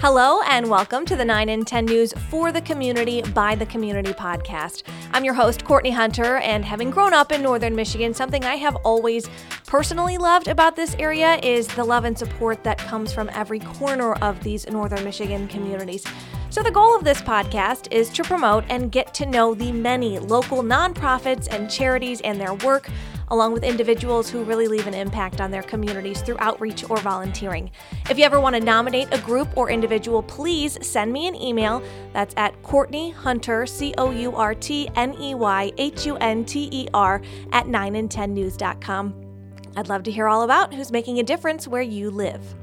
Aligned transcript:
Hello 0.00 0.42
and 0.42 0.68
welcome 0.68 1.06
to 1.06 1.16
the 1.16 1.24
9 1.24 1.48
in 1.48 1.64
10 1.64 1.86
News 1.86 2.12
for 2.28 2.52
the 2.52 2.60
Community 2.60 3.22
by 3.22 3.54
the 3.54 3.64
Community 3.64 4.12
podcast. 4.12 4.82
I'm 5.14 5.24
your 5.24 5.32
host, 5.32 5.64
Courtney 5.64 5.90
Hunter, 5.90 6.36
and 6.36 6.66
having 6.66 6.90
grown 6.90 7.14
up 7.14 7.32
in 7.32 7.40
northern 7.40 7.74
Michigan, 7.74 8.12
something 8.12 8.44
I 8.44 8.56
have 8.56 8.76
always 8.84 9.26
personally 9.66 10.18
loved 10.18 10.48
about 10.48 10.76
this 10.76 10.94
area 10.98 11.40
is 11.42 11.66
the 11.68 11.82
love 11.82 12.04
and 12.04 12.16
support 12.16 12.62
that 12.62 12.76
comes 12.76 13.10
from 13.10 13.30
every 13.32 13.58
corner 13.58 14.12
of 14.16 14.44
these 14.44 14.68
northern 14.68 15.02
Michigan 15.02 15.48
communities. 15.48 16.04
So, 16.50 16.62
the 16.62 16.70
goal 16.70 16.94
of 16.94 17.02
this 17.02 17.22
podcast 17.22 17.90
is 17.90 18.10
to 18.10 18.22
promote 18.22 18.64
and 18.68 18.92
get 18.92 19.14
to 19.14 19.24
know 19.24 19.54
the 19.54 19.72
many 19.72 20.18
local 20.18 20.62
nonprofits 20.62 21.48
and 21.50 21.70
charities 21.70 22.20
and 22.20 22.38
their 22.38 22.52
work 22.52 22.90
along 23.28 23.52
with 23.52 23.64
individuals 23.64 24.28
who 24.28 24.44
really 24.44 24.68
leave 24.68 24.86
an 24.86 24.94
impact 24.94 25.40
on 25.40 25.50
their 25.50 25.62
communities 25.62 26.20
through 26.22 26.36
outreach 26.38 26.88
or 26.88 26.96
volunteering. 26.98 27.70
If 28.10 28.18
you 28.18 28.24
ever 28.24 28.40
want 28.40 28.56
to 28.56 28.60
nominate 28.60 29.08
a 29.12 29.18
group 29.18 29.48
or 29.56 29.70
individual, 29.70 30.22
please 30.22 30.78
send 30.86 31.12
me 31.12 31.26
an 31.26 31.34
email. 31.34 31.82
That's 32.12 32.34
at 32.36 32.62
Courtney 32.62 33.10
Hunter, 33.10 33.66
C 33.66 33.94
O 33.98 34.10
U 34.10 34.34
R 34.34 34.54
T 34.54 34.88
N 34.96 35.14
E 35.20 35.34
Y 35.34 35.72
H 35.78 36.06
U 36.06 36.16
N 36.16 36.44
T 36.44 36.68
E 36.72 36.88
R, 36.94 37.20
at 37.52 37.66
9and10news.com. 37.66 39.14
I'd 39.76 39.88
love 39.88 40.02
to 40.04 40.10
hear 40.10 40.28
all 40.28 40.42
about 40.42 40.72
who's 40.72 40.90
making 40.90 41.18
a 41.18 41.22
difference 41.22 41.68
where 41.68 41.82
you 41.82 42.10
live. 42.10 42.54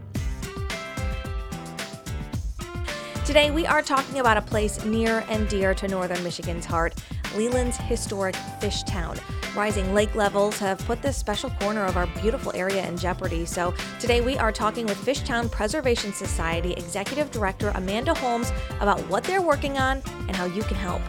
Today, 3.26 3.52
we 3.52 3.66
are 3.66 3.82
talking 3.82 4.20
about 4.20 4.36
a 4.36 4.42
place 4.42 4.84
near 4.84 5.24
and 5.30 5.48
dear 5.48 5.74
to 5.76 5.88
northern 5.88 6.22
Michigan's 6.24 6.66
heart 6.66 6.94
Leland's 7.36 7.78
historic 7.78 8.36
Fishtown. 8.60 9.20
Rising 9.56 9.94
lake 9.94 10.16
levels 10.16 10.58
have 10.58 10.80
put 10.80 11.04
this 11.04 11.16
special 11.16 11.52
corner 11.52 11.86
of 11.86 11.96
our 11.96 12.08
beautiful 12.08 12.52
area 12.56 12.88
in 12.88 12.98
jeopardy. 12.98 13.46
So, 13.46 13.72
today 14.00 14.20
we 14.20 14.36
are 14.36 14.52
talking 14.52 14.88
with 14.88 14.98
Fishtown 14.98 15.52
Preservation 15.52 16.12
Society 16.12 16.74
Executive 16.74 17.30
Director 17.30 17.70
Amanda 17.76 18.16
Holmes 18.16 18.52
about 18.80 19.00
what 19.10 19.24
they're 19.24 19.44
working 19.44 19.78
on 19.78 20.02
and 20.22 20.36
how 20.36 20.46
you 20.46 20.64
can 20.64 20.76
help. 20.76 21.04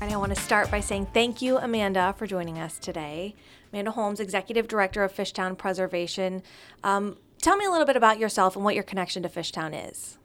And 0.00 0.10
I 0.10 0.16
want 0.16 0.34
to 0.34 0.40
start 0.40 0.70
by 0.70 0.80
saying 0.80 1.08
thank 1.12 1.42
you, 1.42 1.58
Amanda, 1.58 2.14
for 2.16 2.26
joining 2.26 2.58
us 2.58 2.78
today. 2.78 3.34
Amanda 3.74 3.90
Holmes, 3.90 4.20
Executive 4.20 4.68
Director 4.68 5.04
of 5.04 5.12
Fishtown 5.12 5.58
Preservation. 5.58 6.42
Um, 6.82 7.18
tell 7.42 7.58
me 7.58 7.66
a 7.66 7.70
little 7.70 7.86
bit 7.86 7.96
about 7.96 8.18
yourself 8.18 8.56
and 8.56 8.64
what 8.64 8.74
your 8.74 8.84
connection 8.84 9.22
to 9.24 9.28
Fishtown 9.28 9.90
is. 9.90 10.16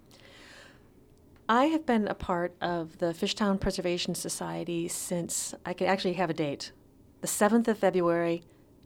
I 1.47 1.65
have 1.65 1.85
been 1.85 2.07
a 2.07 2.15
part 2.15 2.55
of 2.59 2.97
the 2.97 3.07
Fishtown 3.07 3.59
Preservation 3.59 4.15
Society 4.15 4.87
since 4.87 5.53
I 5.65 5.73
could 5.73 5.87
actually 5.87 6.13
have 6.13 6.31
a 6.31 6.33
date, 6.33 6.71
the 7.21 7.27
7th 7.27 7.67
of 7.67 7.77
February, 7.77 8.41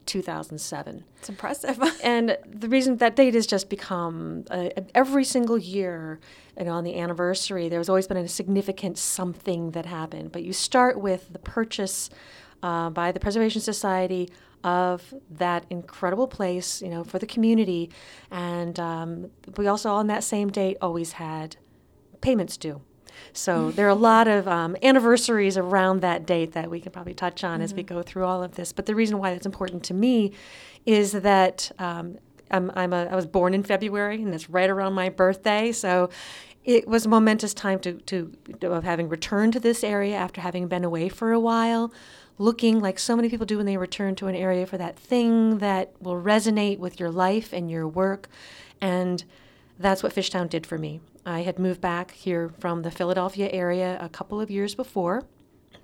2007. 0.05 1.05
It's 1.19 1.29
impressive. 1.29 1.81
and 2.03 2.37
the 2.45 2.67
reason 2.67 2.97
that 2.97 3.15
date 3.15 3.33
has 3.33 3.47
just 3.47 3.69
become 3.69 4.43
uh, 4.51 4.69
every 4.93 5.23
single 5.23 5.57
year, 5.57 6.19
you 6.57 6.65
know, 6.65 6.73
on 6.73 6.83
the 6.83 6.99
anniversary, 6.99 7.69
there's 7.69 7.87
always 7.87 8.07
been 8.07 8.17
a 8.17 8.27
significant 8.27 8.97
something 8.97 9.71
that 9.71 9.85
happened. 9.85 10.33
But 10.33 10.43
you 10.43 10.51
start 10.51 10.99
with 10.99 11.31
the 11.31 11.39
purchase 11.39 12.09
uh, 12.61 12.89
by 12.89 13.13
the 13.13 13.21
Preservation 13.21 13.61
Society 13.61 14.29
of 14.65 15.13
that 15.29 15.65
incredible 15.69 16.27
place, 16.27 16.81
you 16.81 16.89
know, 16.89 17.05
for 17.05 17.19
the 17.19 17.25
community. 17.25 17.89
And 18.29 18.77
um, 18.77 19.31
we 19.55 19.67
also, 19.67 19.91
on 19.91 20.07
that 20.07 20.25
same 20.25 20.49
date, 20.49 20.75
always 20.81 21.13
had 21.13 21.55
payments 22.21 22.57
due. 22.57 22.81
So 23.33 23.71
there 23.71 23.85
are 23.85 23.89
a 23.89 23.95
lot 23.95 24.27
of 24.27 24.47
um, 24.47 24.75
anniversaries 24.81 25.57
around 25.57 26.01
that 26.01 26.25
date 26.25 26.53
that 26.53 26.69
we 26.69 26.79
can 26.79 26.91
probably 26.91 27.13
touch 27.13 27.43
on 27.43 27.55
mm-hmm. 27.55 27.63
as 27.63 27.73
we 27.73 27.83
mm-hmm. 27.83 27.95
go 27.95 28.01
through 28.01 28.25
all 28.25 28.43
of 28.43 28.55
this. 28.55 28.71
But 28.71 28.85
the 28.85 28.95
reason 28.95 29.17
why 29.19 29.33
that's 29.33 29.45
important 29.45 29.83
to 29.85 29.93
me 29.93 30.31
is 30.85 31.11
that 31.11 31.71
um, 31.79 32.17
I'm, 32.51 32.71
I'm 32.75 32.93
a, 32.93 33.05
I 33.05 33.15
was 33.15 33.25
born 33.25 33.53
in 33.53 33.63
February, 33.63 34.21
and 34.21 34.33
it's 34.33 34.49
right 34.49 34.69
around 34.69 34.93
my 34.93 35.09
birthday. 35.09 35.71
So 35.71 36.09
it 36.63 36.87
was 36.87 37.05
a 37.05 37.09
momentous 37.09 37.53
time 37.53 37.79
to, 37.79 37.93
to 37.93 38.31
of 38.63 38.83
having 38.83 39.09
returned 39.09 39.53
to 39.53 39.59
this 39.59 39.83
area 39.83 40.15
after 40.15 40.41
having 40.41 40.67
been 40.67 40.83
away 40.83 41.09
for 41.09 41.31
a 41.31 41.39
while, 41.39 41.93
looking 42.37 42.79
like 42.79 42.99
so 42.99 43.15
many 43.15 43.29
people 43.29 43.45
do 43.45 43.57
when 43.57 43.65
they 43.65 43.77
return 43.77 44.15
to 44.15 44.27
an 44.27 44.35
area 44.35 44.65
for 44.65 44.77
that 44.77 44.97
thing 44.97 45.59
that 45.59 45.93
will 45.99 46.21
resonate 46.21 46.79
with 46.79 46.99
your 46.99 47.11
life 47.11 47.53
and 47.53 47.69
your 47.69 47.87
work, 47.87 48.29
and 48.81 49.23
that's 49.77 50.03
what 50.03 50.13
Fishtown 50.13 50.49
did 50.49 50.65
for 50.65 50.77
me. 50.77 50.99
I 51.25 51.41
had 51.41 51.59
moved 51.59 51.81
back 51.81 52.11
here 52.11 52.49
from 52.59 52.81
the 52.81 52.91
Philadelphia 52.91 53.49
area 53.51 53.97
a 54.01 54.09
couple 54.09 54.39
of 54.39 54.49
years 54.49 54.75
before. 54.75 55.25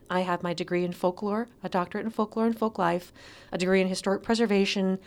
I 0.09 0.22
have 0.22 0.44
my 0.44 0.53
degree 0.53 0.85
in 0.85 0.94
folklore, 0.94 1.47
a 1.63 1.69
doctorate 1.69 2.06
in 2.06 2.12
folklore 2.12 2.46
and 2.46 2.57
folk 2.57 2.78
life, 2.78 3.12
a 3.51 3.57
degree 3.57 3.81
in 3.81 3.88
historic 3.88 4.23
preservation, 4.23 5.00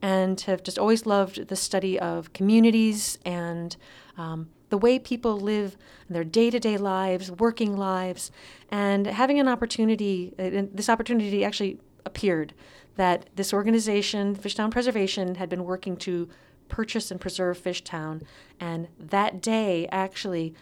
and 0.00 0.40
have 0.42 0.62
just 0.62 0.78
always 0.78 1.06
loved 1.06 1.48
the 1.48 1.56
study 1.56 1.98
of 1.98 2.32
communities 2.32 3.18
and 3.24 3.76
um, 4.16 4.48
the 4.70 4.78
way 4.78 4.98
people 4.98 5.38
live 5.38 5.76
their 6.08 6.24
day 6.24 6.50
to 6.50 6.60
day 6.60 6.76
lives, 6.76 7.30
working 7.30 7.76
lives, 7.76 8.30
and 8.70 9.06
having 9.06 9.38
an 9.38 9.48
opportunity. 9.48 10.34
Uh, 10.38 10.66
this 10.72 10.88
opportunity 10.88 11.44
actually 11.44 11.78
appeared 12.04 12.54
that 12.96 13.28
this 13.34 13.52
organization, 13.52 14.36
Fishtown 14.36 14.70
Preservation, 14.70 15.36
had 15.36 15.48
been 15.48 15.64
working 15.64 15.96
to 15.98 16.28
purchase 16.68 17.10
and 17.10 17.20
preserve 17.20 17.62
Fishtown. 17.62 18.22
And 18.60 18.88
that 18.98 19.40
day 19.40 19.86
actually 19.90 20.54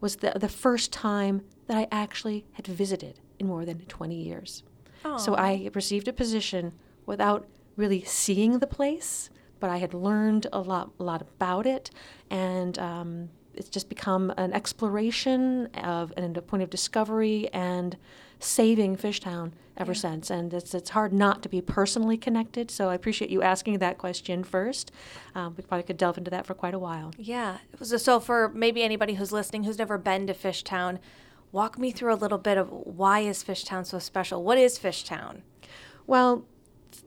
was 0.00 0.16
the, 0.16 0.32
the 0.36 0.48
first 0.48 0.92
time 0.92 1.42
that 1.66 1.76
I 1.76 1.88
actually 1.90 2.46
had 2.52 2.66
visited 2.66 3.20
in 3.38 3.46
more 3.46 3.64
than 3.64 3.80
20 3.80 4.14
years. 4.14 4.62
Aww. 5.04 5.20
So 5.20 5.34
I 5.34 5.70
received 5.74 6.08
a 6.08 6.12
position 6.12 6.72
without 7.06 7.46
really 7.76 8.02
seeing 8.04 8.58
the 8.58 8.66
place, 8.66 9.30
but 9.60 9.70
I 9.70 9.78
had 9.78 9.94
learned 9.94 10.46
a 10.52 10.60
lot, 10.60 10.90
a 10.98 11.04
lot 11.04 11.22
about 11.22 11.66
it. 11.66 11.90
And 12.30 12.78
um, 12.78 13.30
it's 13.54 13.68
just 13.68 13.88
become 13.88 14.32
an 14.36 14.52
exploration 14.52 15.66
of 15.74 16.12
and 16.16 16.36
a 16.36 16.42
point 16.42 16.62
of 16.62 16.70
discovery 16.70 17.48
and 17.52 17.96
saving 18.38 18.96
Fishtown 18.96 19.52
ever 19.76 19.92
yeah. 19.92 19.98
since. 19.98 20.30
And 20.30 20.52
it's, 20.52 20.74
it's 20.74 20.90
hard 20.90 21.12
not 21.12 21.42
to 21.42 21.48
be 21.48 21.60
personally 21.60 22.16
connected. 22.16 22.70
So 22.70 22.88
I 22.88 22.94
appreciate 22.94 23.30
you 23.30 23.42
asking 23.42 23.78
that 23.78 23.98
question 23.98 24.44
first. 24.44 24.92
Um, 25.34 25.54
we 25.56 25.62
probably 25.62 25.84
could 25.84 25.96
delve 25.96 26.18
into 26.18 26.30
that 26.30 26.46
for 26.46 26.54
quite 26.54 26.74
a 26.74 26.78
while. 26.78 27.12
Yeah. 27.16 27.58
So 27.82 28.20
for 28.20 28.48
maybe 28.50 28.82
anybody 28.82 29.14
who's 29.14 29.32
listening 29.32 29.64
who's 29.64 29.78
never 29.78 29.98
been 29.98 30.26
to 30.26 30.34
Fishtown, 30.34 30.98
walk 31.52 31.78
me 31.78 31.90
through 31.90 32.12
a 32.12 32.16
little 32.16 32.38
bit 32.38 32.58
of 32.58 32.70
why 32.70 33.20
is 33.20 33.42
Fishtown 33.42 33.86
so 33.86 33.98
special? 33.98 34.42
What 34.42 34.58
is 34.58 34.78
Fishtown? 34.78 35.42
Well, 36.06 36.44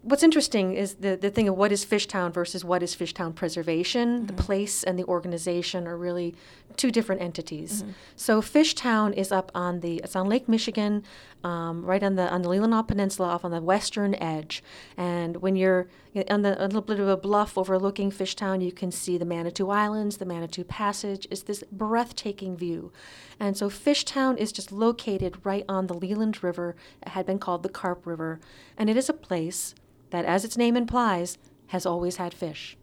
what's 0.04 0.24
interesting 0.24 0.74
is 0.74 0.96
the, 0.96 1.16
the 1.16 1.30
thing 1.30 1.48
of 1.48 1.56
what 1.56 1.72
is 1.72 1.86
Fishtown 1.86 2.34
versus 2.34 2.66
what 2.66 2.82
is 2.82 2.96
Fishtown 2.96 3.36
Preservation. 3.36 4.18
Mm-hmm. 4.18 4.26
The 4.28 4.34
place 4.34 4.84
and 4.84 4.98
the 4.98 5.06
organization 5.06 5.88
are 5.88 5.98
really 5.98 6.36
two 6.78 6.92
different 6.92 7.22
entities. 7.22 7.84
Mm-hmm. 7.84 7.92
So 8.16 8.42
Fishtown 8.42 9.14
is 9.14 9.32
up 9.32 9.52
on 9.54 9.82
the 9.82 9.98
it's 9.98 10.16
on 10.16 10.28
Lake 10.28 10.50
Michigan, 10.50 11.04
um, 11.44 11.86
right 11.86 12.02
on 12.02 12.16
the 12.16 12.30
on 12.30 12.42
the 12.42 12.50
Leelanau 12.50 12.88
Peninsula, 12.88 13.30
off 13.30 13.46
on 13.46 13.52
the 13.52 13.62
western 13.62 14.16
edge. 14.16 14.64
And 14.98 15.38
when 15.38 15.56
you're 15.56 15.88
on 16.30 16.42
the 16.42 16.60
a 16.60 16.66
little 16.66 16.82
bit 16.82 17.00
of 17.00 17.08
a 17.08 17.18
bluff 17.18 17.58
overlooking 17.58 18.12
Fishtown, 18.12 18.64
you 18.64 18.72
can 18.72 18.92
see 18.92 19.18
the 19.18 19.26
Manitou 19.26 19.70
Islands, 19.70 20.18
the 20.18 20.26
Manitou 20.26 20.64
Passage. 20.64 21.28
It's 21.30 21.44
this 21.44 21.64
breathtaking 21.72 22.58
view. 22.58 22.92
And 23.40 23.56
so 23.56 23.70
Fishtown 23.70 24.38
is 24.38 24.52
just 24.52 24.72
located 24.72 25.46
right 25.46 25.66
on 25.68 25.88
the 25.88 25.94
Leland 25.94 26.44
River. 26.44 26.76
It 27.02 27.10
had 27.10 27.26
been 27.26 27.40
called 27.40 27.64
the 27.64 27.70
Carp 27.70 28.06
River, 28.08 28.40
and 28.78 28.90
it 28.90 28.98
is 28.98 29.10
a 29.10 29.14
place 29.14 29.76
that, 30.12 30.26
as 30.26 30.46
its 30.46 30.58
name 30.58 30.78
implies, 30.78 31.38
has 31.68 31.86
always 31.86 32.18
had 32.18 32.34
fish. 32.34 32.78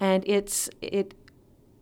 And 0.00 0.24
it's 0.26 0.70
it 0.80 1.14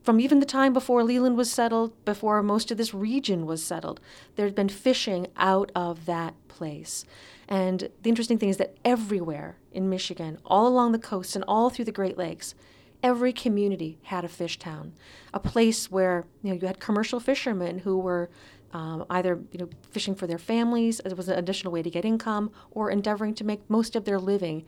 from 0.02 0.20
even 0.20 0.40
the 0.40 0.46
time 0.46 0.72
before 0.72 1.04
Leland 1.04 1.36
was 1.36 1.50
settled, 1.50 1.92
before 2.04 2.42
most 2.42 2.70
of 2.70 2.78
this 2.78 2.92
region 2.92 3.46
was 3.46 3.62
settled, 3.62 4.00
there's 4.34 4.52
been 4.52 4.68
fishing 4.68 5.28
out 5.36 5.70
of 5.76 6.06
that 6.06 6.34
place. 6.48 7.04
And 7.48 7.88
the 8.02 8.08
interesting 8.08 8.38
thing 8.38 8.48
is 8.48 8.56
that 8.56 8.76
everywhere 8.84 9.58
in 9.70 9.88
Michigan, 9.88 10.38
all 10.44 10.66
along 10.66 10.92
the 10.92 10.98
coast 10.98 11.36
and 11.36 11.44
all 11.46 11.70
through 11.70 11.84
the 11.84 11.92
Great 11.92 12.18
Lakes, 12.18 12.54
every 13.02 13.32
community 13.32 13.98
had 14.04 14.24
a 14.24 14.28
fish 14.28 14.58
town, 14.58 14.92
a 15.34 15.40
place 15.40 15.90
where 15.90 16.24
you 16.42 16.50
know 16.50 16.58
you 16.60 16.66
had 16.66 16.80
commercial 16.80 17.20
fishermen 17.20 17.78
who 17.80 17.98
were 17.98 18.30
um, 18.72 19.04
either 19.10 19.40
you 19.52 19.58
know 19.58 19.68
fishing 19.90 20.14
for 20.14 20.26
their 20.26 20.38
families 20.38 20.98
as 21.00 21.14
was 21.14 21.28
an 21.28 21.38
additional 21.38 21.72
way 21.72 21.82
to 21.82 21.90
get 21.90 22.04
income, 22.04 22.50
or 22.70 22.90
endeavoring 22.90 23.34
to 23.34 23.44
make 23.44 23.68
most 23.68 23.94
of 23.94 24.04
their 24.04 24.18
living 24.18 24.64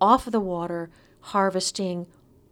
off 0.00 0.26
of 0.26 0.32
the 0.32 0.40
water, 0.40 0.90
harvesting 1.20 2.06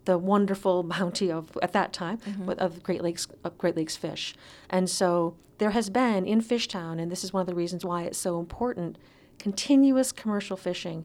the 0.05 0.19
wonderful 0.19 0.83
bounty 0.95 1.31
of 1.31 1.57
at 1.63 1.73
that 1.73 1.93
time 1.93 2.19
mm-hmm. 2.19 2.51
of 2.59 2.83
Great 2.83 3.03
Lakes 3.03 3.27
of 3.45 3.57
Great 3.59 3.77
Lakes 3.77 3.97
fish. 3.97 4.35
And 4.69 4.89
so 4.89 5.37
there 5.59 5.71
has 5.71 5.91
been 5.91 6.27
in 6.27 6.41
Fishtown, 6.41 7.01
and 7.01 7.11
this 7.11 7.23
is 7.23 7.33
one 7.33 7.41
of 7.41 7.47
the 7.47 7.55
reasons 7.55 7.85
why 7.85 8.03
it's 8.03 8.19
so 8.19 8.41
important, 8.41 8.99
continuous 9.39 10.11
commercial 10.11 10.57
fishing 10.57 11.05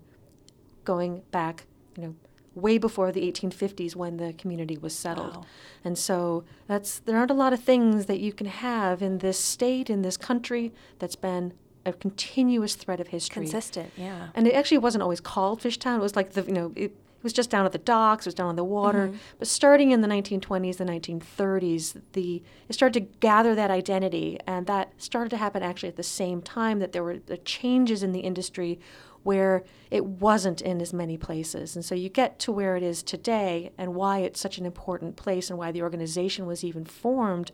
going 0.84 1.22
back, 1.32 1.66
you 1.96 2.04
know, 2.04 2.16
way 2.56 2.80
before 2.80 3.12
the 3.12 3.32
1850s 3.32 3.96
when 3.96 4.18
the 4.18 4.34
community 4.34 4.78
was 4.78 4.96
settled. 4.96 5.36
Wow. 5.36 5.46
And 5.84 5.98
so 5.98 6.44
that's 6.66 7.00
there 7.00 7.18
aren't 7.18 7.30
a 7.30 7.36
lot 7.36 7.54
of 7.54 7.62
things 7.62 8.08
that 8.08 8.20
you 8.20 8.34
can 8.34 8.48
have 8.48 9.02
in 9.02 9.20
this 9.20 9.38
state 9.38 9.90
in 9.90 10.02
this 10.02 10.18
country 10.18 10.74
that's 10.98 11.16
been 11.16 11.54
a 11.88 11.94
continuous 11.94 12.76
thread 12.76 13.00
of 13.00 13.08
history. 13.08 13.44
Consistent, 13.44 13.92
yeah. 13.96 14.30
And 14.36 14.48
it 14.48 14.54
actually 14.54 14.80
wasn't 14.80 15.04
always 15.04 15.22
called 15.22 15.62
Fishtown. 15.62 15.98
It 15.98 16.02
was 16.02 16.16
like 16.16 16.34
the 16.34 16.44
you 16.44 16.54
know 16.54 16.72
it, 16.76 16.92
it 17.18 17.24
was 17.24 17.34
just 17.34 17.50
down 17.50 17.66
at 17.66 17.72
the 17.72 17.80
docks, 17.80 18.26
it 18.26 18.30
was 18.30 18.36
down 18.36 18.48
on 18.48 18.56
the 18.56 18.64
water. 18.64 19.08
Mm-hmm. 19.08 19.18
But 19.40 19.48
starting 19.48 19.92
in 19.92 20.02
the 20.02 20.08
1920s, 20.08 20.78
the 20.78 20.86
1930s, 20.86 22.02
the 22.14 22.44
it 22.70 22.74
started 22.74 22.94
to 22.94 23.18
gather 23.20 23.56
that 23.56 23.72
identity, 23.72 24.40
and 24.46 24.68
that 24.68 24.94
started 24.98 25.30
to 25.32 25.38
happen 25.38 25.64
actually 25.64 25.90
at 25.90 25.96
the 25.96 26.04
same 26.04 26.42
time 26.42 26.80
that 26.80 26.92
there 26.92 27.04
were 27.04 27.18
the 27.18 27.38
changes 27.38 28.04
in 28.04 28.12
the 28.12 28.20
industry 28.20 28.80
where 29.24 29.64
it 29.92 30.06
wasn't 30.06 30.62
in 30.62 30.80
as 30.80 30.94
many 30.94 31.18
places. 31.18 31.76
And 31.76 31.84
so 31.84 31.96
you 31.96 32.08
get 32.08 32.40
to 32.40 32.52
where 32.52 32.78
it 32.78 32.84
is 32.84 33.04
today 33.04 33.72
and 33.78 33.94
why 33.94 34.20
it's 34.20 34.40
such 34.40 34.58
an 34.58 34.66
important 34.66 35.18
place 35.18 35.50
and 35.50 35.60
why 35.60 35.72
the 35.72 35.82
organization 35.82 36.46
was 36.46 36.64
even 36.64 36.86
formed 36.86 37.52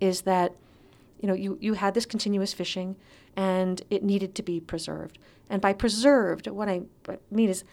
is 0.00 0.22
that 0.22 0.52
you 1.20 1.28
know 1.28 1.34
you, 1.34 1.56
you 1.60 1.74
had 1.74 1.94
this 1.94 2.04
continuous 2.04 2.52
fishing 2.52 2.96
and 3.36 3.82
it 3.90 4.02
needed 4.02 4.34
to 4.36 4.42
be 4.42 4.60
preserved. 4.60 5.18
And 5.50 5.60
by 5.60 5.72
preserved, 5.72 6.46
what 6.48 6.68
I 6.68 6.82
mean 7.30 7.50
is 7.50 7.64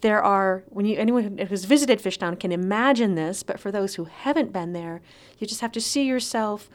there 0.00 0.22
are 0.22 0.64
when 0.68 0.86
you 0.86 0.96
anyone 0.96 1.38
who 1.38 1.44
who's 1.44 1.64
visited 1.64 2.00
Fishtown 2.00 2.38
can 2.38 2.52
imagine 2.52 3.14
this, 3.14 3.42
but 3.42 3.60
for 3.60 3.70
those 3.70 3.94
who 3.94 4.04
haven't 4.04 4.52
been 4.52 4.72
there, 4.72 5.02
you 5.38 5.46
just 5.46 5.60
have 5.60 5.72
to 5.72 5.80
see 5.80 6.04
yourself 6.04 6.70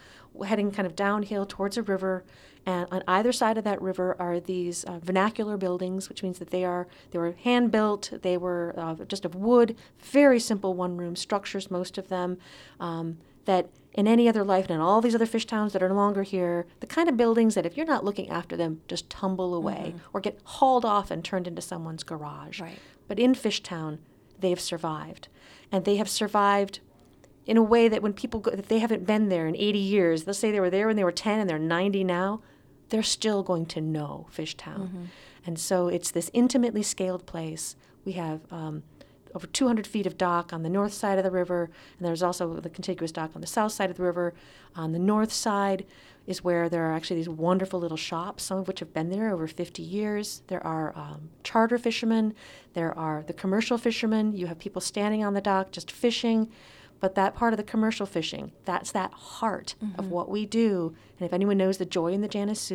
heading 0.45 0.71
kind 0.71 0.85
of 0.85 0.95
downhill 0.95 1.45
towards 1.45 1.77
a 1.77 1.83
river 1.83 2.23
and 2.65 2.87
on 2.91 3.03
either 3.07 3.31
side 3.31 3.57
of 3.57 3.63
that 3.63 3.81
river 3.81 4.15
are 4.19 4.39
these 4.39 4.83
uh, 4.85 4.99
vernacular 4.99 5.55
buildings, 5.57 6.09
which 6.09 6.23
means 6.23 6.39
that 6.39 6.49
they 6.49 6.65
are 6.65 6.87
they 7.11 7.19
were 7.19 7.33
hand 7.43 7.71
built. 7.71 8.11
They 8.21 8.37
were 8.37 8.73
uh, 8.77 8.95
just 9.05 9.25
of 9.25 9.35
wood, 9.35 9.75
very 9.99 10.39
simple 10.39 10.73
one 10.73 10.97
room 10.97 11.15
structures, 11.15 11.69
most 11.69 11.97
of 11.97 12.09
them. 12.09 12.37
Um, 12.79 13.17
that 13.45 13.69
in 13.93 14.07
any 14.07 14.27
other 14.27 14.43
life 14.43 14.65
and 14.65 14.73
in 14.73 14.81
all 14.81 15.01
these 15.01 15.13
other 15.13 15.27
fish 15.27 15.45
towns 15.45 15.71
that 15.73 15.83
are 15.83 15.89
no 15.89 15.93
longer 15.93 16.23
here, 16.23 16.65
the 16.79 16.87
kind 16.87 17.07
of 17.07 17.15
buildings 17.15 17.53
that 17.53 17.63
if 17.65 17.77
you're 17.77 17.85
not 17.85 18.03
looking 18.03 18.27
after 18.27 18.57
them, 18.57 18.81
just 18.87 19.07
tumble 19.07 19.53
away 19.53 19.93
Mm-hmm. 19.95 19.97
or 20.13 20.19
get 20.19 20.39
hauled 20.45 20.83
off 20.83 21.11
and 21.11 21.23
turned 21.23 21.45
into 21.47 21.61
someone's 21.61 22.03
garage. 22.03 22.59
Right. 22.59 22.79
But 23.07 23.19
in 23.19 23.35
Fishtown, 23.35 23.99
they've 24.39 24.59
survived, 24.59 25.27
and 25.71 25.85
they 25.85 25.97
have 25.97 26.09
survived 26.09 26.79
in 27.45 27.55
a 27.57 27.61
way 27.61 27.87
that 27.87 28.01
when 28.01 28.13
people 28.13 28.39
go, 28.39 28.49
if 28.49 28.67
they 28.67 28.79
haven't 28.79 29.05
been 29.05 29.29
there 29.29 29.45
in 29.47 29.55
80 29.55 29.77
years, 29.77 30.25
let's 30.25 30.39
say 30.39 30.51
they 30.51 30.59
were 30.59 30.71
there 30.71 30.87
when 30.87 30.95
they 30.95 31.03
were 31.03 31.11
10 31.11 31.39
and 31.39 31.47
they're 31.47 31.59
90 31.59 32.03
now, 32.03 32.41
they're 32.89 33.03
still 33.03 33.43
going 33.43 33.65
to 33.67 33.81
know 33.81 34.27
Fishtown. 34.35 35.07
And 35.45 35.59
so 35.59 35.87
it's 35.87 36.11
this 36.11 36.29
intimately 36.33 36.83
scaled 36.83 37.25
place. 37.25 37.75
We 38.03 38.13
have 38.13 38.41
um, 38.51 38.83
over 39.35 39.47
200 39.47 39.85
feet 39.85 40.07
of 40.07 40.17
dock 40.17 40.53
on 40.53 40.63
the 40.63 40.69
north 40.69 40.93
side 40.93 41.17
of 41.17 41.23
the 41.23 41.31
river, 41.31 41.69
and 41.97 42.07
there's 42.07 42.23
also 42.23 42.53
the 42.55 42.69
contiguous 42.69 43.11
dock 43.11 43.31
on 43.35 43.41
the 43.41 43.47
south 43.47 43.73
side 43.73 43.89
of 43.89 43.97
the 43.97 44.03
river. 44.03 44.33
On 44.75 44.93
the 44.93 44.99
north 44.99 45.33
side 45.33 45.85
is 46.25 46.43
where 46.43 46.69
there 46.69 46.85
are 46.85 46.93
actually 46.93 47.17
these 47.17 47.29
wonderful 47.29 47.79
little 47.79 47.97
shops, 47.97 48.43
some 48.43 48.57
of 48.57 48.67
which 48.67 48.79
have 48.79 48.93
been 48.93 49.09
there 49.09 49.31
over 49.31 49.45
50 49.45 49.83
years. 49.83 50.41
There 50.47 50.65
are 50.65 50.93
um, 50.95 51.29
charter 51.43 51.77
fishermen, 51.77 52.33
there 52.73 52.97
are 52.97 53.23
the 53.27 53.33
commercial 53.33 53.77
fishermen. 53.77 54.33
You 54.33 54.47
have 54.47 54.57
people 54.57 54.81
standing 54.81 55.23
on 55.23 55.33
the 55.33 55.41
dock 55.41 55.71
just 55.71 55.91
fishing. 55.91 56.49
But 57.05 57.13
that 57.13 57.35
part 57.35 57.53
of 57.53 57.57
the 57.57 57.63
commercial 57.63 58.07
fishing, 58.07 58.51
that's 58.65 58.91
that 58.93 59.13
heart 59.13 59.75
of 59.99 60.09
what 60.09 60.27
we 60.27 60.47
do. 60.47 60.95
And 61.19 61.27
if 61.27 61.33
anyone 61.33 61.55
knows 61.55 61.77
the 61.77 61.85
Joy 61.85 62.13
and 62.13 62.23
the 62.23 62.27
Janice 62.27 62.71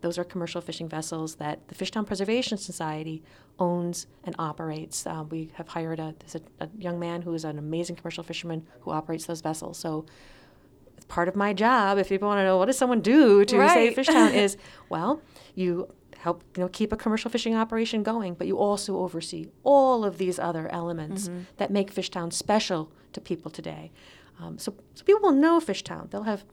those 0.00 0.18
are 0.18 0.24
commercial 0.24 0.60
fishing 0.60 0.88
vessels 0.88 1.36
that 1.36 1.68
the 1.68 1.76
Fishtown 1.76 2.04
Preservation 2.04 2.58
Society 2.58 3.22
owns 3.56 4.08
and 4.24 4.34
operates. 4.36 5.06
Uh, 5.06 5.22
we 5.30 5.50
have 5.54 5.68
hired 5.68 6.00
a, 6.00 6.12
a, 6.34 6.64
a 6.64 6.68
young 6.76 6.98
man 6.98 7.22
who 7.22 7.32
is 7.34 7.44
an 7.44 7.56
amazing 7.56 7.94
commercial 7.94 8.24
fisherman 8.24 8.66
who 8.80 8.90
operates 8.90 9.26
those 9.26 9.42
vessels. 9.42 9.78
So 9.78 10.04
it's 10.96 11.06
part 11.06 11.28
of 11.28 11.36
my 11.36 11.52
job, 11.52 11.98
if 11.98 12.08
people 12.08 12.26
want 12.26 12.40
to 12.40 12.44
know 12.44 12.56
what 12.56 12.64
does 12.66 12.78
someone 12.78 13.00
do 13.00 13.44
to 13.44 13.58
Right. 13.58 13.94
save 13.94 13.94
Fishtown, 13.94 14.34
is 14.44 14.56
well, 14.88 15.22
you 15.54 15.86
help 16.18 16.42
you 16.56 16.62
know 16.62 16.68
keep 16.68 16.92
a 16.92 16.96
commercial 16.96 17.30
fishing 17.30 17.54
operation 17.54 18.02
going, 18.02 18.34
but 18.34 18.46
you 18.46 18.58
also 18.58 18.98
oversee 18.98 19.46
all 19.62 20.04
of 20.04 20.18
these 20.18 20.38
other 20.38 20.68
elements 20.68 21.28
that 21.56 21.70
make 21.70 21.94
Fishtown 21.94 22.32
special 22.32 22.90
to 23.12 23.20
people 23.20 23.50
today. 23.50 23.90
Um, 24.40 24.58
so, 24.58 24.74
so 24.94 25.04
people 25.04 25.22
will 25.22 25.32
know 25.32 25.60
Fishtown. 25.60 26.10
They'll 26.10 26.22
have 26.24 26.44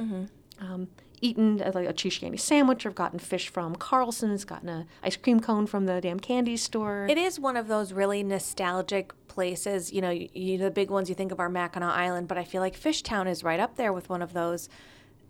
um, 0.60 0.88
eaten 1.22 1.62
uh, 1.62 1.72
like 1.74 1.88
a 1.88 1.94
cheese 1.94 2.18
candy 2.18 2.38
sandwich 2.38 2.86
or 2.86 2.92
gotten 2.92 3.20
fish 3.20 3.50
from 3.50 3.76
Carlson's, 3.76 4.46
gotten 4.46 4.70
a 4.70 4.86
ice 5.04 5.16
cream 5.16 5.40
cone 5.40 5.68
from 5.68 5.86
the 5.86 6.02
Dam 6.02 6.20
candy 6.20 6.58
store. 6.58 7.08
It 7.10 7.18
is 7.18 7.40
one 7.40 7.58
of 7.58 7.68
those 7.68 7.94
really 7.94 8.24
nostalgic 8.24 9.14
places. 9.28 9.92
You 9.92 10.02
know, 10.02 10.10
you, 10.10 10.30
you 10.34 10.58
the 10.58 10.72
big 10.72 10.90
ones 10.90 11.10
you 11.10 11.16
think 11.16 11.32
of 11.32 11.40
are 11.40 11.50
Mackinac 11.50 11.94
Island, 11.94 12.28
but 12.28 12.38
I 12.38 12.44
feel 12.44 12.62
like 12.62 12.80
Fishtown 12.80 13.28
is 13.28 13.44
right 13.44 13.60
up 13.60 13.76
there 13.76 13.94
with 13.94 14.10
one 14.10 14.22
of 14.22 14.34
those 14.34 14.70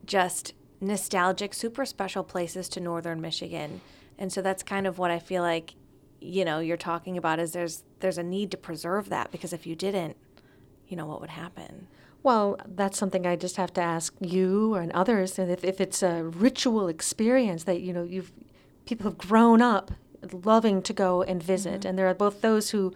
just 0.06 0.54
nostalgic, 0.82 1.54
super 1.54 1.86
special 1.86 2.24
places 2.24 2.70
to 2.70 2.80
northern 2.80 3.22
Michigan. 3.22 3.82
And 4.18 4.32
so 4.32 4.42
that's 4.42 4.64
kind 4.64 4.88
of 4.88 4.98
what 4.98 5.12
I 5.12 5.20
feel 5.20 5.44
like, 5.44 5.76
you 6.22 6.46
know, 6.46 6.60
you're 6.60 6.78
talking 6.78 7.18
about 7.18 7.40
is 7.40 7.52
there's 7.52 7.84
there's 8.00 8.18
a 8.18 8.24
need 8.24 8.52
to 8.52 8.58
preserve 8.58 9.10
that 9.10 9.32
because 9.32 9.54
if 9.54 9.66
you 9.66 9.76
didn't, 9.76 10.18
you 10.88 10.96
know, 10.96 11.06
what 11.06 11.22
would 11.22 11.32
happen? 11.32 11.88
Well, 12.24 12.58
that's 12.66 12.98
something 12.98 13.28
I 13.28 13.36
just 13.36 13.58
have 13.58 13.74
to 13.74 13.82
ask 13.82 14.14
you 14.20 14.74
and 14.74 14.92
others. 14.94 15.38
And 15.38 15.52
if, 15.52 15.64
if 15.64 15.80
it's 15.80 16.02
a 16.02 16.24
ritual 16.24 16.88
experience 16.88 17.66
that 17.66 17.82
you 17.82 17.94
know 17.94 18.04
you've 18.04 18.32
people 18.86 19.06
have 19.06 19.18
grown 19.18 19.62
up 19.62 19.92
loving 20.32 20.82
to 20.82 20.94
go 20.94 21.22
and 21.22 21.42
visit, 21.42 21.82
mm-hmm. 21.82 21.90
and 21.90 22.00
there 22.00 22.08
are 22.08 22.16
both 22.16 22.42
those 22.42 22.72
who 22.72 22.94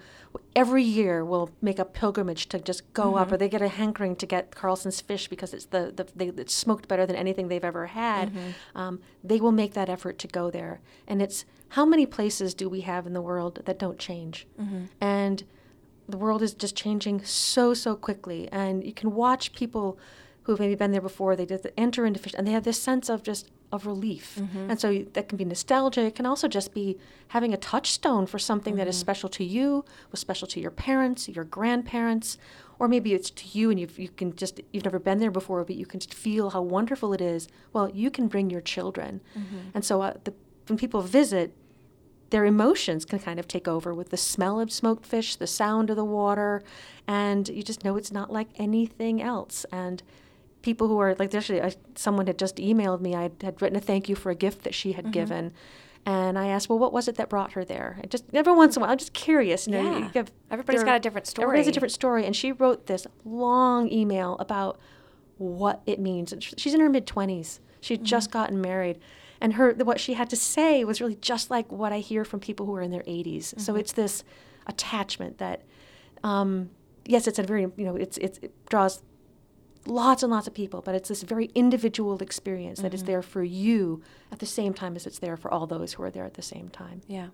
every 0.56 0.84
year 0.84 1.24
will 1.24 1.50
make 1.62 1.80
a 1.80 1.86
pilgrimage 1.86 2.48
to 2.50 2.60
just 2.60 2.92
go 2.94 3.16
up, 3.16 3.28
mm-hmm. 3.28 3.36
or 3.36 3.38
they 3.38 3.50
get 3.50 3.62
a 3.62 3.68
hankering 3.68 4.16
to 4.18 4.26
get 4.26 4.56
Carlson's 4.56 5.02
fish 5.02 5.28
because 5.28 5.54
it's 5.54 5.66
the, 5.66 5.92
the 5.96 6.08
they, 6.16 6.28
it's 6.28 6.54
smoked 6.54 6.88
better 6.88 7.06
than 7.06 7.16
anything 7.16 7.48
they've 7.48 7.64
ever 7.64 7.88
had. 7.88 8.34
Mm-hmm. 8.34 8.78
Um, 8.78 9.00
they 9.24 9.40
will 9.40 9.52
make 9.52 9.74
that 9.74 9.90
effort 9.90 10.20
to 10.20 10.28
go 10.28 10.52
there, 10.52 10.82
and 11.08 11.22
it's 11.22 11.46
how 11.70 11.86
many 11.86 12.06
places 12.06 12.54
do 12.54 12.68
we 12.70 12.82
have 12.82 13.08
in 13.08 13.14
the 13.14 13.22
world 13.22 13.62
that 13.66 13.80
don't 13.80 14.00
change, 14.00 14.48
mm-hmm. 14.60 14.86
and 15.02 15.44
the 16.08 16.18
world 16.18 16.42
is 16.42 16.54
just 16.54 16.76
changing 16.76 17.24
so 17.24 17.74
so 17.74 17.96
quickly. 17.96 18.50
And 18.52 18.84
you 18.84 18.94
can 18.94 19.14
watch 19.14 19.54
people 19.54 20.00
who've 20.54 20.60
maybe 20.60 20.76
been 20.76 20.92
there 20.92 21.02
before 21.02 21.36
they 21.36 21.46
just 21.46 21.68
enter 21.78 22.06
into 22.06 22.20
fish 22.20 22.34
and 22.38 22.48
they 22.48 22.52
have 22.52 22.64
this 22.64 22.82
sense 22.82 23.10
of 23.10 23.24
just 23.24 23.50
of 23.72 23.86
relief. 23.86 24.38
Mm-hmm. 24.40 24.72
And 24.72 24.80
so 24.80 25.06
that 25.14 25.30
can 25.30 25.38
be 25.38 25.46
nostalgia 25.46 26.02
it 26.02 26.16
can 26.16 26.26
also 26.26 26.48
just 26.48 26.74
be 26.74 26.98
having 27.30 27.54
a 27.54 27.58
touchstone 27.58 28.26
for 28.26 28.40
something 28.40 28.76
that 28.76 28.88
is 28.88 28.96
mm-hmm. 28.96 29.02
special 29.02 29.30
to 29.30 29.44
you 29.44 29.86
was 30.12 30.20
special 30.20 30.48
to 30.48 30.60
your 30.60 30.72
parents 30.72 31.28
your 31.30 31.44
grandparents 31.44 32.38
or 32.80 32.88
maybe 32.88 33.14
it's 33.14 33.30
to 33.30 33.46
you 33.58 33.70
and 33.70 33.80
you've, 33.80 34.00
you 34.00 34.10
can 34.10 34.36
just 34.36 34.62
you've 34.72 34.86
never 34.86 35.00
been 35.00 35.20
there 35.20 35.32
before 35.32 35.64
but 35.64 35.76
you 35.76 35.86
can 35.86 36.00
just 36.00 36.14
feel 36.14 36.52
how 36.52 36.62
wonderful 36.62 37.14
it 37.14 37.22
is. 37.22 37.48
Well 37.74 37.90
you 37.90 38.10
can 38.10 38.28
bring 38.28 38.50
your 38.50 38.62
children. 38.62 39.22
Mm-hmm. 39.38 39.58
And 39.74 39.86
so 39.86 40.02
uh, 40.02 40.14
the, 40.24 40.34
when 40.68 40.78
people 40.78 41.02
visit 41.02 41.56
their 42.30 42.46
emotions 42.46 43.06
can 43.06 43.20
kind 43.20 43.40
of 43.40 43.48
take 43.48 43.68
over 43.68 43.94
with 43.94 44.10
the 44.10 44.18
smell 44.18 44.60
of 44.60 44.72
smoked 44.72 45.06
fish, 45.06 45.36
the 45.36 45.48
sound 45.48 45.90
of 45.90 45.96
the 45.96 46.06
water, 46.06 46.64
and 47.08 47.50
you 47.50 47.64
just 47.64 47.84
know 47.84 47.98
it's 47.98 48.12
not 48.12 48.32
like 48.32 48.50
anything 48.58 49.22
else. 49.22 49.66
And 49.72 50.04
people 50.62 50.88
who 50.88 51.00
are 51.00 51.16
like, 51.16 51.34
actually, 51.34 51.62
I, 51.62 51.74
someone 51.96 52.28
had 52.28 52.38
just 52.38 52.58
emailed 52.58 53.02
me. 53.02 53.16
I 53.16 53.32
had 53.42 53.62
written 53.62 53.78
a 53.78 53.82
thank 53.82 54.10
you 54.10 54.16
for 54.16 54.30
a 54.30 54.36
gift 54.36 54.64
that 54.64 54.74
she 54.74 54.94
had 54.94 55.06
mm-hmm. 55.06 55.12
given. 55.12 55.54
And 56.06 56.40
I 56.40 56.48
asked, 56.48 56.70
well, 56.70 56.80
what 56.80 56.94
was 56.94 57.08
it 57.08 57.16
that 57.16 57.30
brought 57.30 57.54
her 57.54 57.66
there? 57.66 58.00
I 58.02 58.08
just 58.08 58.26
every 58.34 58.54
once 58.54 58.76
in 58.76 58.82
a 58.82 58.84
while, 58.84 58.92
I'm 58.92 58.98
just 58.98 59.14
curious. 59.14 59.68
You 59.68 59.74
know, 59.74 59.98
you 59.98 60.12
Yeah. 60.14 60.24
Everybody's 60.50 60.84
got 60.84 60.96
a 60.96 61.00
different 61.00 61.28
story. 61.28 61.44
Everybody 61.44 61.60
has 61.60 61.68
a 61.68 61.72
different 61.72 61.92
story. 61.92 62.26
And 62.26 62.36
she 62.36 62.52
wrote 62.52 62.88
this 62.88 63.06
long 63.26 63.92
email 63.92 64.38
about 64.40 64.80
what 65.38 65.82
it 65.86 66.00
means. 66.00 66.32
And 66.34 66.44
She's 66.44 66.74
in 66.74 66.80
her 66.80 66.90
mid 66.90 67.06
20s. 67.06 67.60
She'd 67.82 68.04
just 68.04 68.30
mm-hmm. 68.30 68.40
gotten 68.40 68.62
married. 68.62 69.00
And 69.42 69.54
her 69.54 69.74
what 69.74 70.00
she 70.00 70.14
had 70.14 70.30
to 70.32 70.36
say 70.36 70.84
was 70.84 71.00
really 71.00 71.16
just 71.16 71.50
like 71.50 71.72
what 71.72 71.94
I 71.94 72.00
hear 72.00 72.26
from 72.26 72.40
people 72.40 72.66
who 72.66 72.76
are 72.76 72.82
in 72.82 72.92
their 72.92 73.04
80s. 73.04 73.60
So 73.60 73.74
mm-hmm. 73.74 73.80
it's 73.80 73.94
this 73.94 74.24
attachment 74.68 75.38
that, 75.38 75.64
um, 76.24 76.70
yes, 77.06 77.28
it's 77.28 77.40
a 77.40 77.44
very, 77.44 77.62
you 77.62 77.86
know, 77.86 77.96
it's, 77.96 78.18
it's, 78.18 78.38
it 78.40 78.54
draws 78.70 79.02
lots 79.90 80.24
and 80.24 80.32
lots 80.32 80.48
of 80.48 80.54
people, 80.54 80.82
but 80.82 80.96
it's 80.96 81.10
this 81.10 81.24
very 81.24 81.52
individual 81.56 82.18
experience 82.22 82.80
that 82.82 82.94
is 82.94 83.04
there 83.04 83.22
for 83.22 83.44
you 83.44 84.02
at 84.32 84.40
the 84.40 84.46
same 84.46 84.74
time 84.74 84.96
as 84.96 85.06
it's 85.06 85.20
there 85.20 85.38
for 85.38 85.52
all 85.52 85.68
those 85.68 85.94
who 85.94 86.04
are 86.04 86.12
there 86.12 86.26
at 86.26 86.36
the 86.36 86.42
same 86.42 86.70
time. 86.70 87.02
Yeah. 87.08 87.28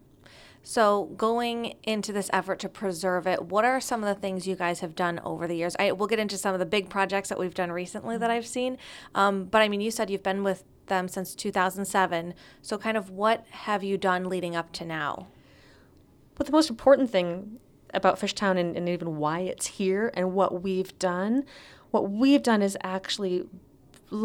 So 0.63 1.11
going 1.15 1.75
into 1.83 2.11
this 2.11 2.27
effort 2.33 2.57
to 2.59 2.69
preserve 2.69 3.27
it, 3.27 3.43
what 3.43 3.65
are 3.65 3.79
some 3.79 4.03
of 4.03 4.07
the 4.07 4.19
things 4.19 4.47
you 4.47 4.55
guys 4.55 4.79
have 4.79 4.95
done 4.95 5.19
over 5.23 5.47
the 5.47 5.55
years? 5.55 5.75
I 5.77 5.91
we'll 5.91 6.07
get 6.07 6.17
into 6.17 6.39
some 6.39 6.55
of 6.55 6.59
the 6.59 6.65
big 6.65 6.89
projects 6.89 7.29
that 7.29 7.37
we've 7.37 7.53
done 7.53 7.71
recently 7.71 8.17
that 8.17 8.31
I've 8.31 8.47
seen. 8.47 8.79
Um, 9.13 9.45
but 9.45 9.61
I 9.61 9.69
mean, 9.69 9.79
you 9.79 9.91
said 9.91 10.09
you've 10.09 10.23
been 10.23 10.43
with 10.43 10.63
them 10.87 11.07
since 11.07 11.35
2007. 11.35 12.33
So 12.63 12.77
kind 12.79 12.97
of 12.97 13.11
what 13.11 13.45
have 13.51 13.83
you 13.83 13.97
done 13.97 14.27
leading 14.27 14.55
up 14.55 14.71
to 14.73 14.85
now? 14.85 15.27
But 16.33 16.47
the 16.47 16.51
most 16.51 16.71
important 16.71 17.11
thing 17.11 17.59
about 17.93 18.19
Fishtown 18.19 18.57
and, 18.57 18.75
and 18.75 18.89
even 18.89 19.17
why 19.17 19.41
it's 19.41 19.67
here 19.67 20.11
and 20.15 20.33
what 20.33 20.61
we've 20.61 20.97
done, 20.99 21.45
what 21.95 22.11
we've 22.11 22.43
done 22.43 22.61
is 22.61 22.77
actually 22.83 23.45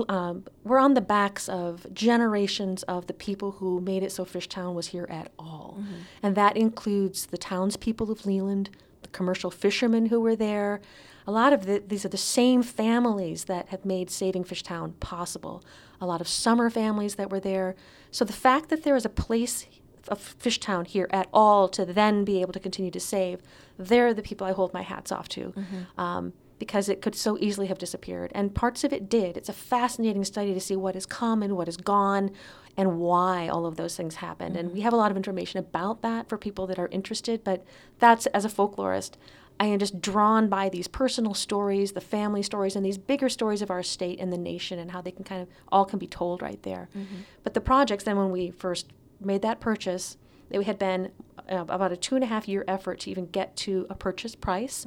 um, 0.09 0.45
we're 0.65 0.79
on 0.79 0.95
the 0.95 1.01
backs 1.01 1.49
of 1.49 1.87
generations 1.95 2.83
of 2.85 3.07
the 3.07 3.15
people 3.15 3.53
who 3.53 3.81
made 3.81 4.03
it 4.03 4.11
so 4.13 4.25
Fishtown 4.25 4.75
was 4.75 4.89
here 4.89 5.07
at 5.09 5.31
all. 5.39 5.79
And 6.23 6.37
that 6.37 6.57
includes 6.57 7.27
the 7.27 7.39
townspeople 7.39 8.11
of 8.11 8.27
Leland, 8.27 8.71
the 9.03 9.09
commercial 9.09 9.51
fishermen 9.53 10.07
who 10.07 10.21
were 10.21 10.37
there. 10.37 10.81
A 11.27 11.31
lot 11.31 11.53
of 11.53 11.65
the, 11.67 11.83
these 11.87 12.05
are 12.05 12.09
the 12.09 12.17
same 12.39 12.63
families 12.65 13.45
that 13.45 13.69
have 13.69 13.85
made 13.85 14.11
saving 14.11 14.45
Fishtown 14.45 14.99
possible. 14.99 15.63
A 16.01 16.07
lot 16.07 16.21
of 16.21 16.27
summer 16.29 16.71
families 16.71 17.15
that 17.15 17.31
were 17.31 17.41
there. 17.41 17.77
So 18.11 18.25
the 18.25 18.33
fact 18.33 18.69
that 18.71 18.83
there 18.83 18.97
is 18.97 19.05
a 19.05 19.11
place 19.27 19.67
of 20.09 20.19
Fishtown 20.19 20.87
here 20.89 21.09
at 21.11 21.29
all 21.33 21.69
to 21.69 21.85
then 21.85 22.25
be 22.25 22.41
able 22.41 22.53
to 22.53 22.61
continue 22.61 22.91
to 22.91 23.01
save, 23.01 23.41
they're 23.79 24.13
the 24.13 24.23
people 24.23 24.47
I 24.47 24.53
hold 24.53 24.75
my 24.75 24.83
hats 24.83 25.13
off 25.13 25.29
to. 25.31 25.55
Um, 25.97 26.33
because 26.61 26.89
it 26.89 27.03
could 27.03 27.17
so 27.17 27.37
easily 27.41 27.67
have 27.67 27.79
disappeared. 27.79 28.31
And 28.35 28.55
parts 28.55 28.85
of 28.85 28.93
it 28.93 29.09
did. 29.09 29.37
It's 29.37 29.49
a 29.49 29.55
fascinating 29.55 30.25
study 30.25 30.55
to 30.55 30.61
see 30.61 30.77
what 30.77 30.95
has 30.95 31.07
come 31.07 31.43
and 31.43 31.57
what 31.57 31.69
is 31.69 31.79
gone 31.79 32.31
and 32.77 32.99
why 32.99 33.49
all 33.49 33.67
of 33.67 33.77
those 33.77 33.97
things 33.97 34.17
happened. 34.17 34.57
And 34.57 34.69
mm-hmm. 34.69 34.77
we 34.77 34.83
have 34.83 34.93
a 34.93 34.97
lot 34.97 35.11
of 35.11 35.17
information 35.17 35.59
about 35.59 36.03
that 36.03 36.29
for 36.29 36.39
people 36.39 36.69
that 36.69 36.79
are 36.79 36.89
interested, 36.89 37.43
but 37.43 37.65
that's 37.99 38.27
as 38.27 38.45
a 38.45 38.49
folklorist. 38.49 39.13
I 39.59 39.67
am 39.67 39.79
just 39.79 40.01
drawn 40.01 40.49
by 40.49 40.69
these 40.69 40.87
personal 40.87 41.35
stories, 41.35 41.93
the 41.93 42.01
family 42.01 42.43
stories, 42.43 42.77
and 42.77 42.85
these 42.85 42.99
bigger 42.99 43.29
stories 43.29 43.63
of 43.63 43.71
our 43.71 43.83
state 43.83 44.21
and 44.21 44.33
the 44.33 44.39
nation 44.39 44.79
and 44.79 44.91
how 44.91 45.01
they 45.01 45.11
can 45.11 45.25
kind 45.25 45.43
of 45.43 45.49
all 45.73 45.87
can 45.87 45.99
be 45.99 46.07
told 46.07 46.43
right 46.43 46.63
there. 46.63 46.89
Mm-hmm. 46.97 47.17
But 47.43 47.55
the 47.55 47.61
projects, 47.61 48.05
then 48.05 48.17
when 48.17 48.31
we 48.31 48.51
first 48.51 48.87
made 49.19 49.43
that 49.43 49.61
purchase, 49.61 50.19
it 50.51 50.63
had 50.65 50.79
been 50.79 51.11
uh, 51.49 51.65
about 51.69 51.93
a 51.93 51.97
two 51.97 52.15
and 52.15 52.25
a 52.25 52.27
half 52.27 52.49
year 52.49 52.65
effort 52.69 53.01
to 53.01 53.11
even 53.11 53.27
get 53.27 53.57
to 53.57 53.87
a 53.89 53.95
purchase 53.95 54.35
price. 54.35 54.87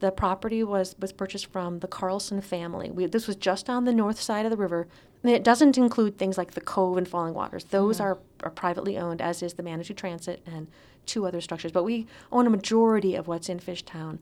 The 0.00 0.10
property 0.10 0.62
was, 0.62 0.94
was 0.98 1.12
purchased 1.12 1.46
from 1.46 1.78
the 1.78 1.88
Carlson 1.88 2.40
family. 2.42 2.90
We, 2.90 3.06
this 3.06 3.26
was 3.26 3.36
just 3.36 3.70
on 3.70 3.84
the 3.84 3.94
north 3.94 4.20
side 4.20 4.44
of 4.44 4.50
the 4.50 4.56
river. 4.56 4.88
And 5.22 5.32
it 5.32 5.42
doesn't 5.42 5.78
include 5.78 6.18
things 6.18 6.36
like 6.36 6.52
the 6.52 6.60
Cove 6.60 6.98
and 6.98 7.08
Falling 7.08 7.34
Waters. 7.34 7.64
Those 7.64 7.98
are, 7.98 8.18
are 8.42 8.50
privately 8.50 8.98
owned, 8.98 9.22
as 9.22 9.42
is 9.42 9.54
the 9.54 9.62
Manitou 9.62 9.94
Transit 9.94 10.42
and 10.46 10.68
two 11.06 11.26
other 11.26 11.40
structures. 11.40 11.72
But 11.72 11.84
we 11.84 12.06
own 12.30 12.46
a 12.46 12.50
majority 12.50 13.14
of 13.14 13.26
what's 13.26 13.48
in 13.48 13.58
Fishtown. 13.58 14.18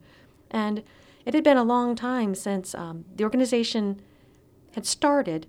And 0.49 0.81
it 1.25 1.33
had 1.33 1.43
been 1.43 1.57
a 1.57 1.63
long 1.63 1.95
time 1.95 2.35
since 2.35 2.73
um, 2.73 3.05
the 3.13 3.23
organization 3.23 4.01
had 4.73 4.85
started 4.85 5.47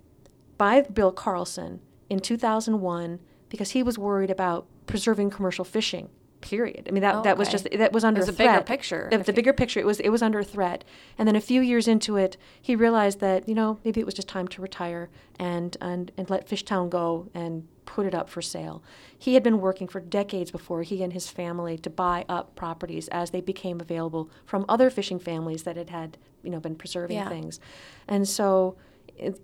by 0.58 0.80
Bill 0.80 1.12
Carlson 1.12 1.80
in 2.08 2.20
2001 2.20 3.20
because 3.48 3.70
he 3.70 3.82
was 3.82 3.98
worried 3.98 4.30
about 4.30 4.66
preserving 4.86 5.30
commercial 5.30 5.64
fishing. 5.64 6.08
Period. 6.42 6.86
I 6.88 6.92
mean 6.92 7.00
that 7.00 7.14
Oh, 7.16 7.22
that 7.22 7.38
was 7.38 7.48
just 7.48 7.66
that 7.72 7.92
was 7.92 8.04
under 8.04 8.20
was 8.20 8.28
a 8.28 8.32
bigger 8.32 8.60
picture, 8.60 9.08
The, 9.10 9.18
the 9.18 9.32
bigger 9.32 9.52
picture, 9.54 9.80
it 9.80 9.86
was 9.86 9.98
it 10.00 10.10
was 10.10 10.22
under 10.22 10.42
threat. 10.42 10.84
And 11.18 11.26
then 11.26 11.34
a 11.34 11.40
few 11.40 11.60
years 11.60 11.88
into 11.88 12.16
it, 12.16 12.36
he 12.60 12.76
realized 12.76 13.20
that 13.20 13.48
you 13.48 13.54
know 13.54 13.78
maybe 13.84 14.00
it 14.00 14.04
was 14.06 14.14
just 14.14 14.28
time 14.28 14.46
to 14.48 14.62
retire 14.62 15.08
and 15.40 15.76
and 15.80 16.12
and 16.16 16.28
let 16.30 16.46
Fishtown 16.48 16.90
go 16.90 17.28
and 17.34 17.66
put 17.86 18.04
it 18.06 18.14
up 18.14 18.28
for 18.28 18.42
sale. 18.42 18.82
He 19.18 19.34
had 19.34 19.42
been 19.42 19.60
working 19.60 19.88
for 19.88 19.98
decades 19.98 20.50
before 20.50 20.82
he 20.82 21.02
and 21.02 21.12
his 21.14 21.28
family 21.30 21.78
to 21.78 21.88
buy 21.90 22.24
up 22.28 22.54
properties 22.54 23.08
as 23.08 23.30
they 23.30 23.40
became 23.40 23.80
available 23.80 24.30
from 24.44 24.66
other 24.68 24.90
fishing 24.90 25.18
families 25.18 25.62
that 25.62 25.76
had 25.76 25.88
had 25.90 26.18
you 26.42 26.50
know 26.50 26.60
been 26.60 26.76
preserving 26.76 27.16
Yeah. 27.16 27.28
things, 27.30 27.58
and 28.06 28.28
so. 28.28 28.76
It, 29.16 29.40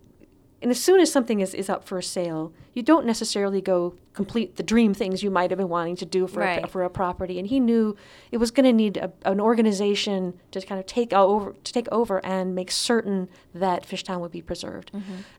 and 0.62 0.70
as 0.70 0.80
soon 0.80 1.00
as 1.00 1.12
something 1.12 1.40
is, 1.40 1.52
is 1.54 1.68
up 1.68 1.84
for 1.84 2.00
sale, 2.00 2.52
you 2.72 2.82
don't 2.82 3.04
necessarily 3.04 3.60
go 3.60 3.94
complete 4.14 4.56
the 4.56 4.62
dream 4.62 4.94
things 4.94 5.22
you 5.22 5.30
might 5.30 5.50
have 5.50 5.58
been 5.58 5.68
wanting 5.68 5.96
to 5.96 6.06
do 6.06 6.26
for, 6.26 6.40
a, 6.42 6.66
for 6.68 6.82
a 6.84 6.90
property. 6.90 7.38
And 7.38 7.48
he 7.48 7.60
knew 7.60 7.96
it 8.30 8.38
was 8.38 8.50
going 8.50 8.64
to 8.64 8.72
need 8.72 8.96
a, 8.96 9.12
an 9.24 9.40
organization 9.40 10.38
to 10.52 10.60
kind 10.62 10.78
of 10.78 10.86
take 10.86 11.12
over 11.12 11.54
to 11.64 11.72
take 11.72 11.88
over 11.92 12.24
and 12.24 12.54
make 12.54 12.70
certain 12.70 13.28
that 13.54 13.86
Fishtown 13.86 14.20
would 14.20 14.32
be 14.32 14.42
preserved. 14.42 14.90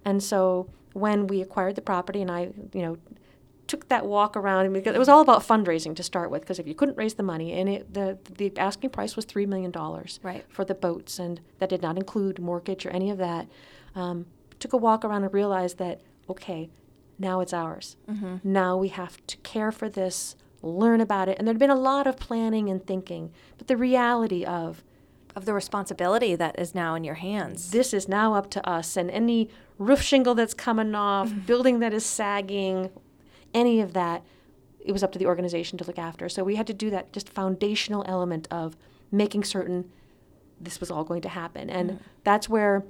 And 0.06 0.22
so 0.22 0.70
when 0.94 1.27
we 1.27 1.42
acquired 1.42 1.75
the 1.75 1.82
property, 1.82 2.22
and 2.22 2.30
I, 2.30 2.51
you 2.74 2.82
know, 2.82 2.98
took 3.65 3.88
that 3.89 4.06
walk 4.06 4.36
around, 4.36 4.65
and 4.65 4.75
it 4.75 4.98
was 5.00 5.10
all 5.10 5.22
about 5.22 5.42
fundraising 5.42 5.96
to 5.96 6.03
start 6.03 6.30
with. 6.30 6.42
Because 6.42 6.60
if 6.60 6.68
you 6.68 6.75
couldn't 6.75 6.98
raise 6.98 7.13
the 7.15 7.24
money, 7.24 7.53
and 7.53 7.70
it, 7.70 7.94
the 7.94 8.18
the 8.38 8.51
asking 8.58 8.89
price 8.92 9.15
was 9.15 9.25
three 9.25 9.46
million 9.46 9.72
dollars 9.72 10.20
Right. 10.22 10.46
for 10.50 10.65
the 10.65 10.75
boats, 10.75 11.18
and 11.18 11.39
that 11.60 11.70
did 11.70 11.82
not 11.82 11.98
include 11.98 12.39
mortgage 12.39 12.86
or 12.86 12.89
any 12.89 13.10
of 13.10 13.18
that. 13.18 13.48
Um, 13.96 14.25
took 14.63 14.74
a 14.74 14.77
walk 14.77 15.05
around 15.05 15.24
and 15.24 15.34
realized 15.34 15.77
that 15.77 16.01
okay, 16.27 16.70
now 17.20 17.41
it's 17.41 17.53
ours. 17.53 17.98
Mm-hmm. 18.10 18.38
Now 18.43 18.72
we 18.84 18.88
have 18.89 19.15
to 19.27 19.38
care 19.38 19.72
for 19.72 19.89
this, 19.89 20.36
learn 20.62 21.01
about 21.01 21.29
it, 21.29 21.38
and 21.38 21.46
there'd 21.46 21.60
been 21.60 21.70
a 21.70 21.86
lot 21.91 22.08
of 22.08 22.17
planning 22.17 22.70
and 22.70 22.86
thinking, 22.86 23.32
but 23.58 23.67
the 23.67 23.77
reality 23.77 24.43
of 24.46 24.84
Of 25.36 25.46
the 25.46 25.53
responsibility 25.53 26.36
that 26.38 26.55
is 26.63 26.75
now 26.75 26.91
in 26.98 27.03
your 27.03 27.20
hands. 27.29 27.72
this 27.72 27.93
is 27.93 28.08
now 28.08 28.36
up 28.39 28.48
to 28.51 28.60
us, 28.77 28.98
and 28.98 29.10
any 29.12 29.50
roof 29.79 30.01
shingle 30.10 30.36
that's 30.36 30.53
coming 30.53 30.93
off, 30.96 31.29
mm-hmm. 31.29 31.48
building 31.51 31.79
that 31.79 31.93
is 31.93 32.05
sagging, 32.05 32.89
any 33.51 33.82
of 33.82 33.93
that, 33.93 34.20
it 34.79 34.91
was 34.91 35.03
up 35.03 35.12
to 35.12 35.20
the 35.20 35.25
organization 35.25 35.77
to 35.79 35.86
look 35.86 35.98
after. 35.98 36.29
So 36.29 36.43
we 36.43 36.55
had 36.55 36.67
to 36.67 36.74
do 36.86 36.89
that 36.91 37.05
just 37.15 37.27
foundational 37.29 38.03
element 38.05 38.48
of 38.51 38.77
making 39.12 39.43
certain 39.46 39.89
this 40.65 40.79
was 40.79 40.91
all 40.91 41.03
going 41.03 41.24
to 41.24 41.29
happen. 41.29 41.70
And 41.70 41.89
mm-hmm. 41.89 42.03
that's 42.24 42.48
where 42.48 42.84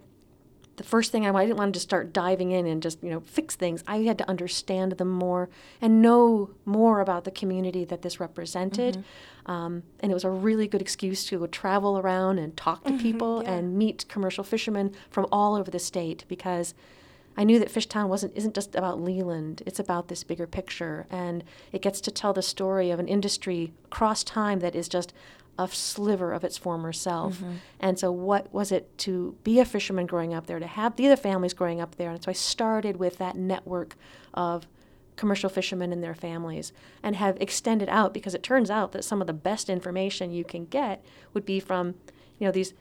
the 0.76 0.84
first 0.84 1.12
thing 1.12 1.26
I, 1.26 1.34
I 1.34 1.46
didn't 1.46 1.58
want 1.58 1.74
to 1.74 1.78
just 1.78 1.88
start 1.88 2.14
diving 2.14 2.52
in 2.52 2.66
and 2.66 2.82
just 2.82 3.04
you 3.04 3.10
know 3.10 3.22
fix 3.22 3.56
things. 3.56 3.84
I 3.88 3.98
had 3.98 4.18
to 4.20 4.30
understand 4.30 4.94
them 4.94 5.10
more 5.10 5.50
and 5.82 6.02
know 6.02 6.52
more 6.66 7.02
about 7.02 7.24
the 7.24 7.32
community 7.32 7.86
that 7.86 8.02
this 8.02 8.20
represented, 8.20 9.04
um, 9.46 9.84
and 10.00 10.12
it 10.12 10.16
was 10.16 10.24
a 10.24 10.30
really 10.30 10.68
good 10.68 10.82
excuse 10.82 11.26
to 11.26 11.40
go 11.40 11.48
travel 11.48 11.98
around 12.00 12.40
and 12.40 12.56
talk 12.58 12.84
to 12.86 12.98
people 12.98 13.44
yeah. 13.44 13.54
and 13.54 13.78
meet 13.78 14.08
commercial 14.08 14.44
fishermen 14.44 14.94
from 15.10 15.28
all 15.32 15.56
over 15.56 15.72
the 15.72 15.80
state 15.80 16.26
because. 16.28 16.74
I 17.36 17.46
knew 17.46 17.58
that 17.58 17.74
Fishtown 17.74 18.10
wasn't 18.10 18.38
isn't 18.38 18.54
just 18.54 18.76
about 18.76 19.02
Leland. 19.02 19.64
It's 19.66 19.80
about 19.80 20.08
this 20.08 20.24
bigger 20.24 20.46
picture, 20.46 21.08
and 21.10 21.44
it 21.72 21.82
gets 21.82 22.00
to 22.02 22.12
tell 22.12 22.32
the 22.32 22.44
story 22.44 22.92
of 22.92 23.00
an 23.00 23.08
industry 23.08 23.74
across 23.86 24.24
time 24.24 24.60
that 24.60 24.76
is 24.76 24.88
just 24.88 25.14
a 25.58 25.68
sliver 25.68 26.34
of 26.34 26.44
its 26.44 26.58
former 26.58 26.92
self. 26.92 27.38
Mm-hmm. 27.38 27.52
And 27.80 28.00
so, 28.00 28.12
what 28.12 28.54
was 28.54 28.72
it 28.72 28.98
to 29.00 29.36
be 29.44 29.60
a 29.60 29.66
fisherman 29.66 30.06
growing 30.06 30.34
up 30.34 30.48
there, 30.48 30.60
to 30.60 30.68
have 30.68 30.96
the 30.96 31.06
other 31.06 31.16
families 31.16 31.54
growing 31.54 31.80
up 31.80 31.96
there? 31.96 32.12
And 32.12 32.24
so, 32.24 32.30
I 32.30 32.34
started 32.34 32.98
with 32.98 33.18
that 33.18 33.36
network 33.36 33.96
of 34.34 34.68
commercial 35.16 35.50
fishermen 35.50 35.94
and 35.94 36.04
their 36.04 36.16
families 36.16 36.74
and 37.04 37.16
have 37.16 37.38
extended 37.40 37.88
out 37.88 38.14
because 38.14 38.34
it 38.34 38.42
turns 38.42 38.72
out 38.72 38.94
that 38.94 39.04
some 39.04 39.22
of 39.22 39.28
the 39.28 39.34
best 39.34 39.70
information 39.70 40.32
you 40.32 40.44
can 40.44 40.66
get 40.66 41.06
would 41.34 41.46
be 41.46 41.60
from, 41.60 41.96
you 42.40 42.48
know, 42.48 42.52
these 42.52 42.74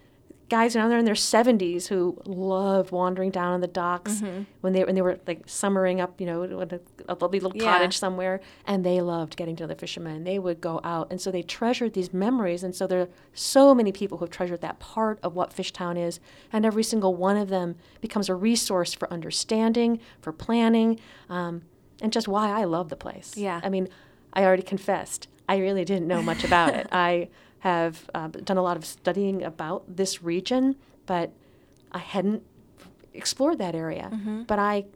guys 0.48 0.74
down 0.74 0.90
there 0.90 0.98
in 0.98 1.04
their 1.06 1.14
70s 1.14 1.86
who 1.88 2.20
loved 2.26 2.90
wandering 2.90 3.30
down 3.30 3.52
on 3.54 3.60
the 3.62 3.66
docks 3.66 4.22
when 4.60 4.72
they 4.74 4.84
when 4.84 4.94
they 4.94 5.00
were 5.02 5.18
like 5.26 5.42
summering 5.46 6.00
up, 6.00 6.20
you 6.20 6.26
know, 6.26 6.40
with 6.40 6.72
a, 6.74 6.80
a 7.08 7.14
lovely 7.14 7.40
little 7.40 7.56
Yeah. 7.56 7.64
cottage 7.72 7.96
somewhere, 7.98 8.40
and 8.66 8.84
they 8.84 9.00
loved 9.00 9.36
getting 9.36 9.56
to 9.56 9.66
the 9.66 9.74
fishermen. 9.74 10.24
They 10.24 10.38
would 10.38 10.60
go 10.60 10.80
out, 10.84 11.08
and 11.10 11.20
so 11.20 11.30
they 11.30 11.42
treasured 11.42 11.94
these 11.94 12.12
memories. 12.12 12.62
And 12.62 12.74
so 12.74 12.86
there 12.86 13.00
are 13.00 13.08
so 13.32 13.74
many 13.74 13.92
people 13.92 14.18
who 14.18 14.24
have 14.26 14.30
treasured 14.32 14.60
that 14.60 14.78
part 14.78 15.18
of 15.22 15.34
what 15.34 15.54
Fishtown 15.56 15.96
is, 15.98 16.20
and 16.52 16.66
every 16.66 16.82
single 16.84 17.14
one 17.14 17.36
of 17.38 17.48
them 17.48 17.76
becomes 18.02 18.28
a 18.28 18.34
resource 18.34 18.92
for 18.92 19.10
understanding, 19.12 20.00
for 20.20 20.32
planning, 20.32 21.00
um, 21.30 21.62
and 22.02 22.12
just 22.12 22.28
why 22.28 22.50
I 22.50 22.64
love 22.64 22.88
the 22.90 22.96
place. 22.96 23.34
Yeah. 23.36 23.60
I 23.64 23.68
mean, 23.70 23.88
I 24.34 24.44
already 24.44 24.62
confessed. 24.62 25.28
I 25.48 25.56
really 25.58 25.84
didn't 25.84 26.06
know 26.06 26.20
much 26.22 26.44
about 26.44 26.74
it. 26.74 26.86
I 26.92 27.28
have 27.62 28.10
uh, 28.12 28.28
done 28.28 28.56
a 28.58 28.62
lot 28.62 28.76
of 28.76 28.84
studying 28.84 29.42
about 29.44 29.84
this 29.96 30.22
region, 30.22 30.74
but 31.06 31.30
I 31.92 31.98
hadn't 31.98 32.42
explored 33.14 33.58
that 33.58 33.74
area. 33.74 34.08
But 34.48 34.58
I, 34.58 34.86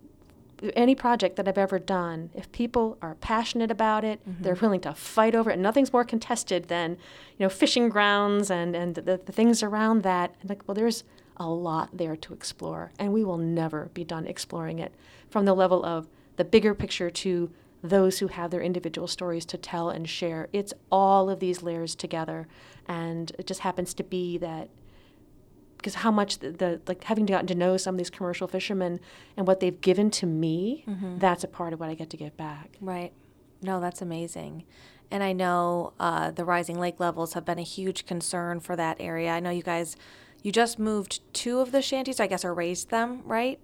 any 0.75 0.94
project 0.96 1.37
that 1.37 1.46
I've 1.46 1.58
ever 1.58 1.78
done, 1.78 2.30
if 2.35 2.50
people 2.50 2.99
are 3.00 3.14
passionate 3.16 3.70
about 3.70 4.02
it, 4.04 4.18
they're 4.42 4.56
willing 4.56 4.80
to 4.80 4.94
fight 4.94 5.35
over 5.37 5.50
it. 5.50 5.58
Nothing's 5.61 5.92
more 5.92 6.04
contested 6.04 6.66
than, 6.68 6.92
you 7.38 7.44
know, 7.44 7.49
fishing 7.49 7.88
grounds 7.88 8.50
and 8.50 8.75
and 8.75 8.94
the, 8.96 9.20
the 9.25 9.32
things 9.32 9.62
around 9.62 10.02
that. 10.02 10.35
And 10.40 10.50
like, 10.50 10.62
well, 10.66 10.75
there's 10.75 11.04
a 11.37 11.46
lot 11.49 11.90
there 11.92 12.16
to 12.16 12.32
explore, 12.32 12.90
and 12.99 13.12
we 13.12 13.23
will 13.23 13.38
never 13.38 13.90
be 13.94 14.02
done 14.02 14.26
exploring 14.26 14.78
it 14.80 14.92
from 15.30 15.44
the 15.44 15.54
level 15.54 15.85
of 15.85 16.08
the 16.37 16.44
bigger 16.44 16.75
picture 16.75 17.11
to 17.11 17.50
those 17.83 18.18
who 18.18 18.28
have 18.28 18.50
their 18.50 18.61
individual 18.62 19.06
stories 19.09 19.45
to 19.47 19.59
tell 19.59 19.90
and 19.90 20.09
share. 20.09 20.49
It's 20.52 20.73
all 20.90 21.30
of 21.30 21.40
these 21.40 21.62
layers 21.62 21.95
together, 21.95 22.49
and 22.87 23.30
it 23.38 23.47
just 23.47 23.61
happens 23.61 23.95
to 23.95 24.02
be 24.04 24.38
that 24.38 24.68
because 25.76 25.97
how 25.97 26.11
much 26.11 26.38
the, 26.38 26.50
the 26.50 26.80
like 26.88 27.04
having 27.04 27.26
gotten 27.26 27.47
to 27.47 27.54
know 27.54 27.76
some 27.76 27.95
of 27.95 27.99
these 27.99 28.11
commercial 28.11 28.49
fishermen 28.49 28.99
and 29.37 29.47
what 29.47 29.61
they've 29.61 29.80
given 29.80 30.11
to 30.12 30.26
me, 30.26 30.85
that's 31.18 31.45
a 31.45 31.49
part 31.49 31.73
of 31.73 31.78
what 31.80 31.88
I 31.90 31.95
get 31.95 32.11
to 32.11 32.16
give 32.16 32.37
back. 32.37 32.76
Right. 32.80 33.12
No, 33.62 33.80
that's 33.80 34.02
amazing. 34.02 34.64
And 35.11 35.23
I 35.23 35.33
know 35.33 35.92
uh, 36.00 36.33
the 36.33 36.45
rising 36.45 36.80
lake 36.80 36.99
levels 36.99 37.35
have 37.35 37.45
been 37.45 37.59
a 37.61 37.62
huge 37.62 38.06
concern 38.06 38.59
for 38.59 38.75
that 38.75 38.97
area. 38.99 39.30
I 39.30 39.38
know 39.38 39.50
you 39.50 39.62
guys, 39.62 39.97
you 40.42 40.50
just 40.50 40.78
moved 40.80 41.21
two 41.33 41.61
of 41.61 41.71
the 41.71 41.80
shanties, 41.80 42.18
I 42.18 42.26
guess, 42.26 42.45
or 42.45 42.52
raised 42.52 42.90
them, 42.90 43.23
right? 43.25 43.61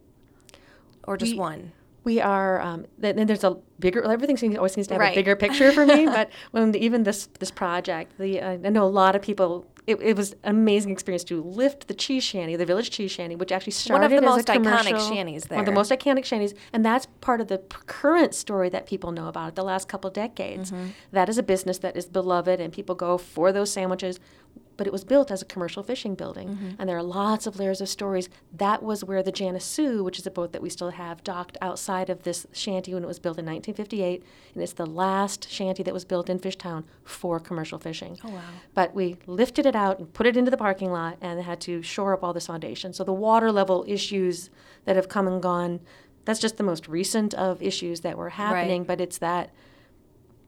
Or 1.04 1.16
just 1.16 1.32
We- 1.32 1.38
one? 1.38 1.72
We 2.04 2.20
are, 2.20 2.60
um, 2.60 2.86
then 2.98 3.26
there's 3.26 3.44
a 3.44 3.56
bigger. 3.78 4.02
Everything 4.02 4.36
seems, 4.36 4.56
always 4.56 4.72
seems 4.72 4.86
to 4.88 4.94
have 4.94 5.00
Right. 5.00 5.12
a 5.12 5.14
bigger 5.14 5.36
picture 5.36 5.70
for 5.72 5.86
me. 5.86 6.06
but 6.06 6.30
when 6.50 6.72
the, 6.72 6.84
even 6.84 7.04
this 7.04 7.28
this 7.38 7.50
project, 7.50 8.18
the 8.18 8.40
uh, 8.40 8.50
I 8.52 8.56
know 8.70 8.84
a 8.84 8.94
lot 9.02 9.14
of 9.16 9.22
people. 9.22 9.66
It, 9.84 10.00
it 10.00 10.16
was 10.16 10.34
an 10.44 10.50
amazing 10.50 10.92
experience 10.92 11.24
to 11.24 11.42
lift 11.42 11.88
the 11.88 11.94
cheese 11.94 12.22
shanty, 12.22 12.54
the 12.54 12.64
village 12.64 12.90
cheese 12.90 13.10
shanty, 13.10 13.34
which 13.34 13.50
actually 13.50 13.72
started 13.72 14.02
One 14.04 14.12
of 14.12 14.20
the 14.20 14.24
most 14.24 14.46
iconic 14.46 14.96
shanties 15.08 15.50
One 15.50 15.58
of 15.58 15.66
the 15.66 15.72
most 15.72 15.90
iconic 15.90 16.24
shanties, 16.24 16.54
and 16.72 16.84
that's 16.84 17.06
part 17.20 17.40
of 17.40 17.48
the 17.48 17.58
current 17.88 18.32
story 18.32 18.68
that 18.68 18.86
people 18.86 19.10
know 19.10 19.26
about 19.26 19.48
it 19.48 19.54
the 19.56 19.64
last 19.64 19.88
couple 19.88 20.08
decades. 20.08 20.70
Mm-hmm. 20.70 20.86
That 21.10 21.28
is 21.28 21.36
a 21.36 21.42
business 21.42 21.78
that 21.78 21.96
is 21.96 22.06
beloved, 22.06 22.60
and 22.60 22.72
people 22.72 22.94
go 22.94 23.18
for 23.18 23.50
those 23.50 23.72
sandwiches. 23.72 24.20
But 24.82 24.88
it 24.88 24.92
was 24.92 25.04
built 25.04 25.30
as 25.30 25.40
a 25.40 25.44
commercial 25.44 25.84
fishing 25.84 26.16
building. 26.16 26.48
Mm-hmm. 26.48 26.70
And 26.76 26.88
there 26.88 26.96
are 26.96 27.04
lots 27.04 27.46
of 27.46 27.56
layers 27.56 27.80
of 27.80 27.88
stories. 27.88 28.28
That 28.52 28.82
was 28.82 29.04
where 29.04 29.22
the 29.22 29.30
Janice-Sue, 29.30 30.02
which 30.02 30.18
is 30.18 30.26
a 30.26 30.30
boat 30.32 30.50
that 30.50 30.60
we 30.60 30.70
still 30.70 30.90
have, 30.90 31.22
docked 31.22 31.56
outside 31.62 32.10
of 32.10 32.24
this 32.24 32.48
shanty 32.50 32.92
when 32.92 33.04
it 33.04 33.06
was 33.06 33.20
built 33.20 33.38
in 33.38 33.46
1958. 33.46 34.24
And 34.54 34.60
it's 34.60 34.72
the 34.72 34.84
last 34.84 35.48
shanty 35.48 35.84
that 35.84 35.94
was 35.94 36.04
built 36.04 36.28
in 36.28 36.40
Fishtown 36.40 36.82
for 37.04 37.38
commercial 37.38 37.78
fishing. 37.78 38.18
Oh, 38.24 38.30
wow. 38.30 38.40
But 38.74 38.92
we 38.92 39.18
lifted 39.28 39.66
it 39.66 39.76
out 39.76 40.00
and 40.00 40.12
put 40.12 40.26
it 40.26 40.36
into 40.36 40.50
the 40.50 40.56
parking 40.56 40.90
lot 40.90 41.16
and 41.20 41.40
had 41.40 41.60
to 41.60 41.80
shore 41.80 42.12
up 42.12 42.24
all 42.24 42.32
this 42.32 42.48
foundation. 42.48 42.92
So 42.92 43.04
the 43.04 43.12
water 43.12 43.52
level 43.52 43.84
issues 43.86 44.50
that 44.84 44.96
have 44.96 45.08
come 45.08 45.28
and 45.28 45.40
gone, 45.40 45.78
that's 46.24 46.40
just 46.40 46.56
the 46.56 46.64
most 46.64 46.88
recent 46.88 47.34
of 47.34 47.62
issues 47.62 48.00
that 48.00 48.18
were 48.18 48.30
happening. 48.30 48.82
But 48.82 49.00
it's 49.00 49.18
that 49.18 49.50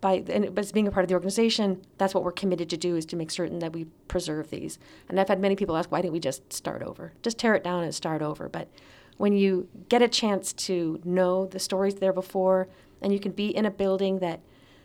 by 0.04 0.22
and 0.28 0.56
as 0.58 0.70
being 0.70 0.86
a 0.86 0.90
part 0.90 1.04
of 1.04 1.08
the 1.08 1.14
organization, 1.14 1.80
that's 1.98 2.12
what 2.14 2.22
we're 2.24 2.32
committed 2.42 2.68
to 2.68 2.76
do 2.76 2.94
is 2.94 3.06
to 3.06 3.16
make 3.16 3.30
certain 3.30 3.58
that 3.60 3.72
we 3.72 3.86
preserve 4.06 4.50
these. 4.50 4.78
And 5.08 5.18
I've 5.18 5.28
had 5.28 5.40
many 5.40 5.56
people 5.56 5.76
ask, 5.78 5.90
why 5.90 6.02
didn't 6.02 6.12
we 6.12 6.20
just 6.20 6.52
start 6.52 6.82
over? 6.82 7.12
Just 7.22 7.38
tear 7.38 7.54
it 7.54 7.64
down 7.64 7.82
and 7.84 7.94
start 7.94 8.20
over. 8.20 8.48
But 8.50 8.68
when 9.16 9.32
you 9.32 9.66
get 9.88 10.02
a 10.02 10.08
chance 10.08 10.52
to 10.68 11.00
know 11.04 11.46
the 11.46 11.58
stories 11.58 11.94
there 11.96 12.12
before, 12.12 12.68
and 13.00 13.12
you 13.14 13.18
can 13.18 13.32
be 13.32 13.48
in 13.56 13.64
a 13.64 13.70
building 13.70 14.18
that 14.18 14.40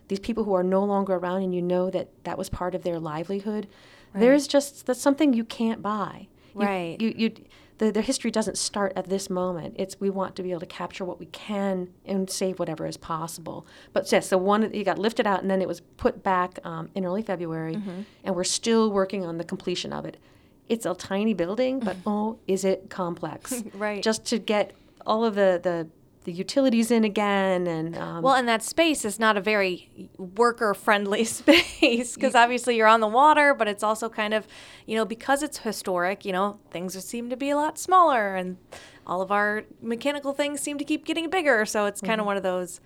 these 0.08 0.20
people 0.22 0.46
who 0.46 0.54
are 0.54 0.64
no 0.64 0.84
longer 0.86 1.16
around, 1.16 1.44
and 1.44 1.54
you 1.54 1.62
know 1.62 1.90
that 1.90 2.08
that 2.24 2.38
was 2.38 2.50
part 2.50 2.74
of 2.74 2.84
their 2.84 3.00
livelihood, 3.00 3.68
there's 4.16 4.48
just 4.48 4.86
that's 4.86 5.02
something 5.02 5.34
you 5.34 5.44
can't 5.44 5.82
buy. 5.82 6.28
You- 6.56 6.62
Right. 6.66 7.02
You, 7.02 7.14
you, 7.16 7.32
the, 7.80 7.92
the 7.92 8.02
history 8.02 8.30
doesn't 8.32 8.58
start 8.58 8.94
at 8.96 9.10
this 9.10 9.30
moment. 9.30 9.76
It's 9.78 10.00
we 10.00 10.10
want 10.10 10.36
to 10.36 10.44
be 10.44 10.52
able 10.52 10.60
to 10.62 10.66
capture 10.68 11.04
what 11.04 11.20
we 11.20 11.26
can 11.28 11.90
and 12.06 12.30
save 12.30 12.60
whatever 12.60 12.86
is 12.86 12.98
possible. 12.98 13.66
But 13.94 14.12
yes, 14.12 14.28
so 14.28 14.38
one 14.38 14.72
you 14.74 14.84
got 14.84 15.00
lifted 15.00 15.26
out 15.26 15.42
and 15.42 15.50
then 15.50 15.62
it 15.62 15.68
was 15.68 15.82
put 15.98 16.22
back 16.24 16.60
um, 16.64 16.90
in 16.96 17.06
early 17.06 17.22
February, 17.24 17.76
Mm-hmm. 17.76 18.02
and 18.24 18.36
we're 18.36 18.44
still 18.44 18.92
working 18.92 19.26
on 19.26 19.38
the 19.38 19.44
completion 19.44 19.92
of 19.92 20.06
it. 20.06 20.18
It's 20.68 20.86
a 20.86 20.94
tiny 20.94 21.34
building, 21.34 21.80
but 21.80 21.98
oh, 22.06 22.38
is 22.48 22.64
it 22.64 22.90
complex? 22.90 23.64
Right. 23.74 24.04
Just 24.04 24.26
to 24.26 24.38
get 24.40 24.74
all 25.06 25.26
of 25.26 25.34
the 25.36 25.60
the, 25.64 25.88
the 26.26 26.32
utilities 26.32 26.92
in 26.92 27.04
again 27.04 27.66
and 27.66 27.98
um, 27.98 28.22
Well, 28.22 28.36
and 28.36 28.48
that 28.48 28.62
space 28.62 29.06
is 29.06 29.20
not 29.20 29.38
a 29.38 29.42
very 29.42 30.10
worker 30.18 30.74
friendly 30.74 31.24
space 31.26 32.16
because 32.16 32.36
obviously 32.36 32.76
you're 32.76 32.88
on 32.88 33.00
the 33.00 33.08
water, 33.08 33.54
but 33.54 33.68
it's 33.68 33.84
also 33.84 34.10
kind 34.10 34.34
of, 34.34 34.48
you 34.86 34.96
know, 34.96 35.06
because 35.06 35.42
it's 35.44 35.60
historic, 35.60 36.26
you 36.26 36.32
know, 36.32 36.60
things 36.72 37.02
seem 37.04 37.30
to 37.30 37.38
be 37.38 37.50
a 37.50 37.56
lot 37.56 37.78
smaller 37.78 38.36
and 38.36 38.58
all 39.08 39.22
of 39.22 39.32
our 39.32 39.64
mechanical 39.82 40.34
things 40.34 40.62
seem 40.62 40.78
to 40.78 40.84
keep 40.84 41.06
getting 41.06 41.30
bigger. 41.30 41.66
So 41.66 41.86
it's 41.86 42.02
kind 42.02 42.20
of 42.20 42.26
one 42.28 42.38
of 42.38 42.44
those 42.44 42.80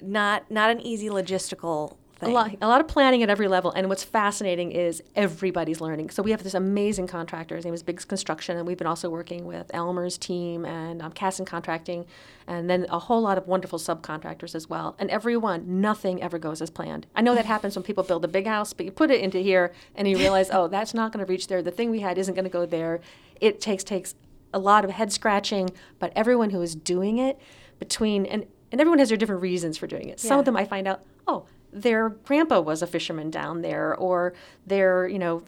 not 0.00 0.50
not 0.50 0.70
an 0.70 0.80
easy 0.80 1.08
logistical 1.08 1.96
thing. 2.18 2.30
A 2.30 2.32
lot, 2.32 2.54
a 2.60 2.68
lot 2.68 2.80
of 2.80 2.88
planning 2.88 3.22
at 3.22 3.30
every 3.30 3.48
level. 3.48 3.70
And 3.70 3.88
what's 3.88 4.04
fascinating 4.04 4.72
is 4.72 5.02
everybody's 5.14 5.80
learning. 5.80 6.10
So 6.10 6.22
we 6.22 6.30
have 6.30 6.42
this 6.42 6.54
amazing 6.54 7.06
contractor. 7.06 7.56
His 7.56 7.64
name 7.64 7.74
is 7.74 7.82
Biggs 7.82 8.04
Construction, 8.04 8.56
and 8.56 8.66
we've 8.66 8.78
been 8.78 8.86
also 8.86 9.08
working 9.08 9.46
with 9.46 9.70
Elmer's 9.72 10.18
team 10.18 10.64
and 10.64 11.00
um, 11.00 11.12
Casson 11.12 11.44
Contracting, 11.44 12.06
and 12.46 12.68
then 12.68 12.86
a 12.90 12.98
whole 12.98 13.20
lot 13.20 13.38
of 13.38 13.46
wonderful 13.46 13.78
subcontractors 13.78 14.54
as 14.54 14.68
well. 14.68 14.96
And 14.98 15.10
everyone, 15.10 15.80
nothing 15.80 16.22
ever 16.22 16.38
goes 16.38 16.60
as 16.60 16.70
planned. 16.70 17.06
I 17.14 17.22
know 17.22 17.34
that 17.34 17.46
happens 17.54 17.76
when 17.76 17.82
people 17.82 18.04
build 18.04 18.24
a 18.24 18.28
big 18.28 18.46
house, 18.46 18.72
but 18.72 18.84
you 18.86 18.92
put 18.92 19.10
it 19.10 19.20
into 19.20 19.38
here 19.38 19.72
and 19.94 20.08
you 20.08 20.16
realize, 20.16 20.50
oh, 20.52 20.68
that's 20.68 20.94
not 20.94 21.12
going 21.12 21.24
to 21.24 21.30
reach 21.30 21.46
there. 21.46 21.62
The 21.62 21.70
thing 21.70 21.90
we 21.90 22.00
had 22.00 22.18
isn't 22.18 22.34
going 22.34 22.44
to 22.44 22.50
go 22.50 22.66
there. 22.66 23.00
It 23.40 23.60
takes 23.60 23.84
takes 23.84 24.14
a 24.52 24.58
lot 24.58 24.84
of 24.84 24.90
head 24.90 25.12
scratching, 25.12 25.70
but 25.98 26.12
everyone 26.16 26.50
who 26.50 26.62
is 26.62 26.74
doing 26.74 27.18
it 27.18 27.38
between 27.78 28.26
and 28.26 28.46
and 28.70 28.80
everyone 28.80 28.98
has 28.98 29.08
their 29.08 29.16
different 29.16 29.40
reasons 29.40 29.78
for 29.78 29.86
doing 29.86 30.08
it. 30.10 30.20
Some 30.20 30.38
of 30.38 30.44
them 30.44 30.56
I 30.56 30.66
find 30.66 30.86
out, 30.86 31.02
oh, 31.26 31.46
their 31.72 32.10
grandpa 32.10 32.60
was 32.60 32.82
a 32.82 32.86
fisherman 32.86 33.30
down 33.30 33.62
there, 33.62 33.94
or 33.94 34.34
their, 34.66 35.06
you 35.08 35.18
know, 35.18 35.42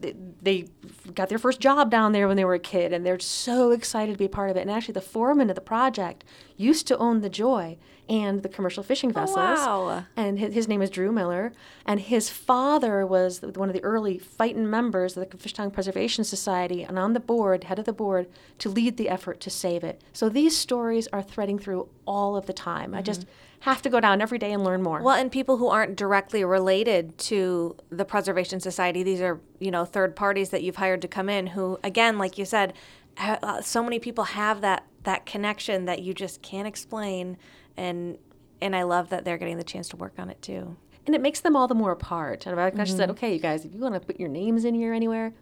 they, 0.00 0.66
got 1.14 1.28
their 1.28 1.38
first 1.38 1.60
job 1.60 1.90
down 1.90 2.12
there 2.12 2.28
when 2.28 2.36
they 2.36 2.44
were 2.44 2.54
a 2.54 2.60
kid, 2.60 2.92
and 2.92 3.04
they're 3.04 3.18
so 3.18 3.70
excited 3.70 4.12
to 4.12 4.18
be 4.18 4.26
a 4.26 4.28
part 4.28 4.50
of 4.50 4.56
it. 4.56 4.60
And 4.60 4.70
actually, 4.70 4.94
the 4.94 5.00
foreman 5.00 5.50
of 5.50 5.54
the 5.54 5.60
project 5.60 6.24
used 6.56 6.86
to 6.88 6.98
own 6.98 7.20
the 7.20 7.28
Joy 7.28 7.78
and 8.08 8.42
the 8.42 8.48
commercial 8.48 8.82
fishing 8.82 9.10
oh, 9.10 9.20
vessels. 9.20 9.58
oh, 9.60 9.86
wow. 9.86 10.04
And 10.16 10.38
his, 10.38 10.54
his 10.54 10.68
name 10.68 10.82
is 10.82 10.90
Drew 10.90 11.12
Miller, 11.12 11.52
and 11.84 12.00
his 12.00 12.30
father 12.30 13.04
was 13.06 13.40
one 13.40 13.68
of 13.68 13.74
the 13.74 13.82
early 13.82 14.18
fighting 14.18 14.68
members 14.68 15.16
of 15.16 15.28
the 15.28 15.36
Fishtown 15.36 15.72
Preservation 15.72 16.24
Society, 16.24 16.82
and 16.82 16.98
on 16.98 17.12
the 17.12 17.20
board, 17.20 17.64
head 17.64 17.78
of 17.78 17.84
the 17.84 17.92
board, 17.92 18.28
to 18.58 18.68
lead 18.68 18.96
the 18.96 19.08
effort 19.08 19.40
to 19.40 19.50
save 19.50 19.84
it. 19.84 20.00
So 20.12 20.28
these 20.28 20.56
stories 20.56 21.08
are 21.08 21.22
threading 21.22 21.58
through 21.58 21.88
all 22.06 22.36
of 22.36 22.46
the 22.46 22.52
time. 22.52 22.94
I 22.94 23.02
just 23.02 23.22
mm-hmm. 23.22 23.30
Have 23.60 23.82
to 23.82 23.90
go 23.90 23.98
down 24.00 24.20
every 24.20 24.38
day 24.38 24.52
and 24.52 24.62
learn 24.62 24.82
more. 24.82 25.02
Well, 25.02 25.16
and 25.16 25.32
people 25.32 25.56
who 25.56 25.68
aren't 25.68 25.96
directly 25.96 26.44
related 26.44 27.18
to 27.18 27.76
the 27.90 28.04
Preservation 28.04 28.60
Society, 28.60 29.02
these 29.02 29.20
are, 29.20 29.40
you 29.58 29.70
know, 29.70 29.84
third 29.84 30.14
parties 30.14 30.50
that 30.50 30.62
you've 30.62 30.76
hired 30.76 31.02
to 31.02 31.08
come 31.08 31.28
in 31.28 31.48
who, 31.48 31.78
again, 31.82 32.18
like 32.18 32.38
you 32.38 32.44
said, 32.44 32.72
uh, 33.18 33.60
so 33.60 33.82
many 33.82 33.98
people 33.98 34.24
have 34.24 34.60
that, 34.60 34.84
that 35.02 35.26
connection 35.26 35.86
that 35.86 36.02
you 36.02 36.14
just 36.14 36.40
can't 36.40 36.68
explain. 36.68 37.36
And, 37.76 38.16
and 38.60 38.76
I 38.76 38.82
love 38.84 39.08
that 39.10 39.24
they're 39.24 39.38
getting 39.38 39.56
the 39.56 39.64
chance 39.64 39.88
to 39.88 39.96
work 39.96 40.14
on 40.18 40.30
it 40.30 40.40
too. 40.40 40.76
and 41.08 41.14
it 41.14 41.22
makes 41.22 41.40
them 41.40 41.56
all 41.56 41.66
the 41.66 41.74
more 41.74 41.90
apart. 41.92 42.46
And 42.46 42.60
I 42.60 42.70
just 42.70 42.98
said, 42.98 43.10
okay, 43.10 43.32
you 43.32 43.40
guys, 43.40 43.64
if 43.64 43.72
you 43.74 43.80
want 43.80 43.94
to 43.94 44.00
put 44.00 44.20
your 44.20 44.28
names 44.28 44.64
in 44.66 44.74
here 44.74 44.92
anywhere, 44.92 45.32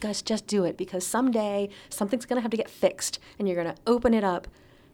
guys, 0.00 0.20
just 0.20 0.46
do 0.46 0.64
it 0.64 0.76
because 0.76 1.06
someday 1.06 1.70
something's 1.88 2.26
going 2.26 2.36
to 2.36 2.42
have 2.42 2.50
to 2.50 2.58
get 2.58 2.68
fixed, 2.68 3.18
and 3.38 3.48
you're 3.48 3.60
going 3.60 3.74
to 3.74 3.80
open 3.86 4.12
it 4.12 4.22
up, 4.22 4.46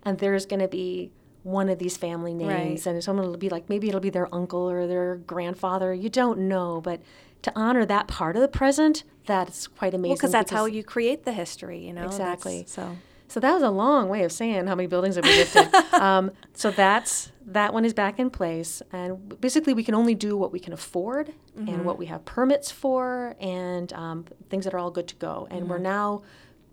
and 0.05 0.19
there's 0.19 0.47
going 0.47 0.61
to 0.61 0.69
be 0.69 1.11
one 1.43 1.69
of 1.69 1.79
these 1.79 1.97
family 1.97 2.35
names, 2.35 2.85
Right. 2.87 2.95
and 2.95 3.03
someone 3.03 3.27
will 3.31 3.37
be 3.37 3.49
like, 3.49 3.69
maybe 3.69 3.89
it'll 3.89 4.01
be 4.01 4.11
their 4.11 4.33
uncle 4.35 4.69
or 4.71 4.87
their 4.87 5.17
grandfather. 5.17 5.95
You 5.95 6.09
don't 6.11 6.41
know, 6.41 6.81
but 6.83 7.01
to 7.43 7.53
honor 7.57 7.87
that 7.87 8.07
part 8.09 8.37
of 8.37 8.43
the 8.43 8.49
present, 8.49 9.05
that's 9.27 9.67
quite 9.67 9.95
amazing. 9.95 10.11
Well, 10.11 10.17
because 10.17 10.33
that's 10.33 10.51
how 10.51 10.67
you 10.67 10.83
create 10.85 11.25
the 11.25 11.33
history, 11.33 11.79
you 11.79 11.93
know? 11.93 12.03
That's- 12.03 12.19
Exactly. 12.19 12.65
So, 12.67 12.97
So 13.29 13.39
that 13.41 13.55
was 13.55 13.63
a 13.63 13.71
long 13.71 14.09
way 14.09 14.25
of 14.25 14.33
saying 14.33 14.67
how 14.67 14.75
many 14.75 14.89
buildings 14.89 15.15
have 15.15 15.23
been 15.25 15.37
gifted. 15.37 15.73
um, 15.95 16.33
so 16.53 16.71
that's 16.73 17.31
that 17.47 17.73
one 17.73 17.85
is 17.85 17.95
back 17.95 18.19
in 18.19 18.29
place, 18.29 18.83
and 18.93 19.41
basically 19.41 19.73
we 19.73 19.85
can 19.85 19.95
only 19.95 20.15
do 20.17 20.37
what 20.37 20.51
we 20.53 20.59
can 20.61 20.73
afford 20.73 21.33
and 21.57 21.85
what 21.85 21.97
we 21.99 22.07
have 22.07 22.25
permits 22.25 22.71
for, 22.73 23.37
and 23.41 23.93
um, 23.93 24.25
things 24.51 24.65
that 24.65 24.75
are 24.75 24.79
all 24.79 24.91
good 24.91 25.07
to 25.09 25.15
go. 25.17 25.47
And 25.51 25.69
we're 25.71 25.79
now 25.79 26.23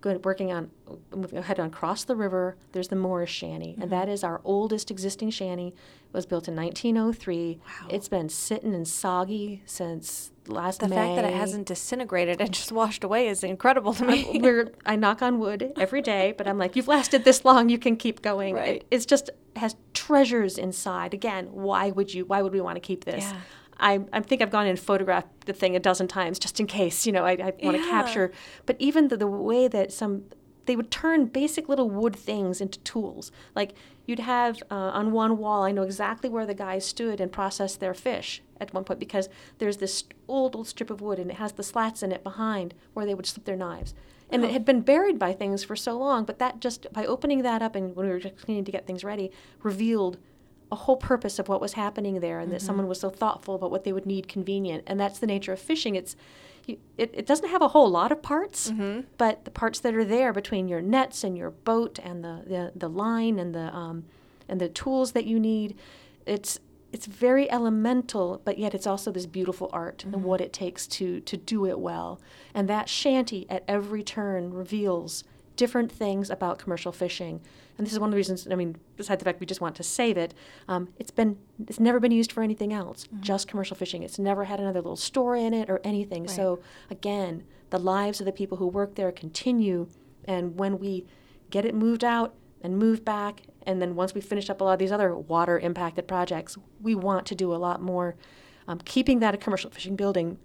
good 0.02 0.24
working 0.26 0.52
on 0.52 0.72
moving 1.16 1.40
ahead 1.40 1.60
on 1.60 1.70
cross 1.70 2.04
the 2.04 2.16
river. 2.16 2.56
There's 2.72 2.88
the 2.88 2.96
Morris 2.96 3.30
Shanty, 3.30 3.76
and 3.80 3.92
that 3.92 4.04
mm-hmm. 4.04 4.12
is 4.12 4.24
our 4.24 4.42
oldest 4.44 4.92
existing 4.92 5.32
shanty. 5.32 5.68
It 5.70 6.14
was 6.14 6.26
built 6.26 6.48
in 6.48 6.56
1903. 6.56 7.60
It's 7.90 8.08
been 8.08 8.30
sitting 8.30 8.74
and 8.74 8.88
soggy 8.88 9.62
since 9.66 10.32
last 10.48 10.80
the 10.80 10.88
May. 10.88 10.96
fact 10.96 11.16
that 11.18 11.26
it 11.26 11.34
hasn't 11.34 11.68
disintegrated 11.68 12.40
and 12.40 12.54
just 12.54 12.72
washed 12.72 13.04
away 13.04 13.28
is 13.28 13.44
incredible 13.44 13.94
to 13.96 14.06
me. 14.06 14.40
we're 14.42 14.72
I 14.86 14.96
knock 14.96 15.22
on 15.22 15.40
wood 15.40 15.74
every 15.78 16.02
day, 16.02 16.34
but 16.38 16.48
I'm 16.48 16.58
like, 16.58 16.76
you've 16.76 16.88
lasted 16.88 17.24
this 17.24 17.44
long, 17.44 17.70
you 17.70 17.78
can 17.78 17.98
keep 17.98 18.22
going. 18.22 18.56
Right. 18.56 18.68
It, 18.78 18.88
it's 18.92 19.06
just 19.06 19.30
has 19.56 19.76
treasures 19.94 20.58
inside. 20.58 21.14
Again, 21.14 21.48
why 21.52 21.92
would 21.92 22.14
you? 22.14 22.26
Why 22.26 22.42
would 22.42 22.54
we 22.54 22.62
want 22.62 22.76
to 22.76 22.82
keep 22.82 23.06
this? 23.06 23.24
Yeah. 23.24 23.38
I, 23.80 24.02
I 24.12 24.20
think 24.22 24.42
I've 24.42 24.50
gone 24.50 24.68
and 24.68 24.80
photographed 24.80 25.46
the 25.46 25.54
thing 25.54 25.76
a 25.76 25.80
dozen 25.80 26.08
times 26.08 26.40
just 26.40 26.60
in 26.60 26.68
case, 26.68 27.06
you 27.06 27.12
know, 27.12 27.26
I, 27.26 27.32
I 27.34 27.54
want 27.64 27.78
to 27.78 27.84
Yeah. 27.84 27.90
capture. 27.90 28.32
But 28.66 28.76
even 28.80 29.08
the, 29.10 29.18
the 29.18 29.28
way 29.28 29.68
that 29.68 29.92
some, 29.92 30.26
they 30.66 30.76
would 30.76 30.92
turn 30.92 31.26
basic 31.26 31.70
little 31.70 31.90
wood 31.90 32.16
things 32.16 32.60
into 32.62 32.80
tools. 32.80 33.32
Like 33.56 33.74
you'd 34.06 34.20
have 34.20 34.62
uh, 34.72 34.76
on 34.76 35.12
one 35.12 35.38
wall, 35.38 35.64
I 35.64 35.72
know 35.72 35.84
exactly 35.84 36.30
where 36.30 36.46
the 36.46 36.54
guys 36.54 36.86
stood 36.86 37.22
and 37.22 37.32
processed 37.32 37.80
their 37.80 37.94
fish 37.94 38.42
at 38.60 38.74
one 38.74 38.84
point 38.84 39.00
because 39.00 39.30
there's 39.60 39.78
this 39.78 40.04
old, 40.28 40.56
old 40.56 40.68
strip 40.68 40.90
of 40.90 41.00
wood 41.02 41.20
and 41.20 41.30
it 41.30 41.38
has 41.38 41.54
the 41.54 41.64
slats 41.64 42.02
in 42.02 42.12
it 42.12 42.24
behind 42.24 42.74
where 42.94 43.06
they 43.06 43.14
would 43.14 43.26
slip 43.28 43.46
their 43.46 43.56
knives. 43.56 43.94
And 44.30 44.44
it 44.44 44.52
had 44.52 44.66
been 44.66 44.82
buried 44.82 45.18
by 45.18 45.32
things 45.32 45.64
for 45.64 45.78
so 45.78 45.98
long, 45.98 46.26
but 46.26 46.38
that 46.40 46.60
just, 46.60 46.92
by 46.92 47.06
opening 47.06 47.44
that 47.44 47.62
up 47.62 47.76
and 47.76 47.96
when 47.96 48.08
we 48.08 48.12
were 48.12 48.20
just 48.20 48.46
needing 48.46 48.66
to 48.66 48.72
get 48.74 48.86
things 48.86 49.06
ready, 49.06 49.32
revealed 49.64 50.18
a 50.72 50.76
whole 50.76 50.98
purpose 50.98 51.40
of 51.40 51.48
what 51.48 51.62
was 51.62 51.74
happening 51.74 52.20
there 52.20 52.40
and 52.40 52.52
that 52.52 52.58
mm-hmm. 52.58 52.66
someone 52.66 52.88
was 52.88 53.00
so 53.00 53.10
thoughtful 53.10 53.56
about 53.56 53.72
what 53.72 53.84
they 53.84 53.94
would 53.94 54.06
need 54.06 54.28
convenient. 54.28 54.84
And 54.88 55.00
that's 55.00 55.20
the 55.20 55.28
nature 55.28 55.54
of 55.54 55.60
fishing. 55.60 55.96
It's 55.96 56.16
you, 56.66 56.78
it, 56.98 57.12
it 57.14 57.26
doesn't 57.26 57.50
have 57.50 57.62
a 57.62 57.70
whole 57.70 57.90
lot 57.90 58.12
of 58.12 58.22
parts 58.22 58.72
mm-hmm. 58.72 59.02
but 59.18 59.46
the 59.46 59.52
parts 59.52 59.80
that 59.80 59.96
are 59.96 60.04
there 60.04 60.34
between 60.34 60.68
your 60.68 60.82
nets 60.82 61.24
and 61.24 61.38
your 61.38 61.52
boat 61.52 61.98
and 62.04 62.24
the, 62.24 62.44
the, 62.46 62.72
the 62.76 62.90
line 62.90 63.40
and 63.40 63.56
the 63.56 63.74
um, 63.74 64.04
and 64.50 64.60
the 64.60 64.68
tools 64.68 65.14
that 65.14 65.26
you 65.26 65.40
need 65.40 65.78
it's 66.26 66.60
it's 66.92 67.06
very 67.06 67.50
elemental 67.52 68.42
but 68.44 68.58
yet 68.58 68.74
it's 68.74 68.88
also 68.88 69.12
this 69.12 69.26
beautiful 69.26 69.70
art 69.72 70.04
and 70.04 70.14
mm-hmm. 70.14 70.24
what 70.24 70.42
it 70.42 70.54
takes 70.54 70.88
to 70.88 71.20
to 71.22 71.38
do 71.38 71.66
it 71.66 71.80
well. 71.80 72.20
And 72.54 72.68
that 72.68 72.90
shanty 72.90 73.46
at 73.50 73.64
every 73.68 74.04
turn 74.04 74.54
reveals 74.54 75.24
different 75.58 75.92
things 75.92 76.30
about 76.30 76.58
commercial 76.58 76.92
fishing. 76.92 77.42
And 77.78 77.86
this 77.86 77.94
is 77.94 78.00
one 78.00 78.10
of 78.10 78.12
the 78.12 78.18
reasons, 78.18 78.48
I 78.50 78.56
mean, 78.56 78.78
besides 78.96 79.20
the 79.20 79.26
fact 79.26 79.40
we 79.40 79.46
just 79.46 79.62
want 79.62 79.76
to 79.76 79.84
save 79.84 80.18
it, 80.18 80.34
um, 80.68 80.90
it's 80.98 81.12
been, 81.12 81.38
it's 81.68 81.80
never 81.80 82.00
been 82.00 82.12
used 82.12 82.32
for 82.32 82.42
anything 82.42 82.72
else, 82.72 83.08
just 83.20 83.48
commercial 83.48 83.76
fishing. 83.76 84.04
It's 84.04 84.18
never 84.18 84.46
had 84.46 84.60
another 84.60 84.80
little 84.80 84.96
store 84.96 85.36
in 85.36 85.54
it 85.54 85.70
or 85.70 85.82
anything. 85.84 86.28
So 86.28 86.60
again, 86.90 87.44
the 87.70 87.78
lives 87.78 88.20
of 88.20 88.26
the 88.26 88.32
people 88.32 88.58
who 88.58 88.68
work 88.68 88.96
there 88.96 89.12
continue. 89.12 89.88
And 90.26 90.58
when 90.58 90.80
we 90.80 91.06
get 91.50 91.66
it 91.66 91.76
moved 91.76 92.04
out 92.04 92.34
and 92.62 92.78
moved 92.78 93.04
back, 93.04 93.42
and 93.64 93.82
then 93.82 93.96
once 93.96 94.14
we 94.14 94.22
finish 94.22 94.50
up 94.50 94.62
a 94.62 94.64
lot 94.64 94.74
of 94.74 94.80
these 94.80 94.92
other 94.92 95.16
water 95.16 95.60
impacted 95.60 96.08
projects, 96.08 96.58
we 96.82 96.96
want 96.96 97.26
to 97.28 97.36
do 97.36 97.54
a 97.54 97.58
lot 97.58 97.82
more. 97.82 98.16
Um, 98.68 98.80
keeping 98.80 99.20
that 99.20 99.34
a 99.34 99.38
commercial 99.38 99.70
fishing 99.70 99.96
building 99.96 100.38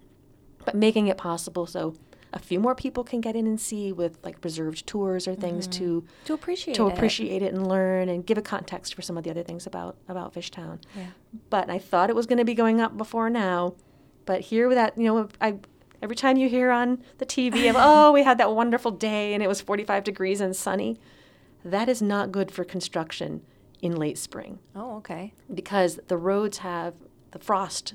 but 0.65 0.75
making 0.75 1.07
it 1.07 1.17
possible 1.17 1.65
so 1.65 1.95
a 2.33 2.39
few 2.39 2.59
more 2.59 2.73
people 2.75 3.03
can 3.03 3.21
get 3.21 3.35
in 3.35 3.45
and 3.47 3.59
see 3.61 3.91
with 3.91 4.17
like 4.23 4.43
reserved 4.43 4.85
tours 4.87 5.27
or 5.27 5.35
things 5.35 5.67
mm-hmm. 5.67 5.83
to 5.85 6.05
To 6.25 6.33
appreciate 6.33 6.73
to 6.75 6.87
it. 6.89 6.93
appreciate 6.93 7.41
it 7.41 7.53
and 7.53 7.67
learn 7.67 8.09
and 8.09 8.25
give 8.25 8.37
a 8.37 8.41
context 8.41 8.95
for 8.95 9.01
some 9.01 9.17
of 9.17 9.23
the 9.23 9.29
other 9.29 9.43
things 9.43 9.65
about 9.67 9.95
about 10.07 10.33
Fishtown. 10.33 10.79
Yeah. 10.97 11.07
But 11.49 11.69
I 11.69 11.79
thought 11.79 12.09
it 12.09 12.15
was 12.15 12.25
going 12.25 12.39
to 12.39 12.45
be 12.45 12.53
going 12.55 12.81
up 12.81 12.97
before 12.97 13.29
now, 13.29 13.75
but 14.25 14.41
here 14.41 14.67
with 14.67 14.77
that, 14.77 14.97
you 14.97 15.05
know, 15.05 15.29
I 15.39 15.55
every 16.01 16.15
time 16.15 16.35
you 16.37 16.49
hear 16.49 16.71
on 16.71 17.03
the 17.19 17.25
TV 17.25 17.69
of 17.69 17.75
oh 17.79 18.11
we 18.11 18.23
had 18.23 18.37
that 18.39 18.53
wonderful 18.53 18.91
day 18.91 19.33
and 19.33 19.41
it 19.43 19.47
was 19.47 19.61
45 19.61 20.03
degrees 20.03 20.41
and 20.41 20.55
sunny, 20.55 20.99
that 21.63 21.87
is 21.87 22.01
not 22.01 22.31
good 22.31 22.51
for 22.51 22.63
construction 22.63 23.41
in 23.81 23.95
late 23.95 24.17
spring 24.17 24.59
Oh, 24.75 24.95
okay. 24.97 25.33
because 25.53 25.99
the 26.07 26.17
roads 26.17 26.59
have 26.59 26.93
the 27.31 27.39
frost 27.39 27.93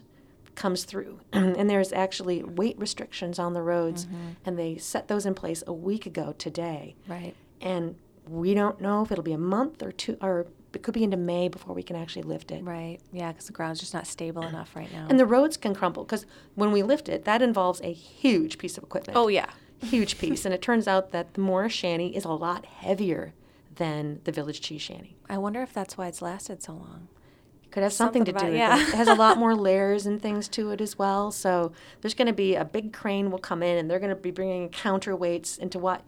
comes 0.58 0.84
through 0.84 1.20
and 1.32 1.70
there's 1.70 1.92
actually 1.92 2.42
weight 2.42 2.76
restrictions 2.78 3.38
on 3.38 3.52
the 3.54 3.62
roads 3.62 4.04
mm-hmm. 4.06 4.30
and 4.44 4.58
they 4.58 4.76
set 4.76 5.08
those 5.08 5.24
in 5.24 5.32
place 5.34 5.62
a 5.66 5.72
week 5.72 6.04
ago 6.04 6.34
today 6.36 6.94
Right. 7.06 7.34
and 7.60 7.94
we 8.28 8.52
don't 8.54 8.80
know 8.80 9.02
if 9.02 9.10
it'll 9.12 9.24
be 9.24 9.32
a 9.32 9.38
month 9.38 9.82
or 9.82 9.92
two 9.92 10.16
or 10.20 10.46
it 10.74 10.82
could 10.82 10.92
be 10.94 11.02
into 11.04 11.16
may 11.16 11.48
before 11.48 11.74
we 11.74 11.82
can 11.82 11.96
actually 11.96 12.22
lift 12.24 12.50
it 12.50 12.62
Right. 12.62 12.98
Yeah, 13.12 13.32
because 13.32 13.46
the 13.46 13.52
ground's 13.52 13.80
just 13.80 13.94
not 13.94 14.06
stable 14.06 14.42
enough 14.42 14.74
right 14.76 14.92
now. 14.92 15.06
and 15.08 15.18
the 15.18 15.24
roads 15.26 15.56
can 15.56 15.74
crumble 15.74 16.02
because 16.04 16.26
when 16.56 16.72
we 16.72 16.82
lift 16.82 17.08
it 17.08 17.24
that 17.24 17.40
involves 17.40 17.80
a 17.82 17.92
huge 17.92 18.58
piece 18.58 18.76
of 18.76 18.82
equipment 18.84 19.16
oh, 19.16 19.28
yeah. 19.28 19.50
huge 19.80 20.18
piece 20.22 20.44
and 20.44 20.52
it 20.52 20.60
turns 20.60 20.86
out 20.88 21.12
that 21.12 21.34
the 21.34 21.40
morris 21.40 21.72
shanty 21.72 22.08
is 22.16 22.24
a 22.24 22.32
lot 22.32 22.66
heavier 22.66 23.32
than 23.76 24.20
the 24.24 24.32
village 24.32 24.60
cheese 24.60 24.82
shanty 24.82 25.16
I 25.30 25.38
wonder 25.38 25.62
if 25.62 25.72
that's 25.72 25.96
why 25.96 26.06
it's 26.08 26.20
lasted 26.22 26.62
so 26.62 26.72
long. 26.72 27.08
Could 27.70 27.83
have 27.83 27.92
something, 27.92 28.24
Something 28.24 28.24
to 28.24 28.33
do 28.33 28.37
about- 28.38 28.50
with 28.50 28.59
yeah. 28.59 28.81
it. 28.83 28.88
It 28.94 28.96
has 28.96 29.09
a 29.09 29.14
lot 29.14 29.37
more 29.38 29.54
layers 29.68 30.07
and 30.07 30.20
things 30.22 30.48
to 30.48 30.70
it 30.70 30.81
as 30.81 30.98
well. 30.98 31.31
So 31.31 31.72
there's 32.00 32.14
going 32.14 32.26
to 32.26 32.33
be 32.33 32.54
a 32.54 32.64
big 32.64 32.92
crane 32.92 33.31
will 33.31 33.38
come 33.38 33.62
in, 33.62 33.76
and 33.78 33.90
they're 33.90 33.98
going 34.00 34.14
to 34.14 34.16
be 34.20 34.31
bringing 34.31 34.68
counterweights 34.70 35.59
into 35.59 35.78
what 35.78 36.02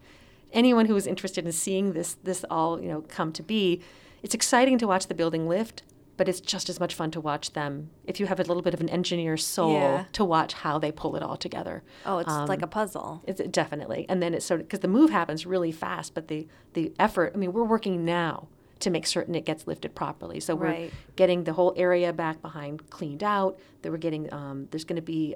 anyone 0.51 0.85
who 0.87 0.95
is 0.95 1.07
interested 1.07 1.45
in 1.45 1.51
seeing 1.51 1.93
this 1.93 2.15
this 2.23 2.43
all 2.49 2.81
you 2.81 2.87
know 2.89 3.01
come 3.07 3.31
to 3.33 3.43
be. 3.43 3.81
It's 4.23 4.35
exciting 4.35 4.77
to 4.79 4.87
watch 4.87 5.07
the 5.07 5.13
building 5.15 5.47
lift, 5.47 5.83
but 6.17 6.27
it's 6.29 6.39
just 6.41 6.69
as 6.69 6.79
much 6.79 6.93
fun 6.93 7.09
to 7.11 7.21
watch 7.21 7.53
them 7.53 7.89
if 8.05 8.19
you 8.19 8.27
have 8.27 8.39
a 8.39 8.43
little 8.43 8.61
bit 8.61 8.73
of 8.73 8.81
an 8.81 8.89
engineer 8.89 9.35
soul 9.37 9.73
Yeah. 9.73 10.05
to 10.13 10.23
watch 10.25 10.53
how 10.53 10.77
they 10.77 10.91
pull 10.91 11.15
it 11.15 11.23
all 11.23 11.37
together. 11.37 11.81
Oh, 12.05 12.19
it's 12.19 12.29
Um, 12.31 12.47
like 12.47 12.61
a 12.61 12.67
puzzle. 12.67 13.21
it's 13.25 13.41
definitely, 13.49 14.05
and 14.09 14.21
then 14.21 14.33
it's 14.33 14.45
sort 14.45 14.59
of 14.61 14.67
because 14.67 14.81
the 14.81 14.87
move 14.87 15.09
happens 15.09 15.45
really 15.45 15.71
fast, 15.71 16.13
but 16.13 16.27
the 16.27 16.47
the 16.73 16.91
effort. 16.99 17.31
I 17.33 17.37
mean, 17.37 17.51
we're 17.53 17.63
working 17.63 18.03
now 18.05 18.47
to 18.81 18.89
make 18.89 19.07
certain 19.07 19.35
it 19.35 19.45
gets 19.45 19.67
lifted 19.67 19.95
properly. 19.95 20.39
So 20.39 20.55
we're 20.55 20.89
getting 21.15 21.43
the 21.43 21.53
whole 21.53 21.73
area 21.75 22.11
back 22.13 22.41
behind 22.41 22.89
cleaned 22.89 23.23
out. 23.23 23.57
That 23.81 23.91
we're 23.91 23.97
getting. 23.97 24.31
Um, 24.33 24.67
there's 24.71 24.83
going 24.83 24.97
to 24.97 25.01
be. 25.01 25.35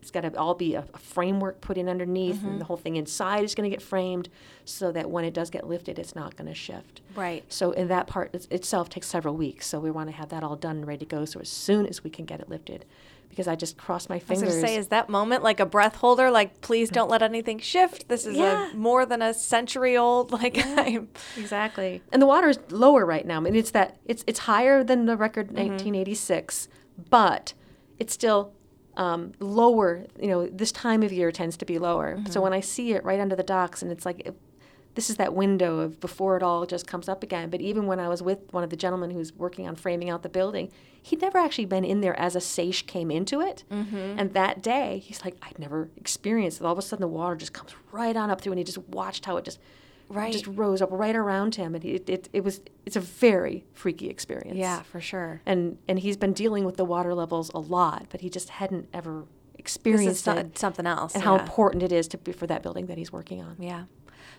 It's 0.00 0.10
got 0.10 0.22
to 0.22 0.36
all 0.36 0.54
be 0.54 0.74
a, 0.74 0.84
a 0.94 0.98
framework 0.98 1.60
put 1.60 1.78
in 1.78 1.88
underneath, 1.88 2.36
Mm-hmm. 2.38 2.48
and 2.48 2.60
the 2.60 2.64
whole 2.64 2.76
thing 2.76 2.96
inside 2.96 3.44
is 3.44 3.54
going 3.54 3.70
to 3.70 3.74
get 3.76 3.80
framed, 3.80 4.28
so 4.64 4.90
that 4.90 5.08
when 5.08 5.24
it 5.24 5.32
does 5.32 5.48
get 5.48 5.68
lifted, 5.68 5.96
it's 5.96 6.16
not 6.16 6.34
going 6.36 6.48
to 6.48 6.54
shift. 6.56 7.02
Right. 7.14 7.44
So, 7.48 7.70
in 7.70 7.86
that 7.88 8.08
part 8.08 8.30
it's- 8.34 8.48
itself 8.50 8.88
takes 8.88 9.06
several 9.06 9.36
weeks. 9.36 9.66
So 9.68 9.78
we 9.78 9.92
want 9.92 10.08
to 10.10 10.16
have 10.16 10.30
that 10.30 10.42
all 10.42 10.56
done 10.56 10.78
and 10.78 10.86
ready 10.88 11.04
to 11.06 11.16
go. 11.16 11.24
So 11.24 11.38
as 11.38 11.48
soon 11.48 11.86
as 11.86 12.02
we 12.02 12.10
can 12.10 12.24
get 12.24 12.40
it 12.40 12.48
lifted, 12.48 12.84
because 13.32 13.48
I 13.48 13.56
just 13.56 13.78
crossed 13.78 14.10
my 14.10 14.18
fingers. 14.18 14.42
I 14.42 14.46
was 14.46 14.54
fingers. 14.54 14.54
going 14.56 14.62
to 14.66 14.68
say, 14.74 14.78
is 14.78 14.88
that 14.88 15.08
moment 15.08 15.42
like 15.42 15.58
a 15.58 15.64
breath 15.64 15.96
holder? 15.96 16.30
Like, 16.30 16.60
please 16.60 16.90
don't 16.90 17.08
let 17.08 17.22
anything 17.22 17.58
shift. 17.58 18.08
This 18.08 18.26
is 18.26 18.36
Yeah. 18.36 18.70
a 18.70 18.74
more 18.76 19.06
than 19.06 19.22
a 19.22 19.32
century 19.32 19.96
old. 19.96 20.30
Like, 20.42 20.58
I'm, 20.64 21.08
Exactly. 21.38 22.02
And 22.12 22.20
the 22.20 22.26
water 22.26 22.48
is 22.50 22.58
lower 22.70 23.06
right 23.06 23.26
now. 23.26 23.38
I 23.38 23.40
mean, 23.40 23.56
it's 23.56 23.70
that 23.70 23.96
it's 24.04 24.22
it's 24.26 24.40
higher 24.40 24.84
than 24.84 25.06
the 25.06 25.16
record 25.16 25.46
Mm-hmm. 25.48 25.70
1986, 25.72 26.68
but 27.10 27.54
it's 27.98 28.12
still 28.12 28.52
um, 28.96 29.32
lower. 29.40 30.04
You 30.20 30.28
know, 30.28 30.46
this 30.46 30.72
time 30.72 31.02
of 31.02 31.12
year 31.12 31.32
tends 31.32 31.56
to 31.56 31.64
be 31.64 31.78
lower. 31.78 32.16
Mm-hmm. 32.16 32.30
So 32.30 32.40
when 32.42 32.52
I 32.52 32.60
see 32.60 32.92
it 32.92 33.02
right 33.04 33.18
under 33.20 33.34
the 33.36 33.42
docks, 33.42 33.82
and 33.82 33.90
it's 33.90 34.04
like. 34.06 34.20
It, 34.26 34.36
this 34.94 35.08
is 35.08 35.16
that 35.16 35.32
window 35.32 35.78
of 35.78 36.00
before 36.00 36.36
it 36.36 36.42
all 36.42 36.66
just 36.66 36.86
comes 36.86 37.08
up 37.08 37.22
again. 37.22 37.48
But 37.48 37.62
even 37.62 37.86
when 37.86 37.98
I 37.98 38.08
was 38.10 38.22
with 38.22 38.40
one 38.50 38.62
of 38.62 38.68
the 38.68 38.76
gentlemen 38.76 39.10
who's 39.10 39.32
working 39.32 39.66
on 39.66 39.74
framing 39.74 40.10
out 40.10 40.22
the 40.22 40.28
building, 40.28 40.70
he'd 41.02 41.20
never 41.20 41.38
actually 41.38 41.64
been 41.66 41.84
in 41.84 42.00
there 42.00 42.18
as 42.18 42.36
a 42.36 42.38
seiche 42.38 42.86
came 42.86 43.10
into 43.10 43.40
it. 43.40 43.64
Mm-hmm. 43.70 43.96
And 44.18 44.32
that 44.34 44.62
day, 44.62 44.98
he's 45.04 45.24
like, 45.24 45.36
I'd 45.42 45.58
never 45.58 45.88
experienced 45.96 46.60
it. 46.60 46.64
All 46.64 46.72
of 46.72 46.78
a 46.78 46.82
sudden, 46.82 47.00
the 47.00 47.08
water 47.08 47.34
just 47.36 47.52
comes 47.52 47.72
right 47.90 48.16
on 48.16 48.30
up 48.30 48.40
through, 48.40 48.52
and 48.52 48.58
he 48.58 48.64
just 48.64 48.78
watched 48.88 49.24
how 49.26 49.36
it 49.36 49.44
just 49.44 49.58
Right. 50.08 50.30
just 50.32 50.46
rose 50.46 50.82
up 50.82 50.90
right 50.92 51.16
around 51.16 51.54
him, 51.54 51.74
and 51.74 51.82
it, 51.84 52.10
it, 52.10 52.28
it 52.34 52.44
was 52.44 52.60
it's 52.84 52.96
a 52.96 53.00
very 53.00 53.64
freaky 53.72 54.10
experience. 54.10 54.58
yeah, 54.58 54.82
for 54.82 55.00
sure. 55.00 55.40
and 55.46 55.78
and 55.88 55.98
he's 56.00 56.18
been 56.18 56.34
dealing 56.34 56.64
with 56.66 56.76
the 56.76 56.84
water 56.84 57.14
levels 57.14 57.50
a 57.54 57.58
lot, 57.58 58.06
but 58.10 58.20
he 58.20 58.28
just 58.28 58.50
hadn't 58.50 58.88
ever 58.92 59.24
experienced 59.58 60.28
it 60.28 60.58
something 60.58 60.86
else. 60.86 61.14
and 61.14 61.22
how 61.24 61.38
important 61.38 61.82
it 61.82 61.92
is 61.92 62.08
to 62.08 62.18
be 62.18 62.32
for 62.32 62.46
that 62.46 62.62
building 62.62 62.86
that 62.86 62.98
he's 62.98 63.10
working 63.10 63.40
on. 63.42 63.56
Yeah. 63.58 63.84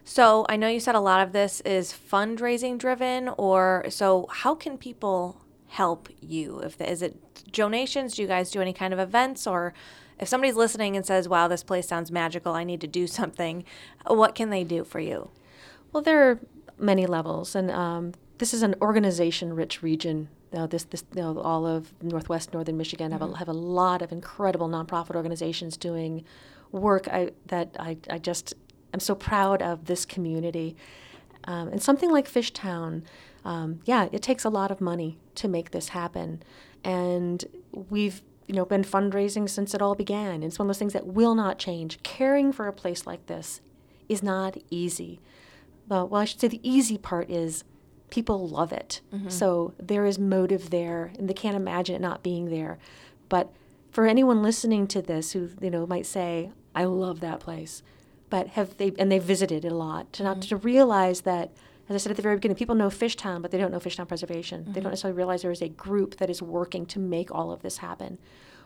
So 0.03 0.45
I 0.47 0.57
know 0.57 0.67
you 0.67 0.79
said 0.79 0.93
a 0.95 0.99
lot 0.99 1.25
of 1.25 1.31
this 1.33 1.61
is 1.61 1.91
fundraising 1.91 2.77
driven, 2.77 3.29
or 3.29 3.85
so 3.89 4.27
how 4.29 4.53
can 4.53 4.77
people 4.77 5.41
help 5.73 6.07
you? 6.21 6.59
If 6.59 6.77
the, 6.77 6.89
is 6.89 7.01
it 7.01 7.15
donations? 7.51 8.15
Do 8.15 8.21
you 8.21 8.27
guys 8.27 8.51
do 8.51 8.61
any 8.61 8.73
kind 8.73 8.93
of 8.93 8.99
events, 8.99 9.47
or 9.47 9.73
if 10.19 10.27
somebody's 10.27 10.55
listening 10.55 10.95
and 10.95 11.05
says, 11.05 11.27
"Wow, 11.27 11.47
this 11.47 11.63
place 11.63 11.87
sounds 11.87 12.11
magical. 12.11 12.53
I 12.53 12.63
need 12.63 12.79
to 12.81 12.87
do 12.87 13.07
something," 13.19 13.65
what 14.05 14.35
can 14.35 14.49
they 14.49 14.63
do 14.63 14.83
for 14.83 14.99
you? 14.99 15.29
Well, 15.91 16.03
there 16.03 16.29
are 16.29 16.39
many 16.77 17.05
levels, 17.05 17.55
and 17.55 17.71
um, 17.71 18.13
this 18.37 18.53
is 18.53 18.61
an 18.61 18.75
organization-rich 18.81 19.81
region. 19.81 20.29
You 20.51 20.59
know, 20.59 20.67
this, 20.67 20.83
this, 20.83 21.03
you 21.15 21.21
know, 21.21 21.39
all 21.39 21.65
of 21.65 21.91
Northwest 22.03 22.53
Northern 22.53 22.77
Michigan 22.77 23.11
have 23.11 23.23
a 23.23 23.35
have 23.37 23.49
a 23.49 23.53
lot 23.53 24.03
of 24.03 24.11
incredible 24.11 24.69
nonprofit 24.69 25.15
organizations 25.15 25.75
doing 25.75 26.23
work. 26.71 27.07
I 27.07 27.31
that 27.47 27.75
I, 27.79 27.97
I 28.11 28.19
just 28.19 28.53
I'm 28.93 28.99
so 28.99 29.15
proud 29.15 29.63
of 29.63 29.85
this 29.85 30.05
community, 30.05 30.75
um, 31.45 31.69
and 31.69 31.81
something 31.81 32.11
like 32.11 32.31
Fishtown. 32.31 33.01
Um, 33.45 33.81
yeah, 33.85 34.07
it 34.11 34.21
takes 34.21 34.45
a 34.45 34.49
lot 34.49 34.71
of 34.71 34.79
money 34.79 35.17
to 35.35 35.47
make 35.47 35.71
this 35.71 35.89
happen, 35.89 36.41
and 36.83 37.43
we've 37.89 38.21
you 38.47 38.55
know 38.55 38.65
been 38.65 38.83
fundraising 38.83 39.49
since 39.49 39.73
it 39.73 39.81
all 39.81 39.95
began. 39.95 40.43
It's 40.43 40.57
one 40.59 40.67
of 40.67 40.69
those 40.69 40.79
things 40.79 40.93
that 40.93 41.07
will 41.07 41.35
not 41.35 41.57
change. 41.59 42.01
Caring 42.03 42.51
for 42.53 42.67
a 42.67 42.73
place 42.73 43.05
like 43.05 43.25
this 43.27 43.61
is 44.07 44.23
not 44.23 44.57
easy. 44.69 45.19
Well, 45.89 46.07
well, 46.07 46.21
I 46.21 46.25
should 46.25 46.39
say 46.41 46.47
the 46.47 46.61
easy 46.69 46.97
part 46.97 47.29
is 47.29 47.63
people 48.09 48.47
love 48.47 48.71
it. 48.71 49.01
So 49.29 49.73
there 49.77 50.05
is 50.05 50.17
motive 50.19 50.69
there, 50.69 51.11
and 51.17 51.27
they 51.29 51.33
can't 51.33 51.55
imagine 51.55 51.95
it 51.95 52.01
not 52.01 52.23
being 52.23 52.49
there. 52.49 52.77
But 53.27 53.51
for 53.91 54.05
anyone 54.05 54.41
listening 54.41 54.87
to 54.87 55.01
this 55.01 55.33
who 55.33 55.49
you 55.61 55.69
know 55.69 55.85
might 55.85 56.05
say, 56.05 56.51
"I 56.73 56.85
love 56.85 57.19
that 57.19 57.39
place," 57.41 57.83
but 58.29 58.47
have 58.49 58.77
they 58.77 58.93
and 58.97 59.11
they 59.11 59.19
visited 59.19 59.65
it 59.65 59.71
a 59.71 59.75
lot 59.75 60.13
to 60.13 60.23
not 60.23 60.41
to 60.43 60.55
realize 60.55 61.21
that. 61.21 61.51
As 61.89 61.95
I 61.95 61.97
said 61.97 62.11
at 62.11 62.15
the 62.15 62.23
very 62.23 62.35
beginning, 62.37 62.55
people 62.55 62.75
know 62.75 62.89
Fishtown, 62.89 63.41
but 63.41 63.51
they 63.51 63.57
don't 63.57 63.71
know 63.71 63.79
Fishtown 63.79 64.07
Preservation. 64.07 64.59
They 64.59 64.73
don't 64.73 64.83
mm-hmm. 64.83 64.89
necessarily 64.91 65.17
realize 65.17 65.41
there 65.41 65.51
is 65.51 65.61
a 65.61 65.69
group 65.69 66.17
that 66.17 66.29
is 66.29 66.41
working 66.41 66.85
to 66.87 66.99
make 66.99 67.29
all 67.29 67.51
of 67.51 67.61
this 67.61 67.79
happen. 67.79 68.17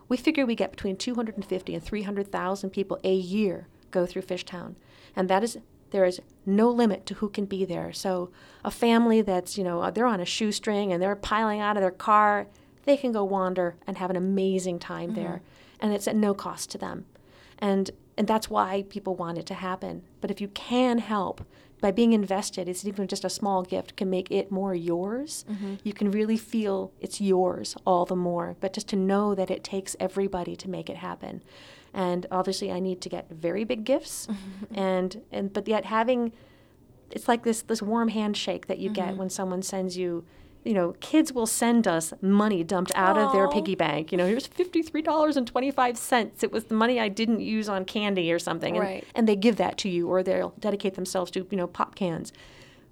We 0.08 0.18
figure 0.18 0.46
we 0.46 0.56
get 0.56 0.72
between 0.72 0.98
250 0.98 1.74
and 1.74 1.84
300,000 1.84 2.70
people 2.70 3.00
a 3.04 3.14
year 3.14 3.68
go 3.92 4.06
through 4.06 4.22
Fishtown, 4.22 4.76
and 5.16 5.30
that 5.30 5.44
is 5.44 5.58
there 5.92 6.06
is 6.06 6.20
no 6.46 6.70
limit 6.70 7.06
to 7.06 7.16
who 7.16 7.30
can 7.30 7.46
be 7.46 7.64
there. 7.64 7.94
So 7.94 8.30
a 8.64 8.72
family 8.72 9.22
that's 9.22 9.58
you 9.58 9.64
know 9.64 9.82
uh, 9.82 9.92
they're 9.92 10.06
on 10.06 10.20
a 10.20 10.26
shoestring 10.26 10.92
and 10.92 11.02
they're 11.02 11.16
piling 11.16 11.60
out 11.60 11.78
of 11.78 11.82
their 11.82 11.92
car, 11.92 12.48
they 12.86 12.98
can 12.98 13.12
go 13.12 13.24
wander 13.24 13.76
and 13.86 13.98
have 13.98 14.10
an 14.10 14.16
amazing 14.16 14.80
time 14.80 15.14
there, 15.14 15.42
mm-hmm. 15.42 15.86
and 15.86 15.94
it's 15.94 16.08
at 16.08 16.16
no 16.16 16.34
cost 16.34 16.70
to 16.72 16.78
them, 16.78 17.06
and 17.60 17.92
and 18.18 18.28
that's 18.28 18.50
why 18.50 18.84
people 18.90 19.16
want 19.16 19.38
it 19.38 19.46
to 19.48 19.54
happen. 19.54 20.04
But 20.22 20.32
if 20.32 20.42
you 20.42 20.48
can 20.50 21.00
help 21.00 21.46
by 21.80 21.92
being 21.92 22.14
invested, 22.14 22.68
it's 22.68 22.86
even 22.86 23.08
just 23.08 23.24
a 23.24 23.30
small 23.30 23.62
gift 23.64 23.96
can 23.96 24.10
make 24.10 24.32
it 24.32 24.52
more 24.52 24.74
yours. 24.74 25.46
Mm-hmm. 25.50 25.76
You 25.84 25.94
can 25.94 26.10
really 26.10 26.38
feel 26.38 26.92
it's 27.00 27.22
yours 27.22 27.76
all 27.86 28.06
the 28.06 28.16
more. 28.16 28.56
But 28.60 28.74
just 28.74 28.88
to 28.90 28.96
know 28.96 29.36
that 29.36 29.52
it 29.52 29.64
takes 29.64 29.96
everybody 30.00 30.56
to 30.56 30.70
make 30.70 30.90
it 30.90 30.98
happen. 30.98 31.44
And 31.94 32.26
obviously, 32.32 32.72
I 32.72 32.80
need 32.80 33.02
to 33.02 33.10
get 33.10 33.30
very 33.30 33.64
big 33.64 33.84
gifts, 33.84 34.28
and 34.74 35.22
and 35.32 35.54
but 35.54 35.68
yet 35.68 35.86
having, 35.86 36.34
it's 37.12 37.28
like 37.28 37.44
this 37.44 37.62
this 37.62 37.82
warm 37.82 38.10
handshake 38.10 38.68
that 38.68 38.80
you 38.80 38.90
get 38.90 39.10
mm-hmm. 39.10 39.18
when 39.18 39.30
someone 39.30 39.62
sends 39.62 39.98
you. 39.98 40.26
You 40.68 40.74
know, 40.74 40.96
kids 41.00 41.32
will 41.32 41.48
send 41.48 41.88
us 41.88 42.14
money 42.22 42.64
dumped 42.64 42.92
out 42.94 43.18
of 43.18 43.32
their 43.32 43.48
piggy 43.48 43.76
bank. 43.76 44.12
You 44.12 44.18
know, 44.18 44.28
here's 44.28 44.48
fifty-three 44.48 45.02
dollars 45.02 45.38
and 45.38 45.48
twenty-five 45.48 45.98
cents. 45.98 46.44
It 46.44 46.52
was 46.52 46.66
the 46.66 46.76
money 46.76 47.00
I 47.00 47.08
didn't 47.08 47.40
use 47.40 47.70
on 47.70 47.86
candy 47.86 48.32
or 48.32 48.40
something, 48.40 48.76
and, 48.76 48.84
Right. 48.84 49.04
and 49.16 49.28
they 49.28 49.36
give 49.36 49.56
that 49.58 49.78
to 49.80 49.90
you, 49.90 50.10
or 50.10 50.24
they'll 50.24 50.54
dedicate 50.60 50.96
themselves 50.96 51.32
to 51.32 51.48
you 51.50 51.58
know 51.58 51.68
pop 51.68 51.96
cans. 51.96 52.34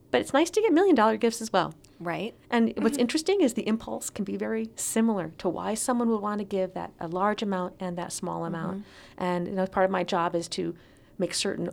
But 0.10 0.22
it's 0.22 0.34
nice 0.34 0.50
to 0.52 0.62
get 0.62 0.72
million-dollar 0.72 1.18
gifts 1.18 1.42
as 1.42 1.52
well. 1.52 1.74
Right. 2.00 2.34
And 2.50 2.74
what's 2.78 2.98
interesting 2.98 3.42
is 3.42 3.54
the 3.54 3.68
impulse 3.68 4.10
can 4.10 4.24
be 4.24 4.38
very 4.38 4.70
similar 4.76 5.34
to 5.40 5.50
why 5.50 5.74
someone 5.74 6.10
would 6.10 6.22
want 6.22 6.40
to 6.40 6.46
give 6.46 6.74
that 6.74 6.92
a 7.00 7.08
large 7.08 7.42
amount 7.42 7.76
and 7.80 7.98
that 7.98 8.14
small 8.14 8.44
mm-hmm. 8.44 8.56
amount. 8.56 8.86
And 9.18 9.48
you 9.48 9.54
know, 9.54 9.68
part 9.68 9.86
of 9.86 9.92
my 9.92 10.04
job 10.04 10.36
is 10.36 10.48
to 10.50 10.76
make 11.18 11.34
certain 11.34 11.70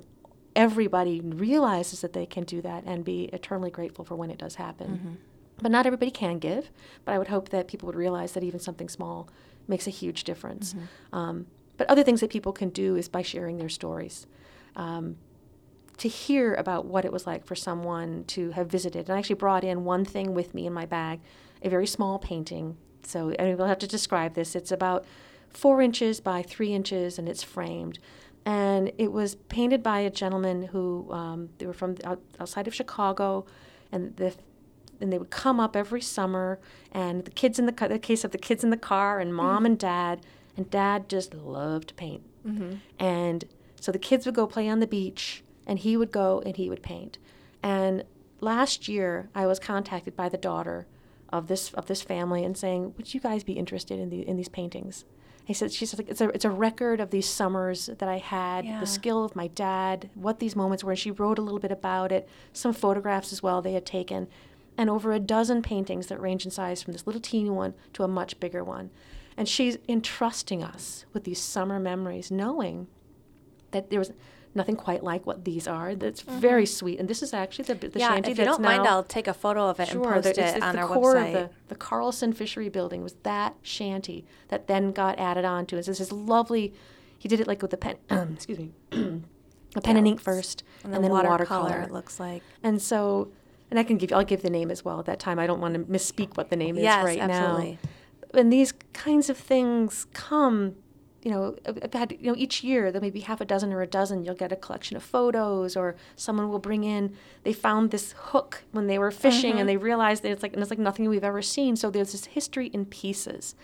everybody 0.54 1.20
realizes 1.20 2.00
that 2.00 2.12
they 2.12 2.26
can 2.26 2.44
do 2.44 2.60
that 2.60 2.84
and 2.84 3.04
be 3.04 3.24
eternally 3.32 3.70
grateful 3.70 4.04
for 4.04 4.16
when 4.16 4.30
it 4.30 4.38
does 4.38 4.56
happen. 4.56 4.88
Mm-hmm. 4.90 5.14
But 5.62 5.70
not 5.70 5.86
everybody 5.86 6.10
can 6.10 6.38
give. 6.38 6.70
But 7.04 7.12
I 7.14 7.18
would 7.18 7.28
hope 7.28 7.48
that 7.50 7.68
people 7.68 7.86
would 7.86 7.96
realize 7.96 8.32
that 8.32 8.42
even 8.42 8.60
something 8.60 8.88
small 8.88 9.28
makes 9.68 9.86
a 9.86 9.90
huge 9.90 10.24
difference. 10.24 10.74
Um, 11.12 11.46
but 11.76 11.88
other 11.88 12.02
things 12.02 12.20
that 12.20 12.30
people 12.30 12.52
can 12.52 12.68
do 12.70 12.96
is 12.96 13.08
by 13.08 13.22
sharing 13.22 13.58
their 13.58 13.68
stories. 13.68 14.26
Um, 14.76 15.16
to 15.98 16.08
hear 16.08 16.54
about 16.54 16.86
what 16.86 17.04
it 17.04 17.12
was 17.12 17.26
like 17.26 17.44
for 17.44 17.54
someone 17.54 18.24
to 18.24 18.50
have 18.50 18.66
visited. 18.66 19.08
And 19.08 19.16
I 19.16 19.18
actually 19.18 19.36
brought 19.36 19.62
in 19.62 19.84
one 19.84 20.04
thing 20.04 20.34
with 20.34 20.54
me 20.54 20.66
in 20.66 20.72
my 20.72 20.86
bag, 20.86 21.20
a 21.62 21.68
very 21.68 21.86
small 21.86 22.18
painting. 22.18 22.76
So 23.04 23.34
I 23.38 23.44
mean, 23.44 23.56
we'll 23.56 23.68
have 23.68 23.78
to 23.78 23.86
describe 23.86 24.34
this. 24.34 24.56
It's 24.56 24.72
about 24.72 25.04
four 25.50 25.80
inches 25.80 26.20
by 26.20 26.42
three 26.42 26.72
inches, 26.72 27.18
and 27.18 27.28
it's 27.28 27.42
framed. 27.42 27.98
And 28.44 28.90
it 28.98 29.12
was 29.12 29.36
painted 29.48 29.82
by 29.82 30.00
a 30.00 30.10
gentleman 30.10 30.64
who 30.64 31.08
um, 31.12 31.50
they 31.58 31.66
were 31.66 31.72
from 31.72 31.96
out, 32.02 32.20
outside 32.40 32.66
of 32.66 32.74
Chicago, 32.74 33.46
and 33.92 34.16
the 34.16 34.34
and 35.02 35.12
they 35.12 35.18
would 35.18 35.30
come 35.30 35.60
up 35.60 35.76
every 35.76 36.00
summer, 36.00 36.58
and 36.90 37.24
the 37.24 37.30
kids 37.30 37.58
in 37.58 37.66
the, 37.66 37.72
the 37.72 37.98
case 37.98 38.24
of 38.24 38.30
the 38.30 38.38
kids 38.38 38.64
in 38.64 38.70
the 38.70 38.76
car, 38.76 39.20
and 39.20 39.34
mom 39.34 39.56
mm-hmm. 39.58 39.66
and 39.66 39.78
dad, 39.78 40.20
and 40.56 40.70
dad 40.70 41.08
just 41.08 41.34
loved 41.34 41.88
to 41.88 41.94
paint, 41.94 42.22
mm-hmm. 42.46 42.74
and 42.98 43.44
so 43.80 43.90
the 43.90 43.98
kids 43.98 44.24
would 44.26 44.34
go 44.34 44.46
play 44.46 44.68
on 44.68 44.80
the 44.80 44.86
beach, 44.86 45.42
and 45.66 45.80
he 45.80 45.96
would 45.96 46.12
go 46.12 46.42
and 46.46 46.56
he 46.56 46.68
would 46.68 46.82
paint. 46.82 47.18
And 47.62 48.04
last 48.40 48.88
year, 48.88 49.28
I 49.34 49.46
was 49.46 49.58
contacted 49.58 50.16
by 50.16 50.28
the 50.28 50.36
daughter 50.38 50.86
of 51.32 51.48
this 51.48 51.72
of 51.74 51.86
this 51.86 52.02
family 52.02 52.44
and 52.44 52.56
saying, 52.56 52.94
"Would 52.96 53.12
you 53.14 53.20
guys 53.20 53.42
be 53.42 53.54
interested 53.54 53.98
in 53.98 54.10
the 54.10 54.26
in 54.28 54.36
these 54.36 54.48
paintings?" 54.48 55.04
He 55.44 55.54
said, 55.54 55.72
"She 55.72 55.86
said 55.86 56.04
it's 56.08 56.20
a 56.20 56.28
it's 56.28 56.44
a 56.44 56.50
record 56.50 57.00
of 57.00 57.10
these 57.10 57.28
summers 57.28 57.86
that 57.86 58.08
I 58.08 58.18
had, 58.18 58.64
yeah. 58.64 58.78
the 58.78 58.86
skill 58.86 59.24
of 59.24 59.34
my 59.34 59.48
dad, 59.48 60.10
what 60.14 60.38
these 60.38 60.54
moments 60.54 60.84
were." 60.84 60.92
And 60.92 60.98
she 60.98 61.10
wrote 61.10 61.38
a 61.38 61.42
little 61.42 61.58
bit 61.58 61.72
about 61.72 62.12
it, 62.12 62.28
some 62.52 62.72
photographs 62.72 63.32
as 63.32 63.42
well 63.42 63.62
they 63.62 63.72
had 63.72 63.86
taken, 63.86 64.28
and 64.76 64.88
over 64.88 65.12
a 65.12 65.20
dozen 65.20 65.62
paintings 65.62 66.06
that 66.06 66.20
range 66.20 66.44
in 66.44 66.50
size 66.50 66.82
from 66.82 66.92
this 66.92 67.06
little 67.06 67.20
teeny 67.20 67.50
one 67.50 67.74
to 67.92 68.02
a 68.02 68.08
much 68.08 68.38
bigger 68.40 68.64
one. 68.64 68.90
And 69.36 69.48
she's 69.48 69.78
entrusting 69.88 70.62
us 70.62 71.04
with 71.12 71.24
these 71.24 71.40
summer 71.40 71.78
memories, 71.78 72.30
knowing 72.30 72.86
that 73.70 73.90
there 73.90 73.98
was 73.98 74.12
nothing 74.54 74.76
quite 74.76 75.02
like 75.02 75.26
what 75.26 75.44
these 75.44 75.66
are. 75.66 75.94
That's 75.94 76.22
mm-hmm. 76.22 76.38
very 76.38 76.66
sweet. 76.66 76.98
And 76.98 77.08
this 77.08 77.22
is 77.22 77.32
actually 77.32 77.64
the, 77.64 77.88
the 77.88 77.98
yeah, 77.98 78.08
shanty 78.08 78.32
if 78.32 78.38
you 78.38 78.44
don't 78.44 78.60
mind, 78.60 78.86
I'll 78.86 79.02
take 79.02 79.26
a 79.26 79.34
photo 79.34 79.68
of 79.68 79.80
it 79.80 79.88
sure, 79.88 80.02
and 80.02 80.12
post 80.14 80.26
it's, 80.26 80.38
it 80.38 80.56
it's 80.56 80.64
on 80.64 80.76
the 80.76 80.82
our 80.82 80.88
core 80.88 81.14
website. 81.14 81.26
Of 81.28 81.32
the, 81.32 81.50
the 81.68 81.74
Carlson 81.74 82.32
Fishery 82.32 82.68
Building 82.68 83.02
was 83.02 83.14
that 83.22 83.56
shanty 83.62 84.24
that 84.48 84.66
then 84.66 84.92
got 84.92 85.18
added 85.18 85.44
on 85.44 85.66
to. 85.66 85.76
It's 85.76 85.86
this 85.86 86.12
lovely. 86.12 86.72
He 87.18 87.28
did 87.28 87.40
it 87.40 87.46
like 87.46 87.62
with 87.62 87.72
a 87.72 87.78
pen. 87.78 87.96
Um, 88.10 88.32
excuse 88.34 88.58
me. 88.58 88.72
a 88.92 89.80
pen 89.80 89.94
yeah, 89.94 89.98
and 89.98 90.06
ink 90.06 90.20
first, 90.20 90.64
and, 90.84 90.94
and 90.94 91.04
then 91.04 91.10
watercolor. 91.10 91.62
watercolor. 91.62 91.82
It 91.82 91.92
looks 91.92 92.20
like. 92.20 92.42
And 92.62 92.80
so, 92.80 93.32
and 93.72 93.78
I 93.78 93.84
can 93.84 93.96
give. 93.96 94.10
you, 94.10 94.18
I'll 94.18 94.24
give 94.24 94.42
the 94.42 94.50
name 94.50 94.70
as 94.70 94.84
well. 94.84 94.98
At 94.98 95.06
that 95.06 95.18
time, 95.18 95.38
I 95.38 95.46
don't 95.46 95.60
want 95.60 95.72
to 95.72 95.80
misspeak 95.80 96.36
what 96.36 96.50
the 96.50 96.56
name 96.56 96.76
yes, 96.76 96.98
is 96.98 97.04
right 97.04 97.18
absolutely. 97.18 97.78
now. 97.82 98.40
And 98.40 98.52
these 98.52 98.74
kinds 98.92 99.30
of 99.30 99.38
things 99.38 100.06
come 100.12 100.76
you 101.22 101.30
know, 101.30 101.56
I've 101.64 101.94
had, 101.94 102.16
you 102.20 102.32
know, 102.32 102.36
each 102.36 102.64
year 102.64 102.90
there 102.90 103.00
may 103.00 103.10
be 103.10 103.20
half 103.20 103.40
a 103.40 103.44
dozen 103.44 103.72
or 103.72 103.80
a 103.80 103.86
dozen. 103.86 104.24
You'll 104.24 104.34
get 104.34 104.50
a 104.50 104.56
collection 104.56 104.96
of 104.96 105.04
photos, 105.04 105.76
or 105.76 105.94
someone 106.16 106.48
will 106.48 106.58
bring 106.58 106.82
in. 106.82 107.16
They 107.44 107.52
found 107.52 107.92
this 107.92 108.12
hook 108.18 108.64
when 108.72 108.88
they 108.88 108.98
were 108.98 109.12
fishing, 109.12 109.52
mm-hmm. 109.52 109.60
and 109.60 109.68
they 109.68 109.76
realized 109.76 110.24
that 110.24 110.32
it's 110.32 110.42
like 110.42 110.52
and 110.52 110.60
it's 110.60 110.70
like 110.70 110.80
nothing 110.80 111.08
we've 111.08 111.22
ever 111.22 111.40
seen. 111.40 111.76
So 111.76 111.90
there's 111.90 112.10
this 112.10 112.24
history 112.24 112.66
in 112.68 112.86
pieces, 112.86 113.54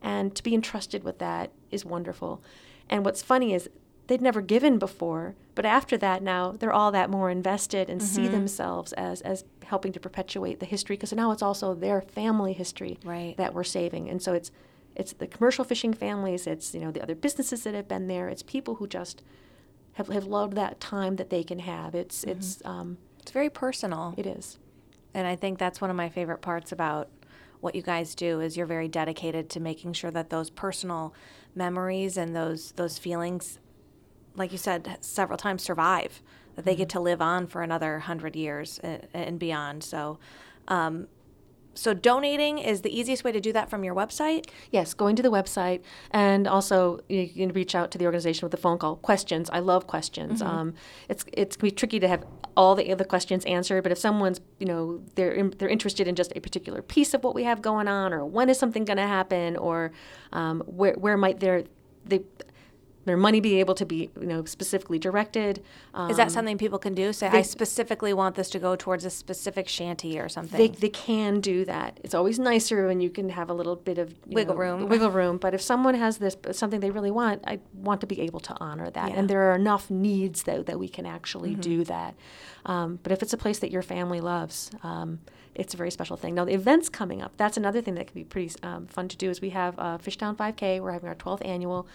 and 0.00 0.36
to 0.36 0.42
be 0.42 0.54
entrusted 0.54 1.02
with 1.02 1.18
that 1.18 1.50
is 1.72 1.84
wonderful. 1.84 2.42
And 2.88 3.04
what's 3.04 3.22
funny 3.22 3.54
is 3.54 3.68
they'd 4.10 4.20
never 4.20 4.40
given 4.40 4.76
before, 4.76 5.36
but 5.54 5.64
after 5.64 5.96
that, 5.96 6.20
now 6.20 6.50
they're 6.50 6.72
all 6.72 6.90
that 6.90 7.08
more 7.08 7.30
invested 7.30 7.88
and 7.88 8.00
mm-hmm. 8.00 8.14
see 8.14 8.26
themselves 8.26 8.92
as 8.94 9.20
as 9.20 9.44
helping 9.64 9.92
to 9.92 10.00
perpetuate 10.00 10.58
the 10.58 10.66
history 10.66 10.96
because 10.96 11.12
now 11.12 11.30
it's 11.30 11.42
also 11.42 11.74
their 11.74 12.02
family 12.02 12.52
history 12.52 12.98
right. 13.04 13.36
that 13.36 13.54
we're 13.54 13.62
saving, 13.62 14.10
and 14.10 14.20
so 14.20 14.32
it's 14.32 14.50
it's 14.96 15.12
the 15.12 15.28
commercial 15.28 15.64
fishing 15.64 15.94
families, 15.94 16.48
it's 16.48 16.74
you 16.74 16.80
know 16.80 16.90
the 16.90 17.00
other 17.00 17.14
businesses 17.14 17.62
that 17.62 17.72
have 17.72 17.86
been 17.86 18.08
there, 18.08 18.28
it's 18.28 18.42
people 18.42 18.74
who 18.74 18.88
just 18.88 19.22
have, 19.92 20.08
have 20.08 20.24
loved 20.24 20.56
that 20.56 20.80
time 20.80 21.14
that 21.14 21.30
they 21.30 21.44
can 21.44 21.60
have. 21.60 21.94
It's 21.94 22.22
mm-hmm. 22.22 22.30
it's 22.30 22.60
um, 22.64 22.98
it's 23.20 23.30
very 23.30 23.48
personal. 23.48 24.14
It 24.16 24.26
is, 24.26 24.58
and 25.14 25.28
I 25.28 25.36
think 25.36 25.60
that's 25.60 25.80
one 25.80 25.88
of 25.88 25.96
my 25.96 26.08
favorite 26.08 26.42
parts 26.42 26.72
about 26.72 27.08
what 27.60 27.76
you 27.76 27.82
guys 27.82 28.16
do 28.16 28.40
is 28.40 28.56
you're 28.56 28.66
very 28.66 28.88
dedicated 28.88 29.48
to 29.50 29.60
making 29.60 29.92
sure 29.92 30.10
that 30.10 30.30
those 30.30 30.50
personal 30.50 31.14
memories 31.54 32.16
and 32.16 32.34
those 32.34 32.72
those 32.72 32.98
feelings, 32.98 33.60
like 34.36 34.52
you 34.52 34.58
said 34.58 34.98
several 35.00 35.38
times, 35.38 35.62
survive. 35.62 36.22
That 36.56 36.64
they 36.64 36.72
mm-hmm. 36.72 36.78
get 36.80 36.88
to 36.90 37.00
live 37.00 37.22
on 37.22 37.46
for 37.46 37.62
another 37.62 38.00
hundred 38.00 38.36
years 38.36 38.80
and, 38.82 39.06
and 39.14 39.38
beyond. 39.38 39.84
So. 39.84 40.18
Um, 40.68 41.08
so 41.74 41.94
donating 41.94 42.58
is 42.58 42.82
the 42.82 42.96
easiest 42.96 43.24
way 43.24 43.32
to 43.32 43.40
do 43.40 43.52
that 43.52 43.70
from 43.70 43.84
your 43.84 43.94
website? 43.94 44.48
Yes, 44.70 44.92
going 44.92 45.16
to 45.16 45.22
the 45.22 45.30
website 45.30 45.82
and 46.10 46.46
also 46.46 47.00
you 47.08 47.28
can 47.28 47.52
reach 47.52 47.74
out 47.74 47.90
to 47.92 47.98
the 47.98 48.04
organization 48.06 48.44
with 48.44 48.52
a 48.54 48.56
phone 48.56 48.76
call. 48.78 48.96
Questions, 48.96 49.48
I 49.50 49.60
love 49.60 49.86
questions. 49.86 50.42
Mm-hmm. 50.42 50.50
Um, 50.50 50.74
it's 51.08 51.24
it's 51.32 51.56
can 51.56 51.68
be 51.68 51.70
tricky 51.70 52.00
to 52.00 52.08
have 52.08 52.24
all 52.56 52.74
the 52.74 52.90
other 52.92 53.04
questions 53.04 53.44
answered, 53.44 53.82
but 53.82 53.92
if 53.92 53.98
someone's 53.98 54.40
you 54.58 54.66
know 54.66 55.00
they're 55.14 55.48
they're 55.50 55.68
interested 55.68 56.08
in 56.08 56.16
just 56.16 56.32
a 56.34 56.40
particular 56.40 56.82
piece 56.82 57.14
of 57.14 57.22
what 57.22 57.34
we 57.34 57.44
have 57.44 57.62
going 57.62 57.88
on, 57.88 58.12
or 58.12 58.26
when 58.26 58.50
is 58.50 58.58
something 58.58 58.84
going 58.84 58.96
to 58.96 59.06
happen, 59.06 59.56
or 59.56 59.92
um, 60.32 60.62
where 60.66 60.94
where 60.94 61.16
might 61.16 61.40
their 61.40 61.64
they 62.04 62.20
their 63.04 63.16
money 63.16 63.40
be 63.40 63.58
able 63.60 63.74
to 63.74 63.86
be 63.86 64.10
you 64.20 64.26
know 64.26 64.44
specifically 64.44 64.98
directed 64.98 65.62
um, 65.94 66.10
is 66.10 66.16
that 66.16 66.24
um, 66.24 66.30
something 66.30 66.58
people 66.58 66.78
can 66.78 66.94
do 66.94 67.12
say 67.12 67.28
they, 67.28 67.38
i 67.38 67.42
specifically 67.42 68.12
want 68.12 68.34
this 68.34 68.50
to 68.50 68.58
go 68.58 68.76
towards 68.76 69.04
a 69.04 69.10
specific 69.10 69.68
shanty 69.68 70.18
or 70.18 70.28
something 70.28 70.58
they, 70.58 70.68
they 70.68 70.88
can 70.88 71.40
do 71.40 71.64
that 71.64 71.98
it's 72.04 72.14
always 72.14 72.38
nicer 72.38 72.86
when 72.86 73.00
you 73.00 73.10
can 73.10 73.30
have 73.30 73.48
a 73.48 73.54
little 73.54 73.76
bit 73.76 73.98
of 73.98 74.14
wiggle 74.26 74.54
know, 74.54 74.60
room 74.60 74.88
wiggle 74.88 75.10
room 75.10 75.38
but 75.38 75.54
if 75.54 75.60
someone 75.60 75.94
has 75.94 76.18
this 76.18 76.36
something 76.52 76.80
they 76.80 76.90
really 76.90 77.10
want 77.10 77.42
i 77.46 77.58
want 77.74 78.00
to 78.00 78.06
be 78.06 78.20
able 78.20 78.40
to 78.40 78.54
honor 78.60 78.90
that 78.90 79.10
yeah. 79.10 79.16
and 79.18 79.28
there 79.28 79.50
are 79.50 79.54
enough 79.54 79.90
needs 79.90 80.42
though 80.44 80.62
that 80.62 80.78
we 80.78 80.88
can 80.88 81.06
actually 81.06 81.52
mm-hmm. 81.52 81.60
do 81.60 81.84
that 81.84 82.14
um, 82.66 82.98
but 83.02 83.12
if 83.12 83.22
it's 83.22 83.32
a 83.32 83.38
place 83.38 83.58
that 83.60 83.70
your 83.70 83.82
family 83.82 84.20
loves 84.20 84.70
um, 84.82 85.20
it's 85.54 85.74
a 85.74 85.76
very 85.76 85.90
special 85.90 86.16
thing. 86.16 86.34
Now 86.34 86.44
the 86.44 86.54
events 86.54 86.88
coming 86.88 87.20
up, 87.20 87.36
that's 87.36 87.56
another 87.56 87.80
thing 87.82 87.94
that 87.96 88.06
can 88.06 88.14
be 88.14 88.24
pretty 88.24 88.54
um, 88.62 88.86
fun 88.86 89.08
to 89.08 89.16
do. 89.16 89.30
Is 89.30 89.40
we 89.40 89.50
have 89.50 89.78
uh, 89.78 89.98
Fishtown 89.98 90.36
5K. 90.36 90.80
We're 90.80 90.92
having 90.92 91.08
our 91.08 91.14
12th 91.14 91.44
annual. 91.44 91.86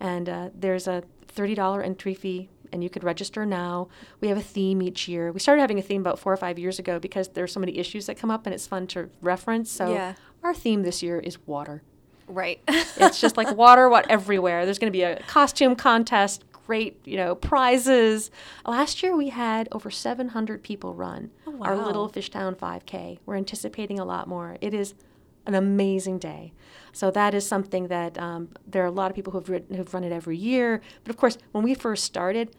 And 0.00 0.28
uh, 0.28 0.50
there's 0.54 0.86
a 0.86 1.02
$30 1.34 1.84
entry 1.84 2.14
fee, 2.14 2.48
and 2.72 2.82
you 2.82 2.90
could 2.90 3.04
register 3.04 3.46
now. 3.46 3.88
We 4.20 4.28
have 4.28 4.38
a 4.38 4.42
theme 4.42 4.82
each 4.82 5.08
year. 5.08 5.32
We 5.32 5.40
started 5.40 5.60
having 5.60 5.78
a 5.78 5.82
theme 5.82 6.00
about 6.00 6.18
four 6.18 6.32
or 6.32 6.36
five 6.36 6.58
years 6.58 6.78
ago 6.78 6.98
because 6.98 7.28
there's 7.28 7.52
so 7.52 7.60
many 7.60 7.78
issues 7.78 8.06
that 8.06 8.16
come 8.16 8.30
up, 8.30 8.46
and 8.46 8.54
it's 8.54 8.66
fun 8.66 8.86
to 8.88 9.10
reference. 9.20 9.70
So 9.70 9.92
yeah. 9.92 10.14
our 10.42 10.54
theme 10.54 10.82
this 10.82 11.02
year 11.02 11.18
is 11.18 11.38
water. 11.46 11.82
Right. 12.26 12.60
it's 12.68 13.20
just 13.20 13.36
like 13.36 13.56
water, 13.56 13.88
what 13.88 14.10
everywhere. 14.10 14.64
There's 14.64 14.78
going 14.78 14.92
to 14.92 14.96
be 14.96 15.02
a 15.02 15.20
costume 15.22 15.74
contest, 15.76 16.44
great, 16.52 17.00
you 17.04 17.16
know, 17.16 17.34
prizes. 17.34 18.30
Last 18.66 19.02
year 19.02 19.16
we 19.16 19.30
had 19.30 19.68
over 19.72 19.90
700 19.90 20.62
people 20.62 20.94
run 20.94 21.30
oh, 21.46 21.52
wow. 21.52 21.66
our 21.66 21.76
little 21.76 22.08
Fishtown 22.10 22.54
5K. 22.54 23.18
We're 23.24 23.36
anticipating 23.36 23.98
a 23.98 24.04
lot 24.04 24.28
more. 24.28 24.58
It 24.60 24.74
is 24.74 24.94
an 25.48 25.54
amazing 25.54 26.18
day. 26.18 26.52
So 26.92 27.10
that 27.10 27.34
is 27.34 27.46
something 27.46 27.88
that 27.88 28.18
um, 28.18 28.50
there 28.66 28.82
are 28.84 28.86
a 28.86 28.92
lot 28.92 29.10
of 29.10 29.16
people 29.16 29.32
who've, 29.32 29.62
who've 29.68 29.94
run 29.94 30.04
it 30.04 30.12
every 30.12 30.36
year. 30.36 30.80
But 31.02 31.10
of 31.10 31.16
course, 31.16 31.38
when 31.52 31.64
we 31.64 31.74
first 31.74 32.04
started, 32.04 32.54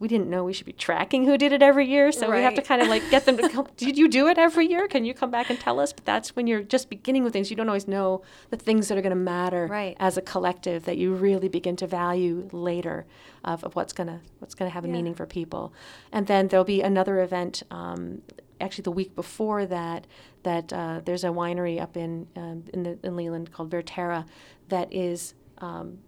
we 0.00 0.08
didn't 0.08 0.28
know 0.28 0.42
we 0.44 0.52
should 0.52 0.66
be 0.66 0.72
tracking 0.72 1.24
who 1.24 1.38
did 1.38 1.52
it 1.52 1.62
every 1.62 1.86
year. 1.86 2.10
So 2.10 2.28
right. 2.28 2.38
we 2.38 2.42
have 2.42 2.54
to 2.54 2.62
kind 2.62 2.82
of 2.82 2.88
like 2.88 3.08
get 3.10 3.24
them 3.24 3.36
to 3.36 3.48
come. 3.50 3.68
Did 3.76 3.96
you 3.96 4.08
do 4.08 4.26
it 4.26 4.36
every 4.36 4.66
year? 4.66 4.88
Can 4.88 5.04
you 5.04 5.14
come 5.14 5.30
back 5.30 5.48
and 5.48 5.58
tell 5.58 5.78
us? 5.78 5.92
But 5.92 6.04
that's 6.04 6.34
when 6.34 6.46
you're 6.48 6.62
just 6.62 6.90
beginning 6.90 7.22
with 7.22 7.32
things. 7.32 7.48
You 7.48 7.56
don't 7.56 7.68
always 7.68 7.86
know 7.86 8.22
the 8.50 8.56
things 8.56 8.88
that 8.88 8.98
are 8.98 9.02
going 9.02 9.10
to 9.10 9.16
matter 9.16 9.68
right. 9.68 9.96
as 10.00 10.16
a 10.16 10.22
collective 10.22 10.84
that 10.84 10.98
you 10.98 11.14
really 11.14 11.48
begin 11.48 11.76
to 11.76 11.86
value 11.86 12.48
later 12.52 13.06
of, 13.44 13.62
of 13.62 13.76
what's 13.76 13.92
going 13.92 14.08
to 14.08 14.20
what's 14.40 14.54
going 14.54 14.68
to 14.68 14.74
have 14.74 14.84
a 14.84 14.88
yeah. 14.88 14.94
meaning 14.94 15.14
for 15.14 15.26
people. 15.26 15.72
And 16.10 16.26
then 16.26 16.48
there'll 16.48 16.64
be 16.64 16.82
another 16.82 17.20
event 17.20 17.62
um, 17.70 18.22
actually 18.60 18.82
the 18.82 18.90
week 18.90 19.14
before 19.14 19.64
that 19.66 20.06
that 20.44 20.72
uh, 20.72 21.00
there's 21.04 21.24
a 21.24 21.28
winery 21.28 21.80
up 21.80 21.96
in 21.96 22.26
um, 22.36 22.64
in, 22.72 22.84
the, 22.84 22.98
in 23.02 23.16
Leland 23.16 23.52
called 23.52 23.70
Verterra 23.70 24.24
that 24.68 24.92
is 24.92 25.34
um, 25.58 25.98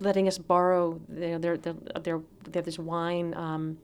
letting 0.00 0.28
us 0.28 0.38
borrow 0.38 1.00
their 1.08 1.38
their 1.38 1.56
their, 1.56 1.74
their 2.02 2.20
they 2.44 2.58
have 2.58 2.64
this 2.64 2.78
wine. 2.78 3.34
Um, 3.34 3.78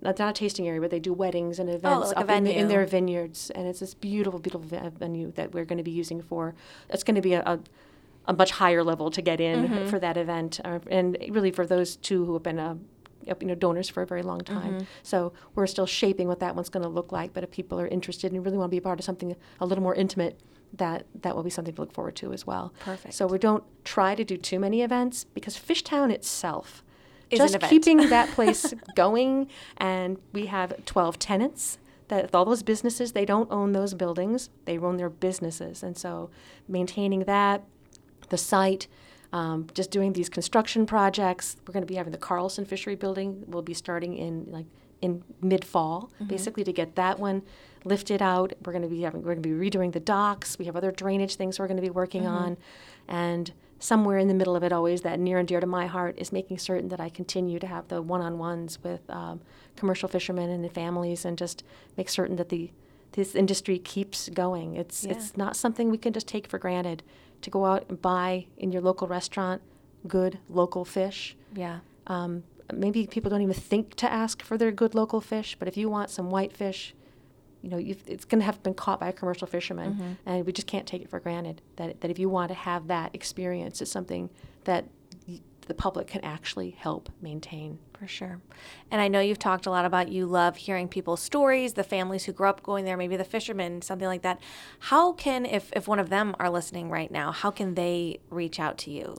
not, 0.00 0.18
not 0.18 0.30
a 0.30 0.32
tasting 0.32 0.68
area, 0.68 0.80
but 0.80 0.90
they 0.90 1.00
do 1.00 1.12
weddings 1.12 1.58
and 1.58 1.68
events 1.68 2.06
oh, 2.06 2.08
like 2.10 2.16
up 2.16 2.30
in, 2.30 2.46
in, 2.46 2.68
their 2.68 2.86
vineyards, 2.86 3.50
and 3.50 3.66
it's 3.66 3.80
this 3.80 3.94
beautiful, 3.94 4.38
beautiful 4.38 4.64
venue 4.90 5.32
that 5.32 5.52
we're 5.52 5.64
going 5.64 5.78
to 5.78 5.82
be 5.82 5.90
using 5.90 6.22
for. 6.22 6.54
It's 6.88 7.02
going 7.02 7.16
to 7.16 7.20
be 7.20 7.34
a, 7.34 7.42
a, 7.42 7.58
a, 8.26 8.32
much 8.32 8.52
higher 8.52 8.84
level 8.84 9.10
to 9.10 9.20
get 9.20 9.40
in 9.40 9.68
mm-hmm. 9.68 9.88
for 9.88 9.98
that 9.98 10.16
event, 10.16 10.60
uh, 10.64 10.78
and 10.88 11.18
really 11.30 11.50
for 11.50 11.66
those 11.66 11.96
two 11.96 12.24
who 12.24 12.34
have 12.34 12.44
been 12.44 12.60
uh, 12.60 12.76
you 13.40 13.46
know 13.46 13.54
donors 13.54 13.88
for 13.88 14.02
a 14.02 14.06
very 14.06 14.22
long 14.22 14.40
time. 14.40 14.74
Mm-hmm. 14.74 14.84
So 15.02 15.32
we're 15.54 15.66
still 15.66 15.86
shaping 15.86 16.28
what 16.28 16.40
that 16.40 16.54
one's 16.54 16.68
going 16.68 16.82
to 16.82 16.88
look 16.88 17.12
like. 17.12 17.32
But 17.32 17.44
if 17.44 17.50
people 17.50 17.80
are 17.80 17.88
interested 17.88 18.32
and 18.32 18.44
really 18.44 18.58
want 18.58 18.70
to 18.70 18.74
be 18.74 18.78
a 18.78 18.82
part 18.82 18.98
of 18.98 19.04
something 19.04 19.36
a 19.60 19.66
little 19.66 19.82
more 19.82 19.94
intimate, 19.94 20.40
that 20.72 21.06
that 21.22 21.34
will 21.34 21.42
be 21.42 21.50
something 21.50 21.74
to 21.74 21.80
look 21.80 21.92
forward 21.92 22.16
to 22.16 22.32
as 22.32 22.46
well. 22.46 22.72
Perfect. 22.80 23.14
So 23.14 23.26
we 23.26 23.38
don't 23.38 23.64
try 23.84 24.14
to 24.14 24.24
do 24.24 24.36
too 24.36 24.58
many 24.58 24.82
events 24.82 25.24
because 25.24 25.56
Fishtown 25.56 26.10
itself. 26.12 26.82
Is 27.30 27.40
just 27.40 27.60
keeping 27.68 28.08
that 28.08 28.30
place 28.34 28.72
going, 28.94 29.48
and 29.76 30.16
we 30.32 30.46
have 30.46 30.86
12 30.86 31.18
tenants 31.18 31.78
that 32.08 32.34
all 32.34 32.44
those 32.44 32.62
businesses 32.62 33.12
they 33.12 33.24
don't 33.24 33.50
own 33.50 33.72
those 33.72 33.94
buildings 33.94 34.50
they 34.64 34.78
own 34.78 34.96
their 34.96 35.10
businesses 35.10 35.82
and 35.82 35.96
so 35.96 36.30
maintaining 36.66 37.20
that 37.24 37.62
the 38.30 38.38
site 38.38 38.86
um, 39.32 39.66
just 39.74 39.90
doing 39.90 40.12
these 40.12 40.28
construction 40.28 40.86
projects. 40.86 41.56
We're 41.66 41.72
going 41.72 41.82
to 41.82 41.86
be 41.86 41.96
having 41.96 42.12
the 42.12 42.18
Carlson 42.18 42.64
Fishery 42.64 42.94
Building. 42.94 43.44
We'll 43.46 43.62
be 43.62 43.74
starting 43.74 44.16
in 44.16 44.46
like 44.50 44.66
in 45.00 45.22
mid 45.40 45.64
fall, 45.64 46.10
basically 46.26 46.64
to 46.64 46.72
get 46.72 46.96
that 46.96 47.18
one 47.18 47.42
lifted 47.84 48.20
out. 48.20 48.52
We're 48.64 48.72
going 48.72 48.82
to 48.82 48.88
be 48.88 49.02
having 49.02 49.22
we're 49.22 49.34
going 49.34 49.42
to 49.42 49.48
be 49.48 49.70
redoing 49.70 49.92
the 49.92 50.00
docks. 50.00 50.58
We 50.58 50.64
have 50.64 50.76
other 50.76 50.90
drainage 50.90 51.36
things 51.36 51.58
we're 51.58 51.68
going 51.68 51.76
to 51.76 51.82
be 51.82 51.90
working 51.90 52.26
on, 52.26 52.56
and 53.06 53.52
somewhere 53.78 54.18
in 54.18 54.26
the 54.26 54.34
middle 54.34 54.56
of 54.56 54.64
it, 54.64 54.72
always 54.72 55.02
that 55.02 55.20
near 55.20 55.38
and 55.38 55.46
dear 55.46 55.60
to 55.60 55.66
my 55.66 55.86
heart 55.86 56.16
is 56.18 56.32
making 56.32 56.58
certain 56.58 56.88
that 56.88 57.00
I 57.00 57.08
continue 57.10 57.60
to 57.60 57.66
have 57.68 57.86
the 57.86 58.02
one-on-ones 58.02 58.82
with 58.82 59.08
um, 59.08 59.40
commercial 59.76 60.08
fishermen 60.08 60.50
and 60.50 60.64
the 60.64 60.68
families, 60.68 61.24
and 61.24 61.38
just 61.38 61.62
make 61.96 62.08
certain 62.08 62.36
that 62.36 62.48
the 62.48 62.72
this 63.12 63.34
industry 63.34 63.78
keeps 63.78 64.28
going. 64.30 64.74
It's 64.74 65.04
Yeah. 65.04 65.12
it's 65.12 65.36
not 65.36 65.54
something 65.56 65.90
we 65.90 65.98
can 65.98 66.12
just 66.12 66.26
take 66.26 66.48
for 66.48 66.58
granted. 66.58 67.02
To 67.42 67.50
go 67.50 67.64
out 67.64 67.84
and 67.88 68.00
buy 68.00 68.46
in 68.56 68.72
your 68.72 68.82
local 68.82 69.06
restaurant 69.06 69.62
good 70.06 70.38
local 70.48 70.84
fish. 70.84 71.36
Yeah. 71.54 71.80
Um, 72.06 72.44
maybe 72.72 73.06
people 73.06 73.30
don't 73.30 73.42
even 73.42 73.54
think 73.54 73.94
to 73.96 74.10
ask 74.10 74.42
for 74.42 74.56
their 74.58 74.70
good 74.70 74.94
local 74.94 75.20
fish, 75.20 75.56
but 75.58 75.68
if 75.68 75.76
you 75.76 75.88
want 75.88 76.10
some 76.10 76.30
white 76.30 76.52
fish, 76.52 76.94
you 77.62 77.70
know, 77.70 77.76
you've, 77.76 78.02
it's 78.06 78.24
going 78.24 78.38
to 78.38 78.44
have 78.44 78.62
been 78.62 78.74
caught 78.74 79.00
by 79.00 79.08
a 79.08 79.12
commercial 79.12 79.46
fisherman, 79.46 80.16
and 80.24 80.46
we 80.46 80.52
just 80.52 80.68
can't 80.68 80.86
take 80.86 81.02
it 81.02 81.10
for 81.10 81.18
granted 81.18 81.60
that, 81.76 82.00
that 82.00 82.10
if 82.10 82.18
you 82.18 82.28
want 82.28 82.48
to 82.50 82.54
have 82.54 82.86
that 82.86 83.14
experience, 83.14 83.80
it's 83.82 83.90
something 83.90 84.30
that 84.64 84.84
the 85.68 85.74
public 85.74 86.06
can 86.06 86.22
actually 86.24 86.70
help 86.70 87.08
maintain. 87.22 87.78
For 87.98 88.06
sure. 88.06 88.40
And 88.90 89.00
I 89.00 89.08
know 89.08 89.20
you've 89.20 89.38
talked 89.40 89.66
a 89.66 89.70
lot 89.70 89.84
about 89.84 90.08
you 90.08 90.24
love 90.26 90.56
hearing 90.56 90.86
people's 90.88 91.20
stories, 91.20 91.74
the 91.74 91.82
families 91.84 92.24
who 92.24 92.32
grew 92.32 92.48
up 92.48 92.62
going 92.62 92.84
there, 92.84 92.96
maybe 92.96 93.16
the 93.16 93.24
fishermen, 93.24 93.82
something 93.82 94.06
like 94.06 94.22
that. 94.22 94.40
How 94.78 95.12
can, 95.12 95.44
if, 95.44 95.72
if 95.74 95.88
one 95.88 95.98
of 95.98 96.08
them 96.08 96.36
are 96.38 96.48
listening 96.48 96.90
right 96.90 97.10
now, 97.10 97.32
how 97.32 97.50
can 97.50 97.74
they 97.74 98.20
reach 98.30 98.60
out 98.60 98.78
to 98.78 98.90
you? 98.90 99.16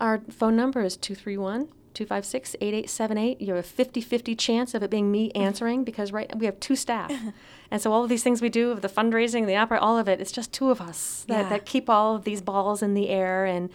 Our 0.00 0.20
phone 0.30 0.56
number 0.56 0.82
is 0.82 0.96
231 0.96 1.68
256 1.94 2.56
8878. 2.60 3.40
You 3.40 3.54
have 3.54 3.64
a 3.64 3.68
50 3.68 4.00
50 4.00 4.34
chance 4.34 4.74
of 4.74 4.82
it 4.82 4.90
being 4.90 5.12
me 5.12 5.30
answering 5.34 5.84
because 5.84 6.10
right 6.10 6.34
we 6.36 6.46
have 6.46 6.58
two 6.60 6.76
staff. 6.76 7.12
and 7.70 7.80
so 7.80 7.92
all 7.92 8.02
of 8.02 8.08
these 8.08 8.22
things 8.22 8.42
we 8.42 8.48
do, 8.48 8.70
of 8.70 8.80
the 8.80 8.88
fundraising, 8.88 9.46
the 9.46 9.56
opera, 9.56 9.78
all 9.78 9.98
of 9.98 10.08
it, 10.08 10.20
it's 10.20 10.32
just 10.32 10.52
two 10.52 10.70
of 10.70 10.80
us 10.80 11.24
that, 11.28 11.42
Yeah. 11.42 11.48
that 11.50 11.66
keep 11.66 11.88
all 11.90 12.16
of 12.16 12.24
these 12.24 12.40
balls 12.40 12.82
in 12.82 12.94
the 12.94 13.08
air. 13.10 13.44
And, 13.44 13.70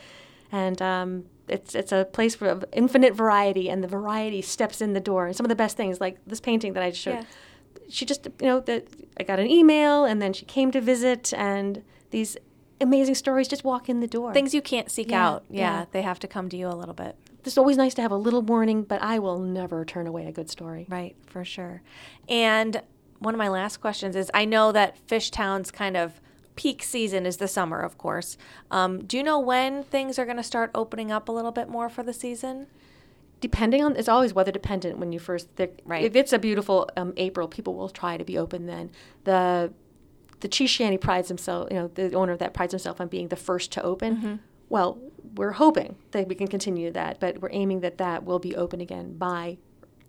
and 0.52 0.82
um, 0.82 1.26
it's, 1.52 1.76
it's 1.76 1.92
a 1.92 2.06
place 2.12 2.36
for 2.36 2.48
of 2.48 2.64
infinite 2.74 3.14
variety, 3.16 3.70
and 3.70 3.84
the 3.84 3.88
variety 3.88 4.42
steps 4.42 4.82
in 4.82 4.94
the 4.94 5.00
door. 5.00 5.28
And 5.28 5.36
some 5.36 5.46
of 5.46 5.50
the 5.50 5.56
best 5.56 5.76
things, 5.78 6.00
like 6.02 6.18
this 6.28 6.40
painting 6.40 6.74
that 6.74 6.84
I 6.84 6.90
just 6.92 7.02
showed, 7.02 7.14
Yeah. 7.16 7.24
she 7.90 8.06
just, 8.06 8.26
you 8.40 8.48
know, 8.48 8.60
that 8.62 8.88
I 9.20 9.24
got 9.24 9.40
an 9.40 9.50
email 9.50 10.06
and 10.06 10.22
then 10.22 10.34
she 10.34 10.46
came 10.46 10.72
to 10.72 10.82
visit, 10.82 11.34
and 11.34 11.84
these 12.12 12.38
amazing 12.82 13.16
stories 13.16 13.48
just 13.48 13.64
walk 13.64 13.90
in 13.90 14.00
the 14.00 14.08
door. 14.08 14.34
Things 14.34 14.54
you 14.54 14.62
can't 14.62 14.90
seek 14.90 15.12
Yeah, 15.12 15.28
out. 15.28 15.44
Yeah, 15.50 15.80
yeah. 15.80 15.86
They 15.92 16.02
have 16.02 16.20
to 16.20 16.28
come 16.28 16.48
to 16.50 16.58
you 16.58 16.68
a 16.68 16.76
little 16.76 16.94
bit. 16.94 17.16
it's 17.46 17.58
always 17.58 17.78
nice 17.78 17.94
to 17.96 18.02
have 18.02 18.12
a 18.12 18.16
little 18.18 18.42
warning, 18.42 18.84
but 18.84 19.02
I 19.02 19.18
will 19.20 19.40
never 19.40 19.84
turn 19.86 20.08
away 20.08 20.26
a 20.28 20.32
good 20.32 20.50
story. 20.50 20.86
Right, 20.90 21.16
for 21.26 21.44
sure. 21.44 21.82
And 22.28 22.82
one 23.20 23.34
of 23.34 23.38
my 23.40 23.50
last 23.50 23.78
questions 23.82 24.16
is 24.16 24.30
I 24.34 24.46
know 24.46 24.72
that 24.72 24.96
Fishtown's 25.08 25.72
kind 25.72 25.98
of 25.98 26.22
peak 26.60 26.84
season 26.84 27.26
is 27.26 27.38
the 27.38 27.48
summer, 27.48 27.80
of 27.80 27.98
course. 27.98 28.36
Um, 28.70 29.06
do 29.06 29.16
you 29.16 29.24
know 29.24 29.40
when 29.40 29.82
things 29.82 30.20
are 30.20 30.26
going 30.26 30.36
to 30.36 30.44
start 30.44 30.72
opening 30.76 31.10
up 31.10 31.30
a 31.30 31.32
little 31.32 31.54
bit 31.54 31.70
more 31.70 31.88
for 31.88 32.04
the 32.04 32.12
season? 32.12 32.68
Depending 33.40 33.82
on, 33.82 33.96
it's 33.96 34.10
always 34.10 34.34
weather 34.34 34.52
dependent 34.52 34.98
when 34.98 35.14
you 35.14 35.20
first. 35.20 35.48
Right. 35.86 36.04
If 36.04 36.18
it's 36.18 36.34
a 36.34 36.38
beautiful 36.38 36.90
um, 36.98 37.14
April, 37.16 37.48
people 37.48 37.76
will 37.76 37.88
try 37.88 38.18
to 38.18 38.26
be 38.26 38.38
open 38.38 38.66
then. 38.66 38.92
The 39.24 39.72
the 40.42 40.50
cheese 40.50 40.70
shanty 40.70 40.98
prides 40.98 41.30
himself, 41.30 41.70
you 41.72 41.78
know, 41.78 41.88
the 41.94 42.14
owner 42.14 42.34
of 42.34 42.40
that 42.40 42.54
prides 42.54 42.74
himself 42.74 43.00
on 43.00 43.08
being 43.08 43.30
the 43.30 43.38
first 43.38 43.72
to 43.74 43.82
open. 43.82 44.16
Well, 44.68 44.98
we're 45.36 45.54
hoping 45.54 45.96
that 46.12 46.28
we 46.28 46.36
can 46.36 46.48
continue 46.50 46.92
that, 46.92 47.22
but 47.22 47.42
we're 47.42 47.52
aiming 47.54 47.80
that 47.82 48.00
that 48.00 48.26
will 48.26 48.40
be 48.40 48.54
open 48.54 48.82
again 48.82 49.18
by 49.18 49.60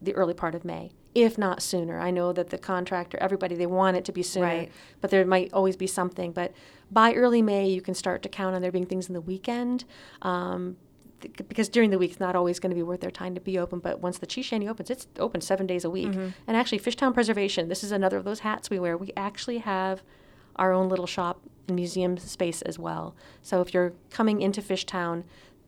the 0.03 0.15
early 0.17 0.35
part 0.35 0.57
of 0.57 0.65
May, 0.65 0.91
if 1.15 1.37
not 1.37 1.61
sooner. 1.63 1.99
I 1.99 2.11
know 2.11 2.33
that 2.33 2.51
the 2.51 2.59
contractor, 2.59 3.19
everybody, 3.21 3.55
they 3.57 3.67
want 3.67 3.97
it 3.97 4.05
to 4.07 4.13
be 4.13 4.23
sooner, 4.23 4.47
Right. 4.47 4.73
but 5.01 5.11
there 5.11 5.25
might 5.27 5.53
always 5.53 5.77
be 5.77 5.87
something. 5.87 6.33
But 6.33 6.53
by 6.91 7.15
early 7.15 7.43
May, 7.43 7.69
you 7.69 7.81
can 7.81 7.95
start 7.95 8.23
to 8.23 8.29
count 8.29 8.55
on 8.55 8.63
there 8.63 8.71
being 8.73 8.87
things 8.87 9.09
in 9.09 9.15
the 9.15 9.21
weekend. 9.21 9.85
Um, 10.23 10.77
th- 11.21 11.35
because 11.49 11.69
during 11.69 11.91
the 11.91 11.99
week 11.99 12.13
it's 12.13 12.21
not 12.21 12.37
always 12.37 12.61
going 12.61 12.71
to 12.71 12.77
be 12.77 12.83
worth 12.83 13.01
their 13.01 13.11
time 13.11 13.35
to 13.35 13.41
be 13.41 13.59
open. 13.59 13.81
But 13.81 14.01
once 14.01 14.19
the 14.19 14.27
cheese 14.27 14.47
shanty 14.47 14.69
opens, 14.69 14.89
it's 14.91 15.07
open 15.19 15.41
seven 15.41 15.67
days 15.67 15.85
a 15.85 15.91
week. 15.91 16.13
And 16.15 16.57
actually, 16.57 16.79
Fishtown 16.81 17.13
Preservation, 17.13 17.69
this 17.69 17.83
is 17.83 17.91
another 17.93 18.17
of 18.17 18.25
those 18.25 18.41
hats 18.41 18.71
we 18.71 18.79
wear. 18.79 18.97
We 18.97 19.13
actually 19.17 19.59
have 19.59 20.03
our 20.57 20.73
own 20.73 20.89
little 20.89 21.07
shop 21.07 21.41
and 21.69 21.75
museum 21.77 22.17
space 22.19 22.63
as 22.63 22.79
well. 22.79 23.15
So 23.43 23.61
if 23.61 23.73
you're 23.75 23.93
coming 24.11 24.41
into 24.43 24.61
Fishtown, 24.63 25.25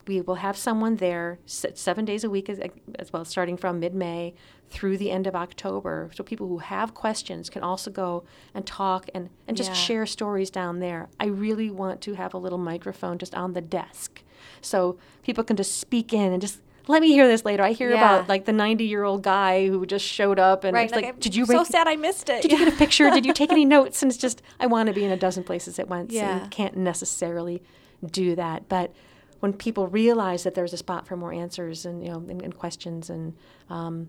we 0.06 0.20
will 0.20 0.36
have 0.36 0.56
someone 0.56 0.96
there 0.96 1.38
seven 1.46 2.04
days 2.04 2.24
a 2.24 2.30
week 2.30 2.48
as, 2.48 2.60
as 2.98 3.12
well, 3.12 3.24
starting 3.24 3.56
from 3.56 3.78
mid 3.80 3.94
May 3.94 4.34
through 4.68 4.96
the 4.98 5.10
end 5.10 5.26
of 5.26 5.34
October. 5.36 6.10
So 6.14 6.24
people 6.24 6.48
who 6.48 6.58
have 6.58 6.94
questions 6.94 7.50
can 7.50 7.62
also 7.62 7.90
go 7.90 8.24
and 8.54 8.66
talk 8.66 9.08
and, 9.14 9.28
and 9.46 9.56
just 9.56 9.70
Yeah. 9.70 9.74
share 9.76 10.06
stories 10.06 10.50
down 10.50 10.80
there. 10.80 11.08
I 11.20 11.26
really 11.26 11.70
want 11.70 12.00
to 12.02 12.14
have 12.14 12.32
a 12.34 12.38
little 12.38 12.58
microphone 12.58 13.18
just 13.18 13.34
on 13.34 13.52
the 13.52 13.60
desk 13.60 14.22
so 14.60 14.96
people 15.22 15.44
can 15.44 15.56
just 15.56 15.78
speak 15.78 16.12
in 16.12 16.32
and 16.32 16.40
just 16.40 16.60
let 16.88 17.00
me 17.00 17.12
hear 17.12 17.28
this 17.28 17.44
later. 17.44 17.62
I 17.62 17.72
hear 17.72 17.90
Yeah. 17.90 17.96
about 17.96 18.28
like 18.28 18.44
the 18.44 18.52
90 18.52 18.84
year 18.84 19.04
old 19.04 19.22
guy 19.22 19.68
who 19.68 19.86
just 19.86 20.04
showed 20.04 20.38
up 20.40 20.64
and 20.64 20.74
Right. 20.74 20.90
like, 20.90 21.04
I'm 21.04 21.16
did 21.20 21.34
you 21.36 21.46
so 21.46 21.62
sad 21.62 21.86
I 21.86 21.94
missed 21.94 22.28
it. 22.28 22.42
did 22.42 22.50
you 22.50 22.58
get 22.58 22.66
a 22.66 22.76
picture? 22.76 23.08
Did 23.10 23.24
you 23.24 23.32
take 23.32 23.52
any 23.52 23.64
notes? 23.76 24.02
And 24.02 24.10
it's 24.10 24.18
just, 24.20 24.42
I 24.58 24.66
want 24.66 24.88
to 24.88 24.92
be 24.92 25.04
in 25.04 25.12
a 25.12 25.16
dozen 25.16 25.44
places 25.44 25.78
at 25.78 25.88
once. 25.88 26.12
Yeah. 26.12 26.40
And 26.42 26.50
can't 26.50 26.76
necessarily 26.76 27.62
do 28.10 28.34
that. 28.34 28.68
But 28.68 28.92
when 29.42 29.52
people 29.52 29.88
realize 29.88 30.44
that 30.44 30.54
there's 30.54 30.72
a 30.72 30.76
spot 30.76 31.04
for 31.04 31.16
more 31.16 31.32
answers 31.32 31.84
and, 31.84 32.00
you 32.00 32.08
know, 32.08 32.18
and, 32.28 32.40
and 32.42 32.56
questions 32.56 33.10
and 33.10 33.34
um, 33.68 34.08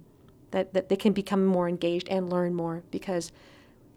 that, 0.52 0.76
that 0.76 0.90
they 0.90 0.96
can 0.96 1.12
become 1.12 1.44
more 1.44 1.68
engaged 1.68 2.08
and 2.08 2.30
learn 2.30 2.54
more 2.54 2.84
because 2.92 3.32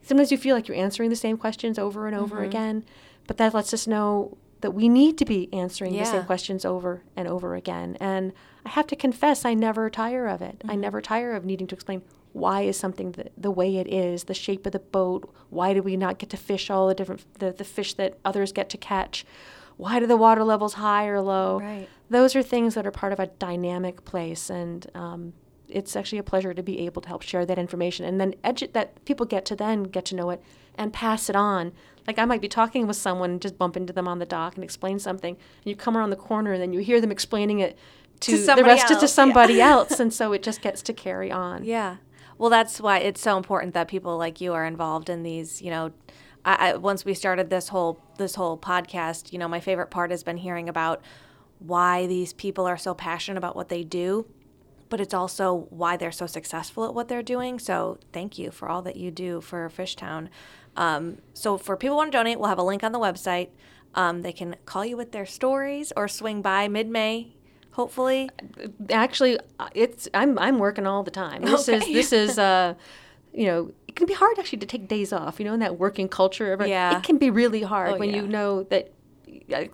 sometimes 0.00 0.32
you 0.32 0.38
feel 0.38 0.56
like 0.56 0.66
you're 0.66 0.78
answering 0.78 1.10
the 1.10 1.14
same 1.16 1.36
questions 1.36 1.78
over 1.78 2.06
and 2.06 2.16
over 2.16 2.36
Mm-hmm. 2.36 2.46
again, 2.46 2.84
but 3.26 3.36
that 3.36 3.52
lets 3.52 3.74
us 3.74 3.86
know 3.86 4.38
that 4.62 4.70
we 4.70 4.88
need 4.88 5.18
to 5.18 5.26
be 5.26 5.52
answering 5.52 5.94
the 5.94 6.06
same 6.06 6.24
questions 6.24 6.64
over 6.64 7.02
and 7.14 7.28
over 7.28 7.54
again. 7.54 7.98
And 8.00 8.32
I 8.64 8.70
have 8.70 8.86
to 8.86 8.96
confess, 8.96 9.44
I 9.44 9.52
never 9.52 9.90
tire 9.90 10.26
of 10.26 10.40
it. 10.40 10.60
Mm-hmm. 10.60 10.70
I 10.70 10.74
never 10.76 11.02
tire 11.02 11.34
of 11.34 11.44
needing 11.44 11.66
to 11.66 11.74
explain 11.74 12.00
why 12.32 12.62
is 12.62 12.78
something 12.78 13.12
the, 13.12 13.26
the 13.36 13.50
way 13.50 13.76
it 13.76 13.86
is, 13.86 14.24
the 14.24 14.32
shape 14.34 14.64
of 14.64 14.72
the 14.72 14.78
boat, 14.78 15.30
why 15.50 15.74
do 15.74 15.82
we 15.82 15.98
not 15.98 16.18
get 16.18 16.30
to 16.30 16.38
fish 16.38 16.70
all 16.70 16.88
the 16.88 16.94
different 16.94 17.24
the, 17.40 17.52
the 17.52 17.64
fish 17.64 17.92
that 17.94 18.18
others 18.24 18.52
get 18.52 18.70
to 18.70 18.78
catch? 18.78 19.26
Why 19.76 20.00
do 20.00 20.06
the 20.06 20.16
water 20.16 20.42
levels 20.44 20.74
high 20.74 21.06
or 21.06 21.20
low? 21.20 21.60
Right. 21.60 21.88
Those 22.08 22.34
are 22.36 22.42
things 22.42 22.74
that 22.74 22.86
are 22.86 22.90
part 22.90 23.12
of 23.12 23.20
a 23.20 23.26
dynamic 23.26 24.04
place, 24.04 24.48
and 24.48 24.86
um, 24.94 25.32
it's 25.68 25.96
actually 25.96 26.18
a 26.18 26.22
pleasure 26.22 26.54
to 26.54 26.62
be 26.62 26.80
able 26.80 27.02
to 27.02 27.08
help 27.08 27.22
share 27.22 27.44
that 27.44 27.58
information, 27.58 28.04
and 28.06 28.20
then 28.20 28.34
edu- 28.44 28.72
that 28.72 29.04
people 29.04 29.26
get 29.26 29.44
to 29.46 29.56
then 29.56 29.82
get 29.84 30.04
to 30.06 30.14
know 30.14 30.30
it 30.30 30.42
and 30.76 30.92
pass 30.92 31.28
it 31.28 31.36
on. 31.36 31.72
Like 32.06 32.18
I 32.18 32.24
might 32.24 32.40
be 32.40 32.48
talking 32.48 32.86
with 32.86 32.96
someone 32.96 33.30
and 33.32 33.42
just 33.42 33.58
bump 33.58 33.76
into 33.76 33.92
them 33.92 34.06
on 34.06 34.18
the 34.18 34.26
dock 34.26 34.54
and 34.54 34.62
explain 34.64 34.98
something, 34.98 35.34
and 35.34 35.66
you 35.66 35.74
come 35.76 35.96
around 35.96 36.10
the 36.10 36.16
corner 36.16 36.52
and 36.52 36.62
then 36.62 36.72
you 36.72 36.80
hear 36.80 37.00
them 37.00 37.10
explaining 37.10 37.58
it 37.58 37.76
to, 38.20 38.32
To 38.36 38.54
the 38.54 38.64
rest 38.64 38.86
of 38.86 38.92
else, 38.92 39.00
to 39.00 39.06
yeah. 39.06 39.12
somebody 39.12 39.60
else, 39.72 39.98
and 40.00 40.12
so 40.14 40.32
it 40.32 40.42
just 40.42 40.62
gets 40.62 40.80
to 40.82 40.92
carry 40.94 41.30
on. 41.30 41.64
Yeah. 41.64 41.96
Well, 42.38 42.50
that's 42.50 42.80
why 42.80 42.98
it's 42.98 43.20
so 43.20 43.36
important 43.36 43.74
that 43.74 43.88
people 43.88 44.16
like 44.16 44.40
you 44.40 44.52
are 44.52 44.64
involved 44.64 45.10
in 45.10 45.22
these. 45.22 45.60
You 45.60 45.70
know, 45.70 45.92
I, 46.46 46.70
I 46.70 46.76
once 46.76 47.04
we 47.04 47.12
started 47.12 47.50
this 47.50 47.68
whole 47.68 48.00
this 48.16 48.36
whole 48.36 48.56
podcast, 48.56 49.32
you 49.32 49.38
know, 49.38 49.48
my 49.48 49.60
favorite 49.60 49.90
part 49.90 50.10
has 50.10 50.22
been 50.22 50.38
hearing 50.38 50.68
about 50.68 51.02
why 51.58 52.06
these 52.06 52.32
people 52.32 52.66
are 52.66 52.76
so 52.78 52.94
passionate 52.94 53.36
about 53.36 53.56
what 53.56 53.68
they 53.68 53.82
do, 53.82 54.26
but 54.88 55.00
it's 55.00 55.14
also 55.14 55.66
why 55.70 55.96
they're 55.96 56.12
so 56.12 56.26
successful 56.26 56.84
at 56.84 56.94
what 56.94 57.08
they're 57.08 57.22
doing. 57.22 57.58
So 57.58 57.98
thank 58.12 58.38
you 58.38 58.50
for 58.50 58.68
all 58.68 58.82
that 58.82 58.96
you 58.96 59.10
do 59.10 59.40
for 59.40 59.68
Fishtown. 59.68 60.28
Um, 60.76 61.18
so 61.34 61.56
for 61.58 61.76
people 61.76 61.94
who 61.94 61.98
want 61.98 62.12
to 62.12 62.18
donate, 62.18 62.38
we'll 62.38 62.48
have 62.48 62.58
a 62.58 62.62
link 62.62 62.84
on 62.84 62.92
the 62.92 62.98
website. 62.98 63.48
Um, 63.94 64.20
they 64.22 64.32
can 64.32 64.56
call 64.66 64.84
you 64.84 64.96
with 64.96 65.12
their 65.12 65.24
stories 65.26 65.92
or 65.96 66.06
swing 66.06 66.42
by 66.42 66.68
mid 66.68 66.88
May. 66.88 67.32
Hopefully, 67.72 68.30
actually 68.90 69.38
uh, 69.58 69.68
it's 69.74 70.08
i'm 70.14 70.38
i'm 70.38 70.58
working 70.58 70.86
all 70.86 71.02
the 71.02 71.10
time 71.10 71.42
this 71.42 71.68
is 71.68 71.84
this 71.84 72.10
is 72.10 72.38
uh 72.38 72.74
you 73.34 73.44
know 73.44 73.70
can 73.96 74.06
be 74.06 74.14
hard 74.14 74.38
actually 74.38 74.58
to 74.58 74.66
take 74.66 74.86
days 74.88 75.12
off 75.12 75.38
you 75.40 75.44
know 75.44 75.54
in 75.54 75.60
that 75.60 75.78
working 75.78 76.08
culture 76.08 76.52
of 76.52 76.60
it, 76.60 76.68
Yeah. 76.68 76.96
it 76.98 77.02
can 77.02 77.18
be 77.18 77.30
really 77.30 77.62
hard 77.62 77.94
Oh, 77.94 77.98
when 77.98 78.10
yeah. 78.10 78.16
you 78.16 78.26
know 78.28 78.62
that 78.64 78.92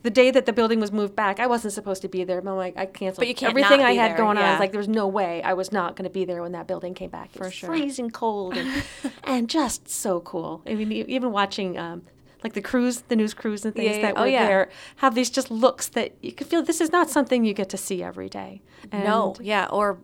the 0.02 0.10
day 0.10 0.30
that 0.30 0.44
the 0.46 0.52
building 0.52 0.80
was 0.80 0.92
moved 0.92 1.14
back, 1.16 1.40
I 1.40 1.46
wasn't 1.46 1.72
supposed 1.72 2.02
to 2.02 2.08
be 2.08 2.24
there. 2.24 2.40
But 2.42 2.50
I'm 2.50 2.56
like, 2.56 2.76
I 2.76 2.84
canceled 2.84 3.20
But 3.20 3.28
you 3.28 3.34
can't 3.34 3.50
everything 3.50 3.80
I 3.80 3.92
had 3.92 4.10
there, 4.12 4.16
going 4.18 4.36
on. 4.36 4.42
yeah. 4.44 4.52
It's 4.52 4.60
like 4.60 4.70
there 4.72 4.78
was 4.78 4.88
no 4.88 5.06
way 5.06 5.42
I 5.42 5.54
was 5.54 5.72
not 5.72 5.94
going 5.96 6.04
to 6.04 6.10
be 6.12 6.24
there 6.24 6.42
when 6.42 6.52
that 6.52 6.66
building 6.66 6.92
came 6.94 7.10
back. 7.10 7.30
It 7.34 7.38
For 7.38 7.44
was 7.44 7.54
sure. 7.54 7.68
freezing 7.70 8.10
cold 8.10 8.56
and, 8.56 8.82
and 9.24 9.48
just 9.48 9.88
so 9.88 10.20
cool. 10.20 10.62
I 10.66 10.74
mean, 10.74 10.90
even 10.92 11.32
watching 11.32 11.78
um, 11.78 12.02
like 12.44 12.52
the 12.54 12.60
crews, 12.60 13.02
the 13.02 13.16
news 13.16 13.32
crews 13.34 13.64
and 13.64 13.74
things 13.74 13.90
Yeah, 13.90 13.96
yeah. 13.96 14.02
that 14.02 14.18
Oh, 14.18 14.22
were 14.22 14.26
yeah. 14.28 14.46
there 14.46 14.68
have 14.96 15.14
these 15.14 15.30
just 15.30 15.50
looks 15.50 15.86
that 15.88 16.16
you 16.22 16.32
can 16.32 16.46
feel 16.46 16.62
this 16.62 16.80
is 16.80 16.90
not 16.92 17.08
something 17.08 17.44
you 17.44 17.54
get 17.54 17.68
to 17.70 17.76
see 17.78 18.02
every 18.02 18.28
day. 18.28 18.62
no, 18.92 19.36
yeah, 19.40 19.68
or 19.70 19.98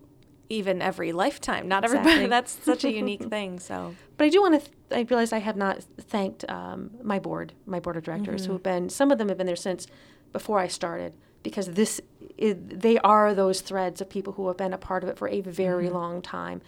even 0.49 0.80
every 0.80 1.12
lifetime. 1.12 1.68
Not 1.68 1.84
everybody. 1.84 2.11
Exactly. 2.11 2.26
That's 2.36 2.64
such 2.64 2.84
a 2.84 2.92
unique 2.92 3.22
thing. 3.30 3.59
So 3.59 3.94
But 4.16 4.24
I 4.24 4.28
do 4.28 4.40
want 4.40 4.55
to. 4.55 4.61
Th- 4.61 4.72
I 4.90 5.07
realize 5.09 5.32
I 5.32 5.38
have 5.38 5.57
not 5.57 5.82
thanked 6.01 6.49
um, 6.49 6.90
my 7.03 7.18
board, 7.18 7.53
my 7.66 7.80
board 7.80 7.96
of 7.96 8.05
directors, 8.05 8.42
Mm-hmm. 8.42 8.46
who 8.46 8.53
have 8.55 8.62
been. 8.62 8.88
Some 8.88 9.11
of 9.11 9.18
them 9.18 9.28
have 9.28 9.36
been 9.36 9.46
there 9.46 9.57
since 9.57 9.86
before 10.32 10.59
I 10.59 10.68
started, 10.68 11.12
because 11.42 11.68
this 11.72 12.01
is, 12.36 12.57
they 12.59 12.99
are 12.99 13.34
those 13.34 13.61
threads 13.61 14.01
of 14.01 14.09
people 14.09 14.34
who 14.34 14.46
have 14.49 14.57
been 14.57 14.72
a 14.72 14.78
part 14.78 15.03
of 15.03 15.09
it 15.09 15.18
for 15.18 15.28
a 15.28 15.40
very 15.40 15.86
mm-hmm. 15.86 15.94
long 15.94 16.22
time. 16.22 16.61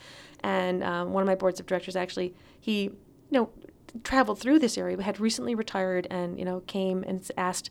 And 0.42 0.82
um, 0.82 1.12
one 1.12 1.22
of 1.22 1.26
my 1.26 1.34
boards 1.34 1.60
of 1.60 1.66
directors 1.66 1.96
actually, 1.96 2.34
he, 2.58 2.84
you 2.84 2.92
know, 3.30 3.50
traveled 4.04 4.38
through 4.38 4.58
this 4.58 4.78
area, 4.78 4.96
but 4.96 5.04
had 5.04 5.20
recently 5.20 5.54
retired 5.54 6.06
and, 6.10 6.38
you 6.38 6.44
know, 6.44 6.60
came 6.66 7.04
and 7.06 7.28
asked, 7.36 7.70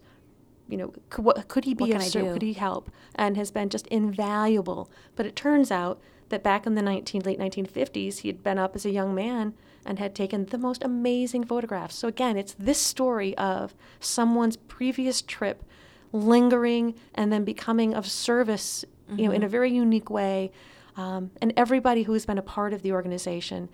you 0.70 0.78
know, 0.78 0.94
could, 1.10 1.26
what, 1.26 1.48
could 1.48 1.66
he 1.66 1.74
be 1.74 1.92
of 1.92 2.04
service? 2.04 2.34
Could 2.34 2.42
he 2.42 2.54
help? 2.54 2.92
And 3.16 3.36
has 3.36 3.52
been 3.52 3.70
just 3.70 3.88
invaluable. 3.88 4.90
But 5.16 5.26
it 5.26 5.36
turns 5.36 5.72
out 5.72 6.00
that 6.30 6.44
back 6.44 6.66
in 6.66 6.76
the 6.76 6.82
19, 6.82 7.24
late 7.24 7.40
1950s, 7.40 8.20
he 8.20 8.30
had 8.30 8.44
been 8.44 8.60
up 8.60 8.76
as 8.76 8.86
a 8.86 8.92
young 8.92 9.16
man 9.16 9.56
and 9.86 9.98
had 9.98 10.14
taken 10.14 10.46
the 10.46 10.58
most 10.58 10.84
amazing 10.84 11.44
photographs. 11.44 11.96
So 11.96 12.08
again, 12.08 12.38
it's 12.38 12.56
this 12.60 12.78
story 12.78 13.36
of 13.38 13.74
someone's 14.00 14.58
previous 14.58 15.22
trip 15.22 15.64
lingering 16.12 16.96
and 17.16 17.34
then 17.34 17.44
becoming 17.44 17.94
of 17.94 18.08
service, 18.08 18.86
mm-hmm. 19.10 19.20
you 19.20 19.26
know, 19.26 19.32
in 19.32 19.42
a 19.42 19.46
mm-hmm. 19.46 19.52
very 19.52 19.72
unique 19.72 20.10
way. 20.10 20.52
Um, 20.96 21.32
and 21.42 21.54
everybody 21.56 22.04
who 22.04 22.14
has 22.14 22.26
been 22.26 22.38
a 22.38 22.44
part 22.44 22.74
of 22.74 22.82
the 22.82 22.92
organization 22.92 23.70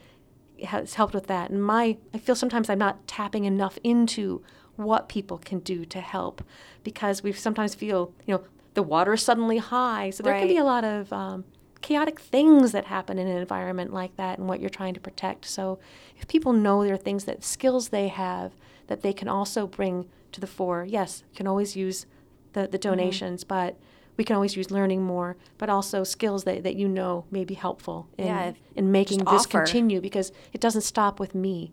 has 0.63 0.93
helped 0.93 1.13
with 1.13 1.27
that. 1.27 1.49
And 1.49 1.63
my, 1.63 1.97
I 2.13 2.17
feel 2.17 2.35
sometimes 2.35 2.69
I'm 2.69 2.79
not 2.79 3.07
tapping 3.07 3.45
enough 3.45 3.77
into 3.83 4.43
what 4.75 5.09
people 5.09 5.37
can 5.37 5.59
do 5.59 5.85
to 5.85 6.01
help 6.01 6.43
because 6.83 7.23
we 7.23 7.31
sometimes 7.31 7.75
feel, 7.75 8.13
you 8.25 8.33
know, 8.33 8.43
the 8.73 8.83
water 8.83 9.13
is 9.13 9.23
suddenly 9.23 9.57
high. 9.57 10.09
So 10.09 10.23
there 10.23 10.33
right. 10.33 10.39
can 10.39 10.47
be 10.47 10.57
a 10.57 10.63
lot 10.63 10.83
of 10.83 11.11
um, 11.13 11.45
chaotic 11.81 12.19
things 12.19 12.71
that 12.71 12.85
happen 12.85 13.17
in 13.17 13.27
an 13.27 13.37
environment 13.37 13.93
like 13.93 14.15
that 14.17 14.37
and 14.37 14.47
what 14.47 14.59
you're 14.59 14.69
trying 14.69 14.93
to 14.93 14.99
protect. 14.99 15.45
So 15.45 15.79
if 16.17 16.27
people 16.27 16.53
know 16.53 16.83
there 16.83 16.93
are 16.93 16.97
things 16.97 17.25
that 17.25 17.43
skills 17.43 17.89
they 17.89 18.07
have 18.07 18.53
that 18.87 19.01
they 19.01 19.13
can 19.13 19.27
also 19.27 19.65
bring 19.65 20.07
to 20.31 20.41
the 20.41 20.47
fore, 20.47 20.85
yes, 20.87 21.23
can 21.35 21.47
always 21.47 21.75
use 21.75 22.05
the, 22.53 22.61
the 22.61 22.77
mm-hmm. 22.77 22.89
donations, 22.89 23.43
mm-hmm. 23.43 23.55
but 23.55 23.79
we 24.17 24.23
can 24.23 24.35
always 24.35 24.55
use 24.55 24.71
learning 24.71 25.03
more, 25.03 25.35
but 25.57 25.69
also 25.69 26.03
skills 26.03 26.43
that, 26.45 26.63
that 26.63 26.75
you 26.75 26.87
know 26.87 27.25
may 27.31 27.43
be 27.43 27.53
helpful 27.53 28.07
in, 28.17 28.27
yeah, 28.27 28.53
in 28.75 28.91
making 28.91 29.19
this 29.19 29.45
offer. 29.45 29.59
continue 29.63 29.99
because 30.01 30.31
it 30.53 30.61
doesn't 30.61 30.81
stop 30.81 31.19
with 31.19 31.35
me. 31.35 31.71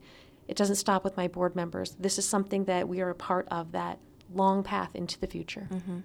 It 0.49 0.57
doesn't 0.57 0.77
stop 0.77 1.05
with 1.05 1.17
my 1.17 1.29
board 1.29 1.55
members. 1.57 1.97
This 1.99 2.19
is 2.19 2.29
something 2.29 2.65
that 2.65 2.89
we 2.89 3.01
are 3.01 3.11
a 3.11 3.15
part 3.15 3.47
of 3.51 3.73
that 3.73 3.99
long 4.33 4.63
path 4.63 4.91
into 4.95 5.19
the 5.19 5.27
future. 5.27 5.69
Mm-hmm. 5.71 5.99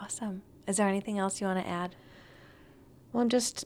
Awesome. 0.00 0.42
Is 0.66 0.76
there 0.76 0.88
anything 0.88 1.18
else 1.18 1.40
you 1.40 1.46
want 1.46 1.64
to 1.64 1.68
add? 1.68 1.94
Well, 3.12 3.22
I'm 3.22 3.28
just 3.28 3.64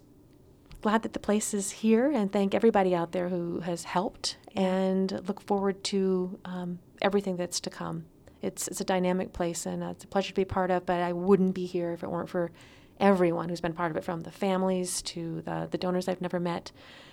glad 0.83 1.03
that 1.03 1.13
the 1.13 1.19
place 1.19 1.55
is 1.55 1.71
here 1.71 2.11
and 2.11 2.31
thank 2.31 2.55
everybody 2.55 2.95
out 2.95 3.13
there 3.13 3.29
who 3.29 3.61
has 3.61 3.85
helped 3.85 4.37
and 4.55 5.27
look 5.27 5.41
forward 5.41 5.83
to 5.85 6.39
um, 6.45 6.79
everything 7.01 7.37
that's 7.37 7.61
to 7.61 7.71
come 7.71 8.05
it's 8.43 8.69
it's 8.69 8.81
a 8.81 8.85
dynamic 8.85 9.33
place 9.33 9.67
and 9.67 9.83
uh, 9.83 9.89
it's 9.89 10.05
a 10.05 10.07
pleasure 10.07 10.29
to 10.29 10.35
be 10.35 10.45
part 10.45 10.71
of. 10.71 10.87
But 10.87 11.01
I 11.01 11.13
wouldn't 11.13 11.55
be 11.55 11.67
here 11.67 11.93
if 11.93 12.03
it 12.03 12.11
weren't 12.11 12.29
for 12.29 12.53
everyone 12.99 13.49
who's 13.49 13.61
been 13.61 13.73
part 13.73 13.91
of 13.91 13.97
it, 13.97 14.05
from 14.05 14.21
the 14.21 14.31
families 14.31 15.03
to 15.03 15.43
the 15.43 15.69
the 15.71 15.79
donors 15.79 16.09
I've 16.09 16.21
never 16.21 16.41
met, 16.41 16.73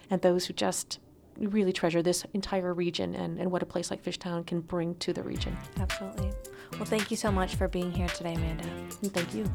and 0.09 0.21
those 0.21 0.45
who 0.45 0.53
just 0.53 0.99
really 1.37 1.73
treasure 1.73 2.01
this 2.01 2.25
entire 2.33 2.73
region 2.73 3.15
and, 3.15 3.39
and 3.39 3.51
what 3.51 3.63
a 3.63 3.65
place 3.65 3.91
like 3.91 4.03
Fishtown 4.03 4.45
can 4.45 4.61
bring 4.61 4.95
to 4.95 5.13
the 5.13 5.23
region. 5.23 5.57
Absolutely. 5.79 6.31
Well, 6.73 6.85
thank 6.85 7.11
you 7.11 7.17
so 7.17 7.31
much 7.31 7.55
for 7.55 7.67
being 7.67 7.91
here 7.91 8.07
today, 8.07 8.33
Amanda. 8.33 8.67
And 9.01 9.13
thank 9.13 9.33
you. 9.33 9.45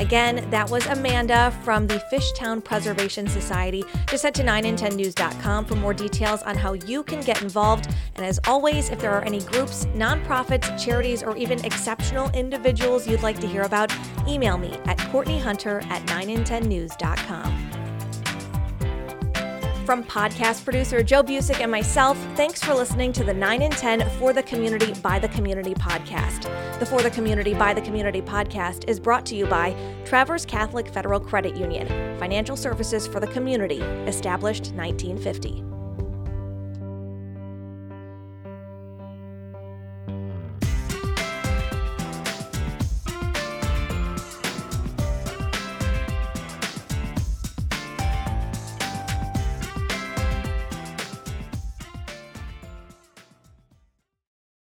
Again, 0.00 0.48
that 0.48 0.70
was 0.70 0.86
Amanda 0.86 1.54
from 1.62 1.86
the 1.86 2.02
Fishtown 2.10 2.64
Preservation 2.64 3.28
Society. 3.28 3.84
Just 4.08 4.22
head 4.22 4.34
to 4.36 4.42
9in10news.com 4.42 5.66
for 5.66 5.74
more 5.74 5.92
details 5.92 6.42
on 6.42 6.56
how 6.56 6.72
you 6.72 7.02
can 7.02 7.20
get 7.20 7.42
involved. 7.42 7.86
And 8.16 8.24
as 8.24 8.40
always, 8.48 8.88
if 8.88 8.98
there 8.98 9.12
are 9.12 9.22
any 9.22 9.40
groups, 9.40 9.84
nonprofits, 9.94 10.82
charities, 10.82 11.22
or 11.22 11.36
even 11.36 11.62
exceptional 11.66 12.30
individuals 12.30 13.06
you'd 13.06 13.22
like 13.22 13.38
to 13.40 13.46
hear 13.46 13.62
about, 13.62 13.92
email 14.26 14.56
me 14.56 14.72
at 14.86 14.96
courtneyhunter 14.96 15.84
at 15.90 16.06
9in10news.com. 16.06 17.79
From 19.90 20.04
podcast 20.04 20.62
producer 20.62 21.02
Joe 21.02 21.24
Busick 21.24 21.58
and 21.60 21.68
myself, 21.68 22.16
thanks 22.36 22.62
for 22.62 22.74
listening 22.74 23.12
to 23.12 23.24
the 23.24 23.34
9 23.34 23.60
in 23.60 23.72
10 23.72 24.08
For 24.20 24.32
the 24.32 24.40
Community 24.44 24.94
by 25.02 25.18
the 25.18 25.26
Community 25.26 25.74
podcast. 25.74 26.42
The 26.78 26.86
For 26.86 27.02
the 27.02 27.10
Community 27.10 27.54
by 27.54 27.74
the 27.74 27.80
Community 27.80 28.22
podcast 28.22 28.88
is 28.88 29.00
brought 29.00 29.26
to 29.26 29.34
you 29.34 29.46
by 29.46 29.74
Traverse 30.04 30.44
Catholic 30.44 30.86
Federal 30.86 31.18
Credit 31.18 31.56
Union, 31.56 31.88
financial 32.20 32.56
services 32.56 33.08
for 33.08 33.18
the 33.18 33.26
community, 33.26 33.80
established 34.06 34.72
1950. 34.74 35.79